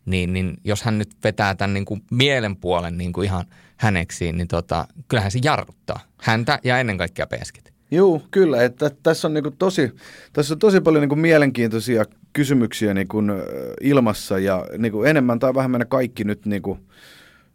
[0.07, 3.45] Niin, niin jos hän nyt vetää tämän niin kuin mielen puolen niin kuin ihan
[3.77, 7.73] häneksi, niin tota, kyllähän se jarruttaa häntä ja ennen kaikkea peskit.
[7.91, 8.63] Joo, kyllä.
[8.65, 9.93] Että tässä on niinku tosi,
[10.33, 15.87] tässä on tosi paljon niinku mielenkiintoisia kysymyksiä niinku ö, ilmassa ja niinku enemmän tai vähemmän
[15.89, 16.79] kaikki nyt niinku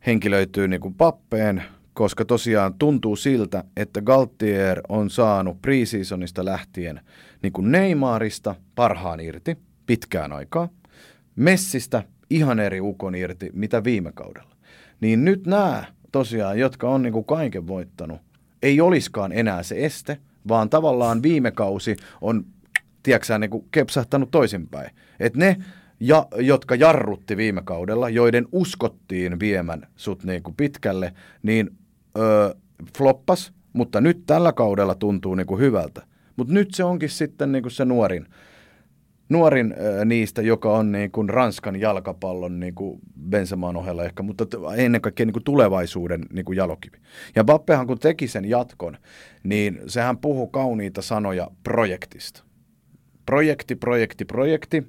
[0.05, 1.63] henkilöityy niinku pappeen,
[1.93, 7.01] koska tosiaan tuntuu siltä, että Galtier on saanut preseasonista lähtien
[7.41, 10.69] niinku Neymarista parhaan irti pitkään aikaa,
[11.35, 14.55] Messistä ihan eri ukon irti, mitä viime kaudella.
[15.01, 18.21] Niin nyt nämä tosiaan, jotka on niinku kaiken voittanut,
[18.61, 20.17] ei olisikaan enää se este,
[20.47, 22.45] vaan tavallaan viime kausi on,
[23.03, 24.91] tiedätkö niin kuin kepsahtanut toisinpäin.
[25.19, 25.57] Että ne,
[25.99, 31.13] ja, jotka jarrutti viime kaudella, joiden uskottiin viemän sut niin kuin pitkälle,
[31.43, 31.69] niin
[32.17, 32.53] öö,
[32.97, 36.01] floppas, mutta nyt tällä kaudella tuntuu niin kuin hyvältä.
[36.35, 38.25] Mutta nyt se onkin sitten niin kuin se nuorin,
[39.29, 42.99] nuorin ö, niistä, joka on niin kuin Ranskan jalkapallon niin kuin
[43.29, 44.45] Benzemaan ohella ehkä, mutta
[44.75, 46.97] ennen kaikkea niin kuin tulevaisuuden niin kuin jalokivi.
[47.35, 48.97] Ja Bappehan kun teki sen jatkon,
[49.43, 52.43] niin sehän puhuu kauniita sanoja projektista.
[53.25, 54.83] Projekti, projekti, projekti.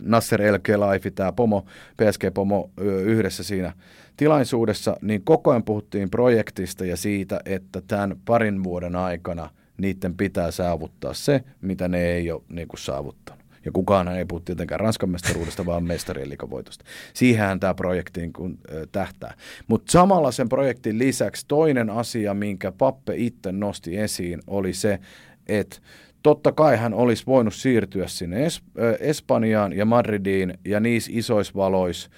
[0.00, 1.64] Nasser El Khelaifi, tämä pomo,
[1.96, 2.70] PSG-pomo
[3.04, 3.72] yhdessä siinä
[4.16, 10.50] tilaisuudessa, niin koko ajan puhuttiin projektista ja siitä, että tämän parin vuoden aikana niiden pitää
[10.50, 13.42] saavuttaa se, mitä ne ei ole niin kuin saavuttanut.
[13.64, 16.84] Ja kukaan ei puhu tietenkään Ranskan mestaruudesta, vaan mestarien liikavoitosta.
[17.14, 19.34] Siihenhän tämä projekti kuin, ö, tähtää.
[19.68, 24.98] Mutta samalla sen projektin lisäksi toinen asia, minkä Pappe itse nosti esiin, oli se,
[25.46, 25.76] että
[26.22, 28.62] totta kai hän olisi voinut siirtyä sinne es-
[29.00, 32.10] Espanjaan ja Madridiin ja niissä isoissa valoissa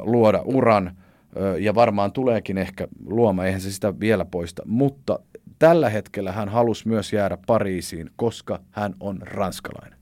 [0.00, 0.96] luoda uran,
[1.58, 5.18] ja varmaan tuleekin ehkä luomaan, eihän se sitä vielä poista, mutta
[5.58, 9.98] tällä hetkellä hän halusi myös jäädä Pariisiin, koska hän on ranskalainen.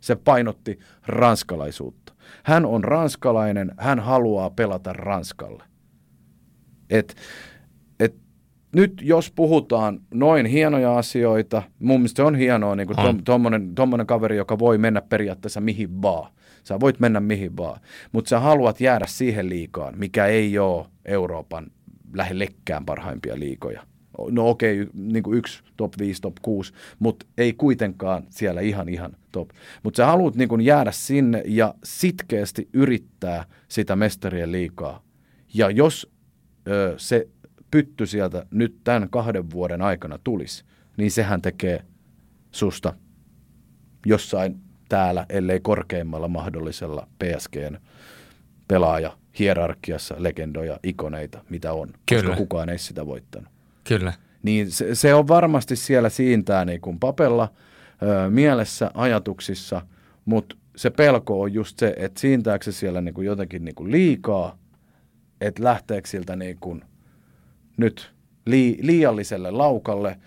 [0.00, 2.12] Se painotti ranskalaisuutta.
[2.42, 5.64] Hän on ranskalainen, hän haluaa pelata Ranskalle.
[6.90, 7.14] Et
[8.72, 14.06] nyt jos puhutaan noin hienoja asioita, mun mielestä se on hienoa, niin kuin tuommoinen tommonen
[14.06, 16.32] kaveri, joka voi mennä periaatteessa mihin vaan.
[16.64, 17.80] Sä voit mennä mihin vaan,
[18.12, 21.66] mutta sä haluat jäädä siihen liikaan, mikä ei ole Euroopan
[22.14, 23.82] lähellekään parhaimpia liikoja.
[24.30, 28.88] No okei, okay, niin kuin yksi top 5, top 6, mutta ei kuitenkaan siellä ihan
[28.88, 29.48] ihan top.
[29.82, 35.02] Mutta sä haluat niin kuin jäädä sinne ja sitkeästi yrittää sitä mestarien liikaa.
[35.54, 36.12] Ja jos
[36.68, 37.28] ö, se
[37.70, 40.64] pytty sieltä nyt tämän kahden vuoden aikana tulisi,
[40.96, 41.84] niin sehän tekee
[42.50, 42.94] susta
[44.06, 47.78] jossain täällä, ellei korkeimmalla mahdollisella PSGn
[48.68, 52.22] pelaaja hierarkiassa legendoja, ikoneita, mitä on, Kyllä.
[52.22, 53.48] koska kukaan ei sitä voittanut.
[53.84, 54.12] Kyllä.
[54.42, 57.52] Niin se, se on varmasti siellä siintää niin kuin papella,
[58.02, 59.82] ö, mielessä, ajatuksissa,
[60.24, 63.90] mutta se pelko on just se, että siintääkö se siellä niin kuin jotenkin niin kuin
[63.90, 64.58] liikaa,
[65.40, 66.84] että lähteekö siltä niin kuin
[67.80, 68.12] nyt
[68.46, 70.18] lii, liialliselle laukalle,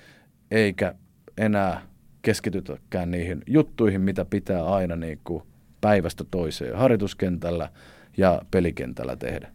[0.51, 0.95] eikä
[1.37, 1.81] enää
[2.21, 5.43] keskitytäkään niihin juttuihin, mitä pitää aina niin kuin
[5.81, 7.69] päivästä toiseen harjoituskentällä
[8.17, 9.51] ja pelikentällä tehdä.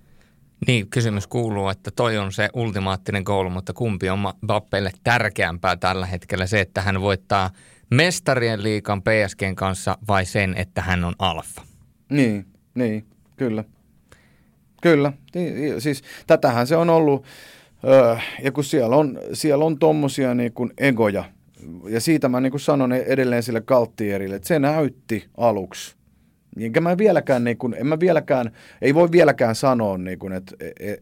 [0.66, 6.06] Niin, kysymys kuuluu, että toi on se ultimaattinen goal, mutta kumpi on Bappeille tärkeämpää tällä
[6.06, 6.46] hetkellä?
[6.46, 7.50] Se, että hän voittaa
[7.90, 11.62] mestarien liikan PSGn kanssa vai sen, että hän on alfa?
[12.10, 13.06] Niin, niin,
[13.36, 13.64] kyllä.
[14.82, 17.24] Kyllä, niin, siis tätähän se on ollut,
[17.84, 21.24] öö, ja kun siellä on, siellä on tommosia niin kuin egoja,
[21.88, 25.97] ja siitä mä niin kuin sanon edelleen sille Galtierille, että se näytti aluksi
[26.60, 28.50] Enkä mä vieläkään, niin kun, en mä vieläkään,
[28.82, 30.54] ei voi vieläkään sanoa, niin kun, että,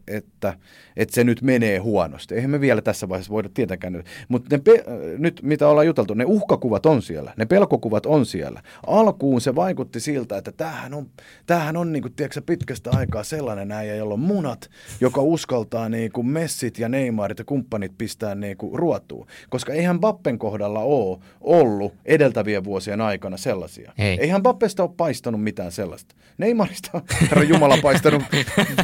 [0.07, 0.53] että,
[0.97, 2.35] että se nyt menee huonosti.
[2.35, 4.05] Eihän me vielä tässä vaiheessa voida tietenkään nyt.
[4.27, 4.83] Mutta pe-
[5.17, 8.61] nyt, mitä ollaan juteltu, ne uhkakuvat on siellä, ne pelkokuvat on siellä.
[8.87, 11.05] Alkuun se vaikutti siltä, että tämähän on,
[11.45, 14.69] tämähän on niin kuin, tiedätkö, pitkästä aikaa sellainen äijä, jolla on munat,
[15.01, 19.27] joka uskaltaa niin kuin Messit ja Neymarit ja kumppanit pistää niin kuin ruotuun.
[19.49, 23.93] Koska eihän Bappen kohdalla ole ollut edeltävien vuosien aikana sellaisia.
[23.97, 24.17] Ei.
[24.21, 26.15] Eihän Bappesta ole paistanut mitään sellaista.
[26.37, 28.23] Neymarista on herra Jumala paistanut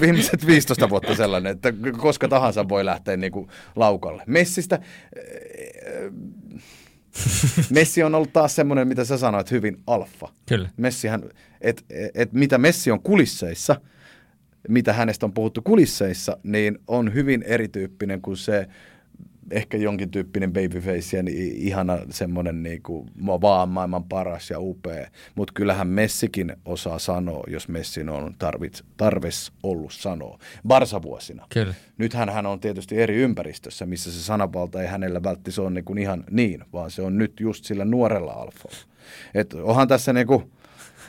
[0.01, 4.23] viimeiset 15 vuotta sellainen, että koska tahansa voi lähteä niin kuin laukalle.
[4.27, 4.79] Messistä,
[5.15, 6.11] eh,
[7.69, 10.29] Messi on ollut taas semmoinen, mitä sä sanoit, hyvin alfa.
[10.45, 10.69] Kyllä.
[10.77, 11.23] Messihän,
[11.61, 13.81] et, et mitä Messi on kulisseissa,
[14.69, 18.67] mitä hänestä on puhuttu kulisseissa, niin on hyvin erityyppinen kuin se
[19.51, 25.07] ehkä jonkin tyyppinen babyface ja niin ihana semmoinen niinku, vaan maailman paras ja upea.
[25.35, 30.39] Mutta kyllähän Messikin osaa sanoa, jos Messin on tarvits, tarvis ollut sanoa.
[30.67, 31.45] Barsa-vuosina.
[31.49, 31.73] Kyllä.
[31.97, 35.93] Nythän hän on tietysti eri ympäristössä, missä se sananvalta ei hänellä vältti se on niinku
[35.93, 38.77] ihan niin, vaan se on nyt just sillä nuorella alfalla.
[39.33, 40.43] Et onhan tässä niinku,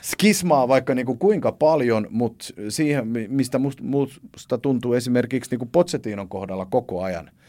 [0.01, 6.65] skismaa vaikka niinku kuinka paljon, mutta siihen, mistä musta, musta tuntuu esimerkiksi niinku Potsetinon kohdalla
[6.65, 7.31] koko ajan–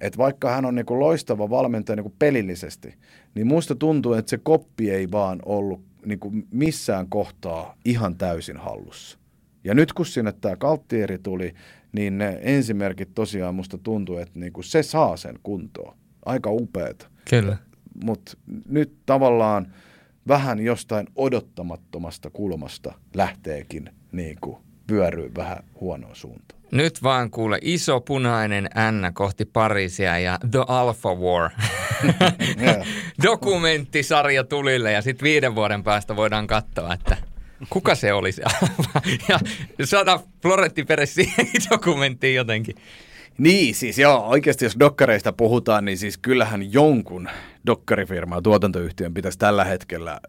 [0.00, 2.94] että vaikka hän on niinku loistava valmentaja niinku pelillisesti,
[3.34, 9.18] niin muista tuntuu, että se koppi ei vaan ollut niinku missään kohtaa ihan täysin hallussa.
[9.64, 11.54] Ja nyt kun sinne tämä Kalttieri tuli,
[11.92, 15.96] niin ne ensimerkit tosiaan musta tuntuu, että niinku se saa sen kuntoon.
[16.26, 17.10] Aika upeeta.
[17.30, 17.56] Kyllä.
[18.04, 18.32] Mutta
[18.68, 19.74] nyt tavallaan
[20.28, 24.58] vähän jostain odottamattomasta kulmasta lähteekin niinku
[24.90, 26.57] vyöryy vähän huonoon suuntaan.
[26.70, 31.50] Nyt vaan kuule iso punainen N kohti Pariisia ja The Alpha War.
[33.22, 37.16] Dokumenttisarja tulille ja sitten viiden vuoden päästä voidaan katsoa, että
[37.70, 38.42] kuka se oli se.
[39.28, 39.38] Ja
[39.86, 42.76] saada Florentti Peres siihen dokumenttiin jotenkin.
[43.38, 47.28] Niin, siis joo, oikeasti jos dokkareista puhutaan, niin siis kyllähän jonkun
[47.66, 50.20] dokkarifirmaa, tuotantoyhtiön pitäisi tällä hetkellä,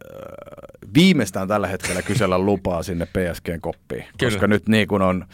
[0.93, 4.05] viimeistään tällä hetkellä kysellä lupaa sinne PSGn koppiin.
[4.17, 4.31] Kyllä.
[4.31, 5.25] Koska nyt niin kuin on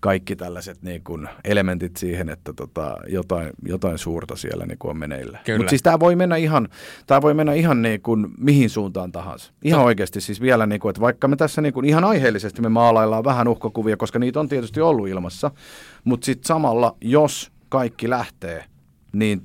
[0.00, 4.98] kaikki tällaiset niin kuin elementit siihen, että tota, jotain, jotain suurta siellä niin kuin on
[4.98, 5.38] meneillä.
[5.56, 6.68] Mutta siis tämä voi mennä ihan,
[7.06, 9.52] tää voi mennä ihan niin kuin mihin suuntaan tahansa.
[9.62, 12.68] Ihan oikeasti siis vielä, niin kuin, että vaikka me tässä niin kuin ihan aiheellisesti me
[12.68, 15.50] maalaillaan vähän uhkakuvia, koska niitä on tietysti ollut ilmassa,
[16.04, 18.64] mutta sitten samalla, jos kaikki lähtee,
[19.12, 19.42] niin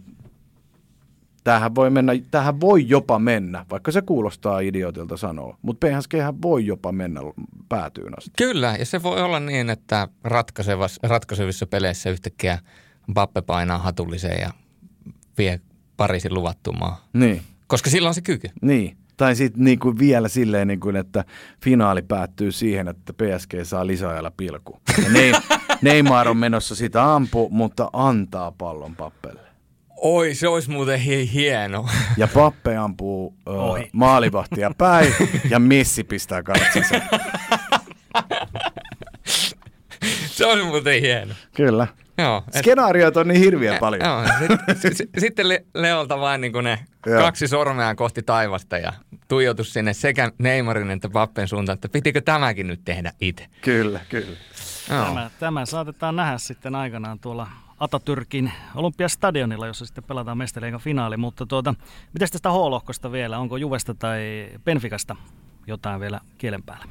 [1.43, 6.65] tämähän voi, mennä, tämähän voi jopa mennä, vaikka se kuulostaa idiotilta sanoa, mutta PSG voi
[6.65, 7.21] jopa mennä
[7.69, 8.31] päätyyn asti.
[8.37, 10.07] Kyllä, ja se voi olla niin, että
[11.03, 12.59] ratkaisevissa peleissä yhtäkkiä
[13.13, 14.49] Bappe painaa hatulliseen ja
[15.37, 15.59] vie
[15.97, 16.95] Pariisin luvattumaan.
[17.13, 17.41] Niin.
[17.67, 18.47] Koska silloin on se kyky.
[18.61, 18.97] Niin.
[19.17, 21.25] Tai sitten niinku vielä silleen, niinku, että
[21.63, 24.79] finaali päättyy siihen, että PSG saa lisäajalla pilku.
[25.03, 25.31] Ja ne,
[25.81, 29.42] Neymar on menossa sitä ampu, mutta antaa pallon Pappelle.
[30.05, 31.85] Oi, se olisi muuten hi- hieno.
[32.17, 33.51] Ja Pappe ampuu ö,
[33.91, 35.13] maalivahtia päin
[35.49, 36.95] ja Messi pistää katsonsa.
[40.35, 41.33] se olisi muuten hieno.
[41.55, 41.87] Kyllä.
[42.17, 44.01] Joo, et, Skenaariot on niin hirviä paljon.
[44.05, 44.23] joo,
[44.75, 47.21] sit, sit, sitten Le- Leolta vain niin ne Joo.
[47.21, 48.93] kaksi sormea kohti taivasta ja
[49.27, 53.45] tuijotus sinne sekä Neymarin että Pappen suuntaan, että pitikö tämäkin nyt tehdä itse.
[53.61, 54.37] Kyllä, kyllä.
[54.89, 55.05] Joo.
[55.05, 57.47] Tämä, tämä saatetaan nähdä sitten aikanaan tuolla
[57.83, 61.17] Atatürkin Olympiastadionilla, jossa sitten pelataan mestareikan finaali.
[61.17, 61.75] Mutta tuota,
[62.13, 63.39] miten tästä H-lohkosta vielä?
[63.39, 65.15] Onko Juvesta tai Benficasta
[65.67, 66.85] jotain vielä kielen päällä?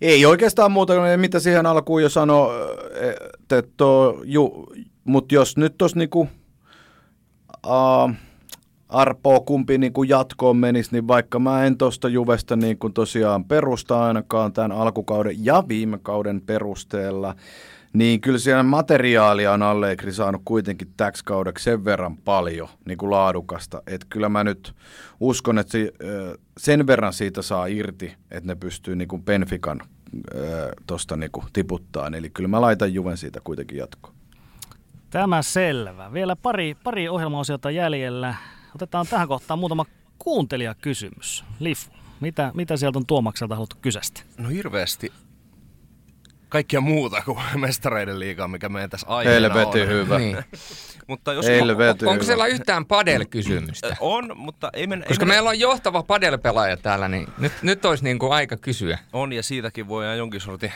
[0.00, 2.78] Ei oikeastaan muuta mitä siihen alkuun jo sanoi,
[3.50, 3.62] että
[5.04, 6.28] mutta jos nyt tuossa niinku,
[7.66, 8.10] uh,
[8.88, 13.44] arpoo kumpi niin kuin jatkoon menisi, niin vaikka mä en tosta Juvesta niin kuin tosiaan
[13.44, 17.34] perusta ainakaan tämän alkukauden ja viime kauden perusteella,
[17.94, 23.10] niin kyllä siellä materiaalia on Allegri saanut kuitenkin täksi kaudeksi sen verran paljon niin kuin
[23.10, 24.74] laadukasta, että kyllä mä nyt
[25.20, 25.92] uskon, että se,
[26.58, 29.80] sen verran siitä saa irti, että ne pystyy niin kuin Benfican
[30.86, 32.10] tuosta niin tiputtaa.
[32.16, 34.14] Eli kyllä mä laitan Juven siitä kuitenkin jatkoon.
[35.10, 36.12] Tämä selvä.
[36.12, 38.34] Vielä pari, pari ohjelmaosiota jäljellä.
[38.74, 39.84] Otetaan tähän kohtaan muutama
[40.18, 41.44] kuuntelijakysymys.
[41.60, 41.90] Lifu,
[42.20, 44.20] mitä, mitä sieltä on Tuomakselta haluttu kysästä?
[44.38, 45.12] No hirveästi
[46.54, 49.88] kaikkia muuta kuin mestareiden liigaa, mikä meidän tässä aiheena Helveti on.
[49.88, 50.18] hyvä.
[50.18, 50.36] Niin.
[51.08, 53.96] Mutta jos Helveti Onko siellä yhtään padel-kysymystä?
[54.00, 55.06] on, mutta ei mennä...
[55.06, 58.56] Koska ei mennä, meillä on johtava padel-pelaaja täällä, niin nyt, nyt olisi niin kuin aika
[58.56, 58.98] kysyä.
[59.12, 60.72] On ja siitäkin voidaan jonkin sortin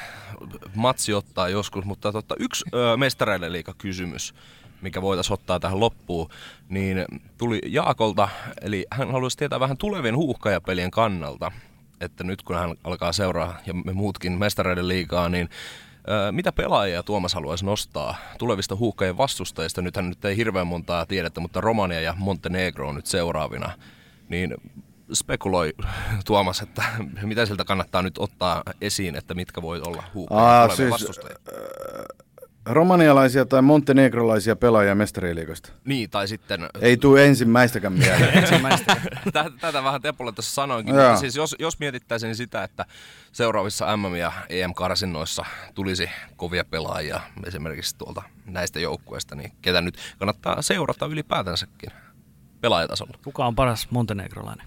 [0.75, 4.35] matsi ottaa joskus, mutta totta, yksi ö, mestareiden liiga kysymys,
[4.83, 6.31] mikä voitaisiin ottaa tähän loppuun,
[6.69, 7.05] niin
[7.39, 8.29] tuli Jaakolta,
[8.61, 11.53] eli hän haluaisi tietää vähän tulevien huuhkajapelien kannalta,
[12.01, 15.49] että nyt kun hän alkaa seuraa ja me muutkin mestareiden liigaa, niin
[16.31, 19.83] mitä pelaajia Tuomas haluaisi nostaa tulevista huuhkajien vastustajista?
[19.83, 23.71] Nythän nyt ei hirveän montaa tiedetä, mutta Romania ja Montenegro on nyt seuraavina.
[24.29, 24.55] Niin
[25.13, 25.73] spekuloi
[26.25, 26.83] Tuomas, että
[27.23, 31.37] mitä siltä kannattaa nyt ottaa esiin, että mitkä voi olla huuhkajien siis, vastustajia?
[32.69, 35.73] Romanialaisia tai montenegrolaisia pelaajia mestariliikosta.
[35.85, 36.69] Niin, tai sitten...
[36.81, 38.39] Ei tule ensimmäistäkään mieleen.
[38.43, 38.97] Ensimmäistä.
[39.33, 41.05] Tä- Tätä vähän Tepolle tässä sanoinkin, Joo.
[41.05, 42.85] mutta siis jos, jos mietittäisiin sitä, että
[43.33, 50.63] seuraavissa MM- ja EM-karsinnoissa tulisi kovia pelaajia esimerkiksi tuolta näistä joukkueista, niin ketä nyt kannattaa
[50.63, 51.91] seurata ylipäätänsäkin
[52.61, 53.19] pelaajatasolla?
[53.25, 54.67] Kuka on paras montenegrolainen?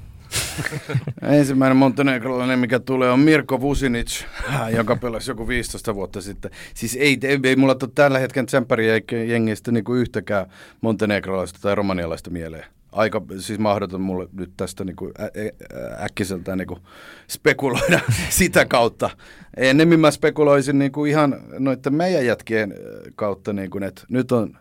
[1.21, 4.23] Ensimmäinen montenegrolainen, mikä tulee, on Mirko Vusinic,
[4.77, 6.51] joka pelasi joku 15 vuotta sitten.
[6.73, 10.45] Siis ei, ei, ei mulla ole tällä hetkellä tsemppärijengistä niin yhtäkään
[10.81, 12.65] montenegrolaista tai romanialaista mieleen.
[12.91, 16.79] Aika siis mahdoton mulle nyt tästä niin kuin ä, ä, äkkiseltään niin kuin
[17.27, 17.99] spekuloida
[18.29, 19.09] sitä kautta.
[19.57, 22.73] Ennemmin mä spekuloisin niin kuin ihan noiden meidän jätkien
[23.15, 24.57] kautta, niin kuin, että nyt on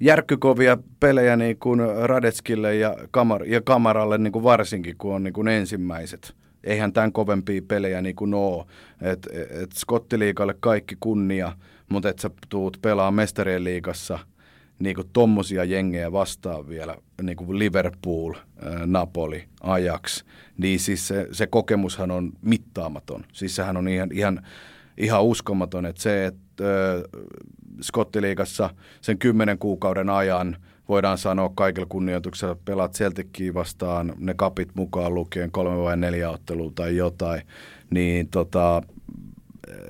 [0.00, 5.34] järkkykovia pelejä niin kuin Radetskille ja, Kamar, ja Kamaralle niin kuin varsinkin, kun on niin
[5.34, 6.34] kuin ensimmäiset.
[6.64, 8.64] Eihän tämän kovempia pelejä niin kuin ole.
[9.00, 11.52] Et, et Skottiliikalle kaikki kunnia,
[11.88, 14.18] mutta et sä tuut pelaa mestarien liigassa
[14.78, 18.34] niin kuin tommosia jengejä vastaan vielä, niin kuin Liverpool,
[18.86, 20.24] Napoli, Ajax,
[20.58, 23.24] niin siis se, se kokemushan on mittaamaton.
[23.32, 24.46] Siis sehän on ihan, ihan,
[24.96, 26.64] ihan uskomaton, että se, että
[27.80, 28.70] Skottiliigassa
[29.00, 30.56] sen kymmenen kuukauden ajan
[30.88, 36.72] voidaan sanoa kaikilla kunnioituksella, pelaat Celtickiin vastaan ne kapit mukaan lukien kolme vai neljä ottelua
[36.74, 37.42] tai jotain,
[37.90, 38.82] niin tota,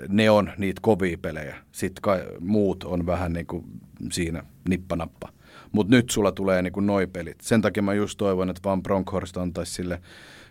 [0.09, 1.57] ne on niitä kovia pelejä.
[1.73, 3.65] Sitten kai, muut on vähän niin kuin
[4.13, 5.29] siinä nippanappa.
[5.73, 7.41] Mutta nyt sulla tulee niin kuin noi pelit.
[7.41, 10.01] Sen takia mä just toivon, että Van Bronckhorst antaisi sille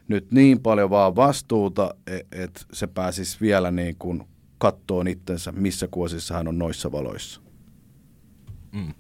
[0.08, 4.24] nyt niin paljon vaan vastuuta, e- että se pääsisi vielä niin kuin
[4.64, 7.42] kattoon itsensä, missä kuosissa hän on noissa valoissa.
[8.72, 8.94] Mm.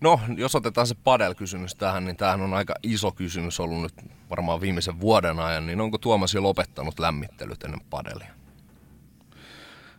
[0.00, 3.94] No, jos otetaan se padel-kysymys tähän, niin tämähän on aika iso kysymys ollut nyt
[4.30, 8.32] varmaan viimeisen vuoden ajan, niin onko Tuomas jo lopettanut lämmittelyt ennen padelia?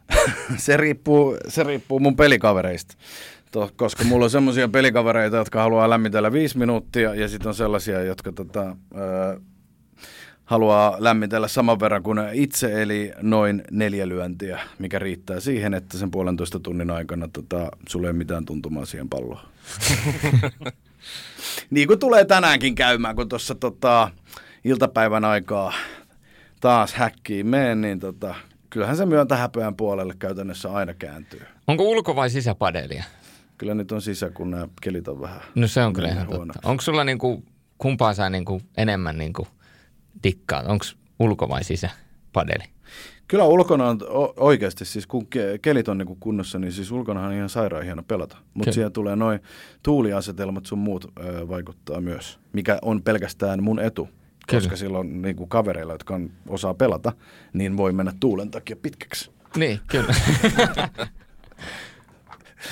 [0.65, 2.95] se, riippuu, se riippuu mun pelikavereista.
[3.51, 8.01] To, koska mulla on semmoisia pelikavereita, jotka haluaa lämmitellä viisi minuuttia ja sitten on sellaisia,
[8.01, 9.41] jotka tota, ö,
[10.49, 16.11] haluaa lämmitellä saman verran kuin itse, eli noin neljä lyöntiä, mikä riittää siihen, että sen
[16.11, 19.41] puolentoista tunnin aikana tota, sulla ei ole mitään tuntumaa siihen palloon.
[21.69, 24.11] niin kuin tulee tänäänkin käymään, kun tuossa tota,
[24.63, 25.73] iltapäivän aikaa
[26.59, 28.35] taas häkkiin meen, niin tota,
[28.69, 31.41] kyllähän se myöntä häpeän puolelle käytännössä aina kääntyy.
[31.67, 33.03] Onko ulko- vai sisäpadelia?
[33.57, 35.41] Kyllä nyt on sisä, kun nämä kelit on vähän.
[35.55, 36.59] No se on kyllä ihan totta.
[36.63, 37.43] Onko sulla niinku,
[37.77, 39.47] kumpaa sä niinku enemmän niinku
[40.23, 40.67] dikkaat?
[40.67, 40.85] Onko
[41.19, 42.63] ulko- vai sisäpadeli?
[43.27, 43.99] Kyllä ulkona on
[44.37, 48.03] oikeasti, siis kun ke- kelit on niinku kunnossa, niin siis ulkona on ihan sairaan hieno
[48.03, 48.37] pelata.
[48.53, 49.39] Mutta siellä tulee noin
[49.83, 54.09] tuuliasetelmat sun muut ö, vaikuttaa myös, mikä on pelkästään mun etu.
[54.47, 54.61] Kyllä.
[54.61, 57.13] Koska silloin niinku kavereilla, jotka on, osaa pelata,
[57.53, 59.31] niin voi mennä tuulen takia pitkäksi.
[59.57, 60.13] Niin, kyllä.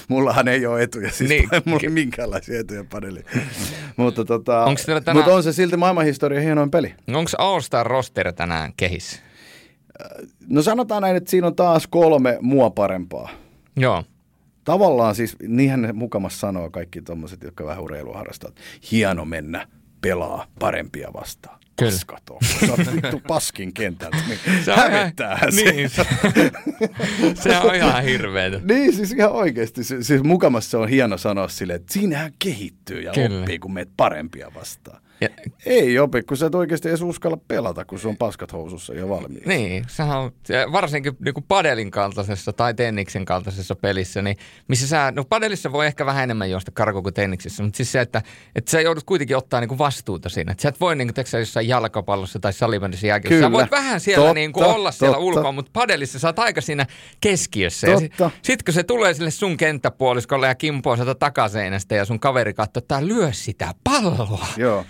[0.07, 1.49] Mullahan ei ole etuja, siis Niin.
[1.65, 3.25] mulla ei minkäänlaisia etuja padeliin.
[3.97, 4.65] mutta tota,
[5.05, 6.95] tänään- mutta on se silti maailmanhistorian hienoin peli.
[7.13, 9.19] Onko All-Star roster tänään kehissä?
[10.47, 13.29] No sanotaan näin, että siinä on taas kolme mua parempaa.
[13.75, 14.03] Joo.
[14.63, 18.55] Tavallaan siis, niinhän ne mukamas sanoo kaikki tommoset, jotka vähän urheilua harrastavat.
[18.91, 19.67] Hieno mennä
[20.01, 21.56] pelaa parempia vastaan.
[21.77, 21.91] Kyllä.
[21.91, 22.37] Paskat on.
[22.59, 24.17] Sä oot vittu paskin kentältä.
[24.27, 25.71] Niin Se on ihan- hävettäähän se.
[25.71, 26.05] Niin, se,
[27.43, 28.59] se on ihan hirveetä.
[28.63, 29.83] Niin, siis ihan oikeasti.
[29.83, 33.11] Siis, siis mukamas se on hieno sanoa sille, että siinähän kehittyy ja.
[33.11, 33.39] Kyllä.
[33.39, 35.01] oppii, kun meet parempia vastaan.
[35.21, 35.29] Ja,
[35.65, 39.09] Ei opi, kun sä et oikeasti edes uskalla pelata, kun se on paskat housussa ja
[39.09, 39.49] valmiiksi.
[39.49, 40.31] niin, sehän on,
[40.71, 44.37] varsinkin niin kuin padelin kaltaisessa tai tenniksen kaltaisessa pelissä, niin
[44.67, 48.01] missä sä, no padelissa voi ehkä vähän enemmän juosta karkuun kuin tenniksissä, mutta siis se,
[48.01, 48.21] että,
[48.55, 50.51] että sä joudut kuitenkin ottaa niin kuin vastuuta siinä.
[50.51, 53.45] Että sä et voi niin kuin, teksä, jossain jalkapallossa tai salibändissä jääkiekkossa.
[53.45, 55.25] Sä voit vähän siellä Totta, niin kuin olla siellä totta.
[55.25, 56.85] ulkoa, mutta padelissa sä oot aika siinä
[57.21, 57.87] keskiössä.
[57.87, 58.31] Totta.
[58.41, 62.79] Sitten kun se tulee sille sun kenttäpuoliskolle ja kimpoo sieltä takaseinästä ja sun kaveri katsoo,
[62.79, 64.47] että lyö sitä palloa.
[64.57, 64.85] Joo.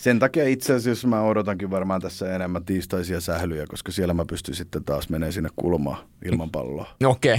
[0.00, 4.54] Sen takia itse asiassa mä odotankin varmaan tässä enemmän tiistaisia sählyjä, koska siellä mä pystyn
[4.54, 6.86] sitten taas menee sinne kulmaan ilman palloa.
[7.04, 7.38] Okei.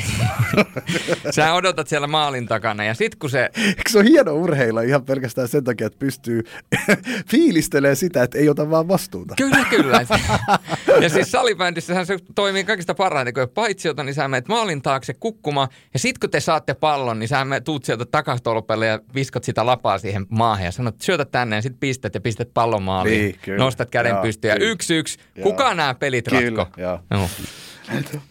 [1.35, 3.49] Sä odotat siellä maalin takana ja sit kun se...
[3.57, 6.43] Eikö se ole hieno urheilla ihan pelkästään sen takia, että pystyy
[7.31, 9.35] fiilistelemään sitä, että ei ota vaan vastuuta?
[9.37, 10.05] Kyllä, kyllä.
[11.01, 15.13] Ja siis salibändissähän se toimii kaikista parhaiten, kun paitsi jota, niin sä menet maalin taakse
[15.13, 19.43] kukkumaan ja sit kun te saatte pallon, niin sä menet, tuut sieltä takastolpelle ja viskot
[19.43, 23.21] sitä lapaa siihen maahan ja sanot, syötä tänne ja sit pistät ja pistät pallon maaliin.
[23.21, 23.63] Niin, kyllä.
[23.63, 25.19] Nostat käden Joo, pystyyn ja yksi yksi.
[25.43, 26.81] Kuka nämä pelit Kyllä, ratko?
[26.81, 26.99] joo.
[27.11, 27.29] Joo.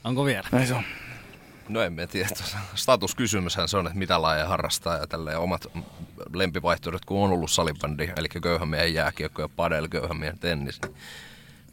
[0.04, 0.48] Onko vielä?
[0.52, 0.82] Näin se on.
[1.68, 2.28] No en mä tiedä.
[2.74, 5.66] Statuskysymyshän se on, että mitä lajeja harrastaa ja tälleen omat
[6.34, 10.94] lempivaihtoehdot, kun on ollut salibändi, eli köyhän miehen jääkiekko ja padel, köyhän miehen tennis, niin,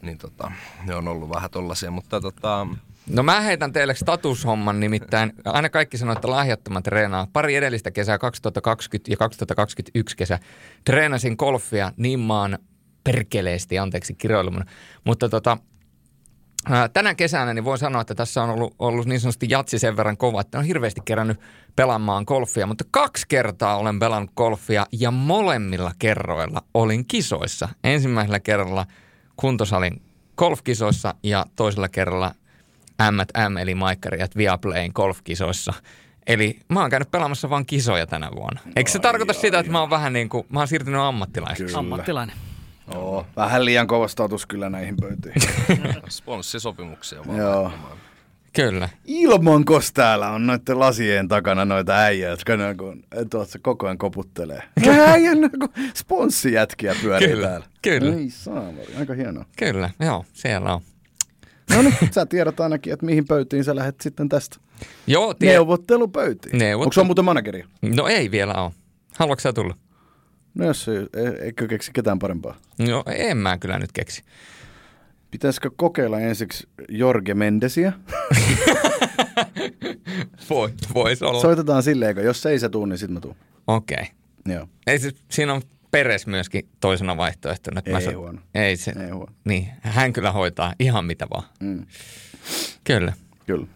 [0.02, 0.52] niin tota,
[0.84, 2.66] ne on ollut vähän tollasia, mutta tota,
[3.08, 5.32] No mä heitän teille statushomman nimittäin.
[5.44, 7.26] Aina kaikki sanoo, että lahjattoman treenaa.
[7.32, 10.38] Pari edellistä kesää, 2020 ja 2021 kesä,
[10.84, 12.58] treenasin golfia niin maan
[13.04, 14.64] perkeleesti, anteeksi kiroilumun.
[15.04, 15.58] Mutta tota,
[16.92, 20.16] tänä kesänä niin voin sanoa, että tässä on ollut, ollut niin sanotusti jatsi sen verran
[20.16, 21.40] kova, että on hirveästi kerännyt
[21.76, 22.66] pelaamaan golfia.
[22.66, 27.68] Mutta kaksi kertaa olen pelannut golfia ja molemmilla kerroilla olin kisoissa.
[27.84, 28.86] Ensimmäisellä kerralla
[29.36, 30.02] kuntosalin
[30.36, 32.34] golfkisoissa ja toisella kerralla
[33.02, 35.72] M&M eli Maikkarijat Viaplayn golfkisoissa.
[36.26, 38.60] Eli mä oon käynyt pelaamassa vain kisoja tänä vuonna.
[38.76, 41.64] Eikö se tarkoita sitä, että mä oon vähän niin kuin, mä oon siirtynyt ammattilaiseksi?
[41.64, 41.78] Kyllä.
[41.78, 42.36] Ammattilainen.
[42.94, 45.34] Oo, vähän liian kova status kyllä näihin pöytiin.
[46.08, 47.38] sponssisopimuksia vaan.
[47.38, 47.72] Joo.
[48.52, 48.88] Kyllä.
[49.04, 54.62] Ilmankos täällä on noiden lasien takana noita äijä, jotka ne kun tuossa koko ajan koputtelee.
[55.08, 57.66] Äijän kun sponssijätkiä pyörii Kyllä, täällä.
[57.82, 58.14] kyllä.
[58.14, 59.44] Ei saamari, aika hienoa.
[59.58, 60.80] Kyllä, joo, siellä on.
[61.76, 64.56] No niin, sä tiedät ainakin, että mihin pöytiin sä lähdet sitten tästä.
[65.06, 66.58] Joo, tie- Neuvottelupöytiin.
[66.58, 67.66] Neuvottelu- Onko se muuten manageria?
[67.82, 68.72] No ei vielä ole.
[69.18, 69.74] Haluatko sä tulla?
[70.54, 72.56] No jos ei, e- eikö keksi ketään parempaa.
[72.78, 74.22] No en mä kyllä nyt keksi.
[75.30, 77.92] Pitäisikö kokeilla ensiksi Jorge Mendesiä?
[80.50, 81.40] Voi, vois olla.
[81.40, 83.36] Soitetaan silleen, kun jos ei se tuu, niin sit mä tuun.
[83.66, 83.96] Okei.
[83.96, 84.54] Okay.
[84.56, 84.68] Joo.
[84.86, 84.98] Ei
[85.30, 87.78] siinä on Peres myöskin toisena vaihtoehtona.
[87.78, 88.40] että Ei so- huono.
[88.54, 89.32] Ei se, Ei huono.
[89.44, 91.44] Niin, hän kyllä hoitaa ihan mitä vaan.
[91.60, 91.86] Mm.
[92.84, 93.12] Kyllä.
[93.46, 93.66] Kyllä.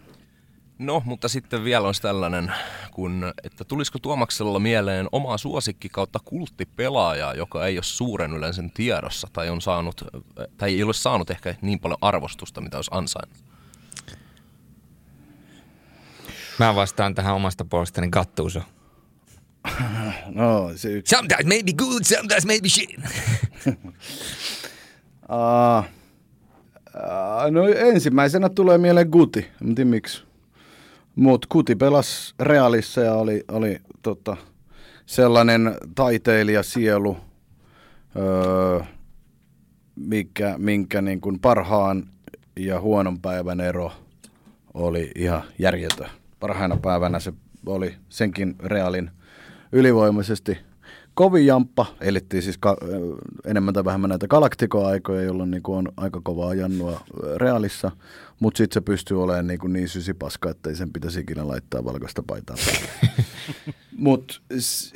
[0.79, 2.51] No, mutta sitten vielä on tällainen,
[2.91, 9.27] kun, että tulisiko Tuomaksella mieleen omaa suosikki kautta kulttipelaajaa, joka ei ole suuren yleensä tiedossa
[9.33, 10.01] tai, on saanut,
[10.57, 13.37] tai ei ole saanut ehkä niin paljon arvostusta, mitä olisi ansainnut.
[16.59, 18.61] Mä vastaan tähän omasta puolestani Gattuso.
[20.35, 21.15] No, se yksi.
[21.15, 22.89] Sometimes may be good, sometimes may be shit.
[25.29, 25.83] Uh,
[26.95, 30.23] uh, no ensimmäisenä tulee mieleen Guti, en tiedä miksi.
[31.15, 34.37] Mutta Guti pelasi Realissa ja oli, oli tota,
[35.05, 37.17] sellainen taiteilija sielu,
[38.15, 38.79] öö,
[39.95, 42.07] mikä, minkä niin kuin parhaan
[42.55, 43.91] ja huonon päivän ero
[44.73, 46.09] oli ihan järjetön.
[46.39, 47.33] Parhaina päivänä se
[47.65, 49.11] oli senkin Realin
[49.73, 50.57] ylivoimaisesti
[51.13, 51.85] kovin jamppa.
[52.01, 52.77] Elittiin siis ka-
[53.45, 57.01] enemmän tai vähemmän näitä galaktikoaikoja, jolloin niin on aika kovaa jannua
[57.35, 57.91] Realissa,
[58.39, 61.85] mutta sitten se pystyy olemaan niin, kuin niin sysipaska, että ei sen pitäisi ikinä laittaa
[61.85, 63.13] valkoista paitaa päälle.
[63.97, 64.41] Mut,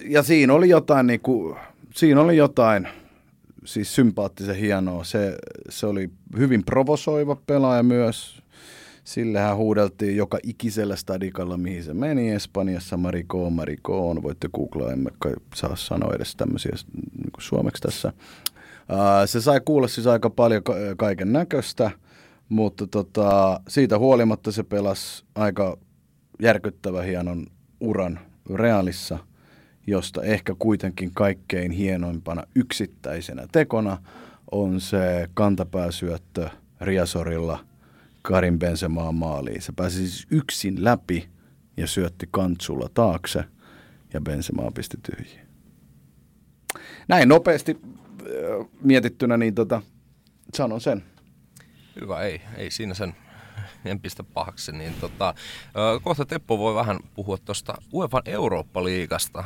[0.05, 1.57] ja siinä oli jotain, niin kuin,
[1.95, 2.87] siinä oli jotain
[3.65, 5.03] siis sympaattisen hienoa.
[5.03, 5.37] Se,
[5.69, 8.43] se oli hyvin provosoiva pelaaja myös.
[9.07, 14.23] Sillehän huudeltiin joka ikisellä stadikalla, mihin se meni Espanjassa, Mariko, Mariko on.
[14.23, 18.13] Voitte googlaa, emme kai saa sanoa edes tämmöisiä niin suomeksi tässä.
[19.25, 21.91] Se sai kuulla siis aika paljon ka- kaiken näköistä,
[22.49, 25.77] mutta tota, siitä huolimatta se pelasi aika
[26.41, 27.45] järkyttävä hienon
[27.79, 28.19] uran
[28.55, 29.17] Realissa,
[29.87, 33.97] josta ehkä kuitenkin kaikkein hienoimpana yksittäisenä tekona
[34.51, 36.49] on se kantapääsyöttö
[36.81, 37.59] Riasorilla
[38.27, 39.61] Karin Bensemaan maaliin.
[39.61, 41.29] Se pääsi siis yksin läpi
[41.77, 43.43] ja syötti kantsulla taakse
[44.13, 45.47] ja Bensemaa pisti tyhjiin.
[47.07, 49.81] Näin nopeasti äh, mietittynä, niin tota,
[50.53, 51.03] sanon sen.
[52.01, 53.15] Hyvä, ei, ei siinä sen
[53.85, 54.71] en pistä pahaksi.
[54.71, 55.33] Niin tota,
[56.03, 59.43] kohta Teppo voi vähän puhua tuosta UEFA Eurooppa-liigasta.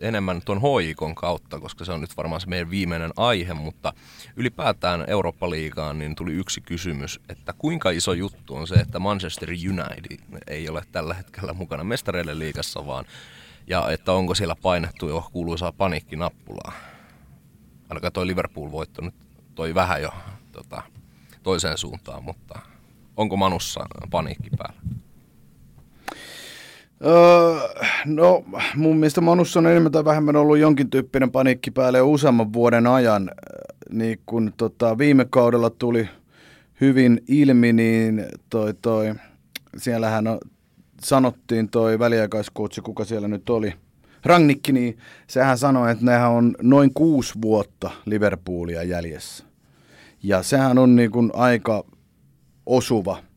[0.00, 3.92] Enemmän tuon hoikon kautta, koska se on nyt varmaan se meidän viimeinen aihe, mutta
[4.36, 10.18] ylipäätään Eurooppa-liigaan niin tuli yksi kysymys, että kuinka iso juttu on se, että Manchester United
[10.46, 13.04] ei ole tällä hetkellä mukana mestareiden liigassa, vaan
[13.66, 16.72] ja että onko siellä painettu jo kuuluisaa paniikkinappulaa.
[17.88, 19.14] Ainakaan toi Liverpool-voitto nyt
[19.54, 20.10] toi vähän jo
[20.52, 20.82] tota,
[21.42, 22.58] toiseen suuntaan, mutta
[23.16, 24.80] onko Manussa paniikki päällä?
[27.06, 28.44] Öö, no
[28.74, 32.86] mun mielestä Manussa on enemmän tai vähemmän ollut jonkin tyyppinen paniikki päälle jo useamman vuoden
[32.86, 33.30] ajan.
[33.90, 36.08] Niin kun tota, viime kaudella tuli
[36.80, 39.14] hyvin ilmi, niin toi, toi,
[39.76, 40.38] siellähän on,
[41.02, 43.74] sanottiin toi väliaikaiskoutsi, kuka siellä nyt oli,
[44.24, 49.44] Rangnikki, niin sehän sanoi, että nehän on noin kuusi vuotta Liverpoolia jäljessä.
[50.22, 51.84] Ja sehän on niin kuin aika
[52.66, 53.29] osuva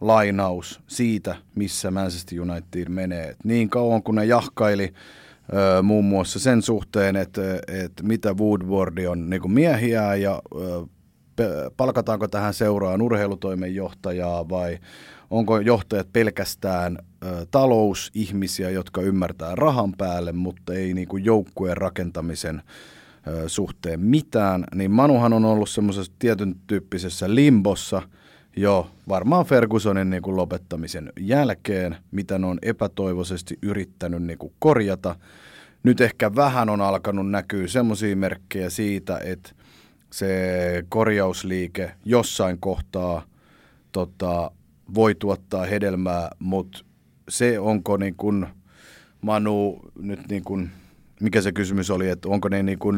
[0.00, 3.28] lainaus siitä, missä Manchester United menee.
[3.28, 4.92] Et niin kauan kun ne jahkaili
[5.52, 7.42] ö, muun muassa sen suhteen, että
[7.84, 10.42] et mitä Woodwardi on niin miehiä ja
[11.40, 14.78] ö, palkataanko tähän seuraan urheilutoimenjohtajaa vai
[15.30, 22.62] onko johtajat pelkästään ö, talousihmisiä, jotka ymmärtää rahan päälle, mutta ei niin kuin joukkueen rakentamisen
[23.26, 28.02] ö, suhteen mitään, niin Manuhan on ollut semmoisessa tietyn tyyppisessä limbossa–
[28.60, 35.16] jo varmaan Fergusonin niin kuin lopettamisen jälkeen, mitä ne on epätoivoisesti yrittänyt niin kuin korjata.
[35.82, 39.50] Nyt ehkä vähän on alkanut näkyä semmoisia merkkejä siitä, että
[40.12, 43.22] se korjausliike jossain kohtaa
[43.92, 44.50] tota,
[44.94, 46.78] voi tuottaa hedelmää, mutta
[47.28, 48.46] se onko niin kuin
[49.20, 50.70] Manu nyt niin kuin,
[51.20, 52.96] mikä se kysymys oli, että onko ne niin kuin,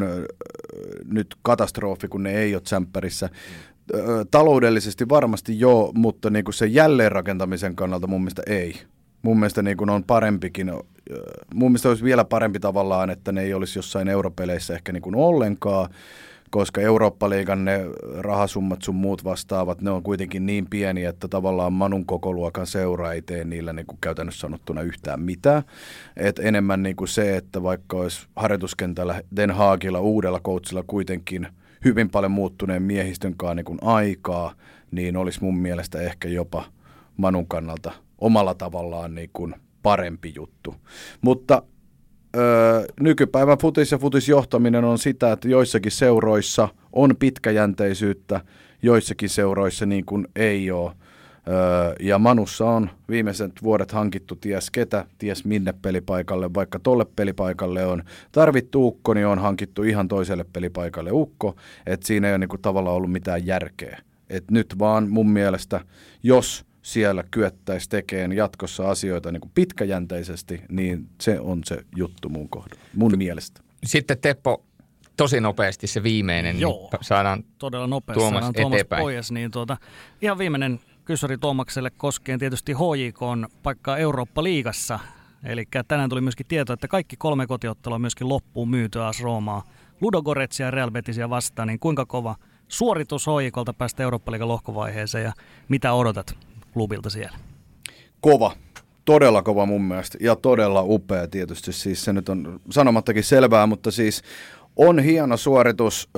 [1.05, 3.27] nyt katastrofi, kun ne ei ole tsemppärissä.
[3.27, 3.70] Mm
[4.31, 8.81] taloudellisesti varmasti joo, mutta niin kuin se jälleenrakentamisen kannalta mun mielestä ei.
[9.21, 10.71] Mun mielestä niin kuin on parempikin,
[11.53, 15.15] mun mielestä olisi vielä parempi tavallaan, että ne ei olisi jossain europeleissä ehkä niin kuin
[15.15, 15.89] ollenkaan,
[16.49, 17.85] koska Eurooppa-liigan ne
[18.17, 23.21] rahasummat sun muut vastaavat, ne on kuitenkin niin pieni, että tavallaan Manun kokoluokan seura ei
[23.21, 25.63] tee niillä niin kuin käytännössä sanottuna yhtään mitään.
[26.17, 31.47] Et enemmän niin kuin se, että vaikka olisi harjoituskentällä Den Haagilla uudella coachilla kuitenkin–
[31.85, 34.53] hyvin paljon muuttuneen miehistön kanssa niin aikaa,
[34.91, 36.63] niin olisi mun mielestä ehkä jopa
[37.17, 40.75] Manun kannalta omalla tavallaan niin kuin parempi juttu.
[41.21, 41.63] Mutta
[42.37, 48.41] öö, nykypäivän futis ja futisjohtaminen on sitä, että joissakin seuroissa on pitkäjänteisyyttä,
[48.81, 50.91] joissakin seuroissa niin kuin ei ole.
[51.47, 57.85] Öö, ja Manussa on viimeiset vuodet hankittu ties ketä, ties minne pelipaikalle, vaikka tolle pelipaikalle
[57.85, 61.55] on tarvittu ukko, niin on hankittu ihan toiselle pelipaikalle ukko,
[61.85, 64.01] että siinä ei ole niinku tavallaan ollut mitään järkeä.
[64.29, 65.81] Et nyt vaan mun mielestä,
[66.23, 72.49] jos siellä kyettäisiin tekemään jatkossa asioita niin kuin pitkäjänteisesti, niin se on se juttu mun
[72.49, 73.61] kohdalla, mun mielestä.
[73.85, 74.65] Sitten Teppo,
[75.17, 79.01] tosi nopeasti se viimeinen, niin Joo, niin saadaan todella nopeasti Tuomas saadaan Tuomas eteenpäin.
[79.01, 79.77] pois, niin tuota,
[80.21, 80.79] ihan viimeinen
[81.11, 83.19] kysymys Tuomakselle koskien tietysti HJK
[83.63, 84.99] paikkaa Eurooppa-liigassa.
[85.43, 89.63] Eli tänään tuli myöskin tieto, että kaikki kolme kotiottelua myöskin loppuun myyty AS Roomaa.
[90.01, 92.35] Ludogoretsia ja Real Betisia vastaan, niin kuinka kova
[92.67, 95.33] suoritus HJKlta päästä Eurooppa-liigan lohkovaiheeseen ja
[95.69, 96.37] mitä odotat
[96.73, 97.37] klubilta siellä?
[98.21, 98.55] Kova,
[99.05, 101.73] todella kova mun mielestä ja todella upea tietysti.
[101.73, 104.21] Siis se nyt on sanomattakin selvää, mutta siis
[104.75, 106.09] on hieno suoritus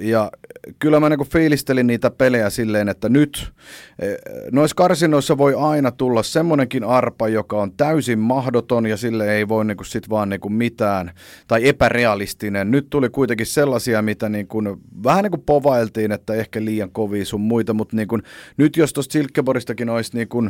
[0.00, 0.30] ja
[0.78, 3.52] kyllä mä niinku fiilistelin niitä pelejä silleen, että nyt
[3.98, 4.06] e,
[4.52, 9.64] noissa karsinoissa voi aina tulla semmonenkin arpa, joka on täysin mahdoton ja sille ei voi
[9.64, 11.10] niinku sit vaan niinku mitään
[11.48, 12.70] tai epärealistinen.
[12.70, 14.62] Nyt tuli kuitenkin sellaisia, mitä niinku,
[15.04, 18.18] vähän niinku povailtiin, että ehkä liian kovia sun muita, mutta niinku,
[18.56, 20.44] nyt jos tuosta Silkeboristakin olisi niinku,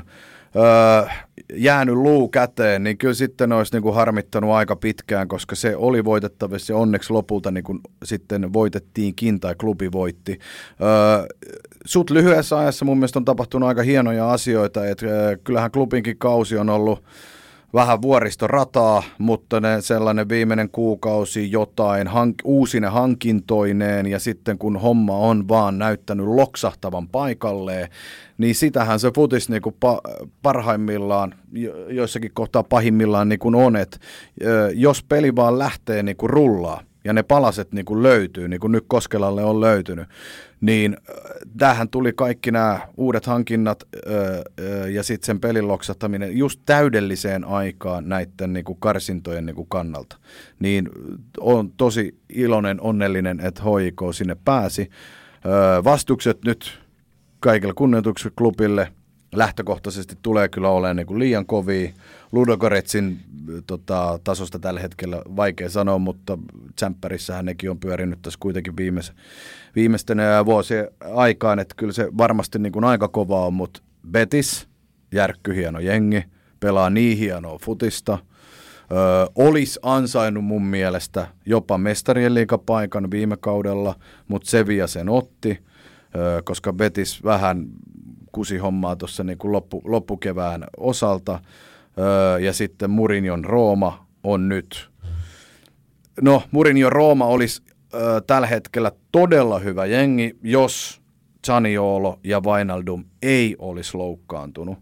[0.58, 1.08] öö,
[1.54, 6.04] jäänyt luu käteen, niin kyllä sitten olisi niin kuin harmittanut aika pitkään, koska se oli
[6.04, 10.38] voitettavissa ja onneksi lopulta niin kuin sitten voitettiinkin tai klubi voitti.
[10.80, 11.26] Öö,
[11.86, 16.56] sut lyhyessä ajassa mun mielestä on tapahtunut aika hienoja asioita, että öö, kyllähän klubinkin kausi
[16.56, 17.04] on ollut
[17.74, 25.16] vähän vuoristorataa, mutta ne sellainen viimeinen kuukausi jotain hank- uusine hankintoineen ja sitten kun homma
[25.16, 27.88] on vaan näyttänyt loksahtavan paikalleen,
[28.38, 31.34] niin sitähän se futis niin kuin pa- parhaimmillaan,
[31.88, 33.98] joissakin kohtaa pahimmillaan niin kuin on, että
[34.74, 38.72] jos peli vaan lähtee niin kuin rullaa, ja ne palaset niin kuin löytyy, niin kuin
[38.72, 40.08] nyt Koskelalle on löytynyt,
[40.60, 40.96] niin
[41.58, 47.44] tähän tuli kaikki nämä uudet hankinnat öö, öö, ja sitten sen pelin loksattaminen just täydelliseen
[47.44, 50.16] aikaan näiden niin kuin karsintojen niin kuin kannalta.
[50.58, 50.88] Niin
[51.40, 54.90] on tosi iloinen, onnellinen, että HIK sinne pääsi.
[55.46, 56.80] Öö, vastukset nyt
[57.40, 58.92] kaikilla kunnioituksella klubille
[59.32, 61.90] lähtökohtaisesti tulee kyllä olemaan niin kuin liian kovia.
[62.32, 63.18] Ludogoretsin
[63.66, 66.38] tota, tasosta tällä hetkellä vaikea sanoa, mutta
[66.76, 69.12] Tsemppärissähän nekin on pyörinyt tässä kuitenkin viimeis,
[69.76, 74.68] viimeisten vuosien aikaan, että kyllä se varmasti niin kuin aika kova on, mutta Betis,
[75.12, 76.24] järkky hieno jengi,
[76.60, 78.18] pelaa niin hienoa futista,
[78.92, 83.94] Ö, olisi ansainnut mun mielestä jopa mestarien liikapaikan viime kaudella,
[84.28, 85.58] mutta Sevilla sen otti,
[86.16, 87.66] ö, koska Betis vähän
[88.38, 91.40] kusi hommaa tuossa niin loppu, loppukevään osalta.
[91.98, 94.90] Öö, ja sitten Murinjon Rooma on nyt.
[96.20, 97.62] No, Murinjon Rooma olisi
[97.94, 101.00] öö, tällä hetkellä todella hyvä jengi, jos
[101.46, 104.78] Zaniolo ja Vainaldum ei olisi loukkaantunut.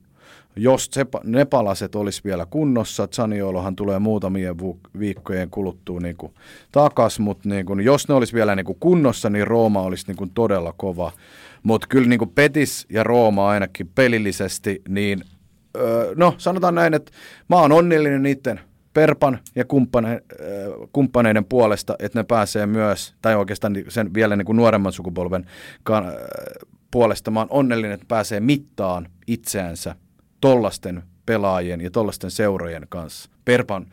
[0.56, 0.90] Jos
[1.24, 4.56] ne palaset olisi vielä kunnossa, Zaniolohan tulee muutamien
[4.98, 6.16] viikkojen kuluttua niin
[6.72, 10.16] takas, mutta niin kuin, jos ne olisi vielä niin kuin kunnossa, niin Rooma olisi niin
[10.16, 11.12] kuin todella kova.
[11.66, 15.24] Mutta kyllä niin kuin Petis ja Rooma ainakin pelillisesti, niin
[15.76, 17.12] öö, no sanotaan näin, että
[17.48, 18.60] mä oon onnellinen niiden
[18.94, 20.22] Perpan ja kumppane,
[20.92, 25.46] kumppaneiden puolesta, että ne pääsee myös, tai oikeastaan sen vielä niin kuin nuoremman sukupolven
[26.90, 29.96] puolesta, mä oon onnellinen, että pääsee mittaan itseänsä
[30.40, 33.30] tollasten pelaajien ja tollasten seurojen kanssa.
[33.44, 33.86] Perpan,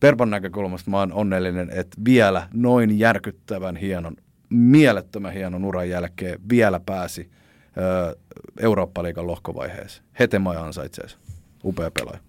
[0.00, 4.16] Perpan näkökulmasta mä oon onnellinen, että vielä noin järkyttävän hienon
[4.50, 7.30] mielettömän hienon uran jälkeen vielä pääsi
[8.60, 10.04] Eurooppa-liigan lohkovaiheeseen.
[10.18, 11.16] Hetemaja ansaitsee se.
[11.64, 12.20] Upea pelaaja.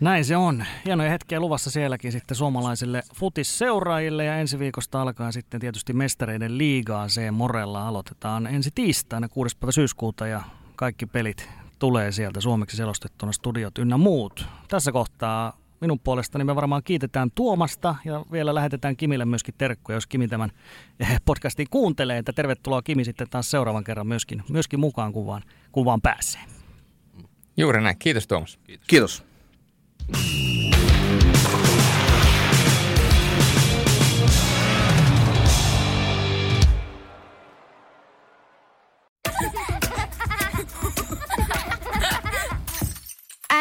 [0.00, 0.64] Näin se on.
[0.84, 7.08] Hienoja hetkiä luvassa sielläkin sitten suomalaisille futisseuraajille ja ensi viikosta alkaa sitten tietysti mestareiden liigaa.
[7.08, 9.56] Se Morella aloitetaan ensi tiistaina 6.
[9.56, 10.42] päivä syyskuuta ja
[10.76, 14.46] kaikki pelit tulee sieltä suomeksi selostettuna studiot ynnä muut.
[14.68, 20.06] Tässä kohtaa minun puolestani me varmaan kiitetään Tuomasta ja vielä lähetetään Kimille myöskin terkkuja, jos
[20.06, 20.50] Kimi tämän
[21.24, 25.42] podcastin kuuntelee, että tervetuloa Kimi sitten taas seuraavan kerran myöskin, myöskin mukaan kuvaan,
[25.72, 26.40] kuvaan pääsee.
[27.56, 27.96] Juuri näin.
[27.98, 28.58] Kiitos Tuomas.
[28.66, 28.86] Kiitos.
[28.88, 29.24] Kiitos.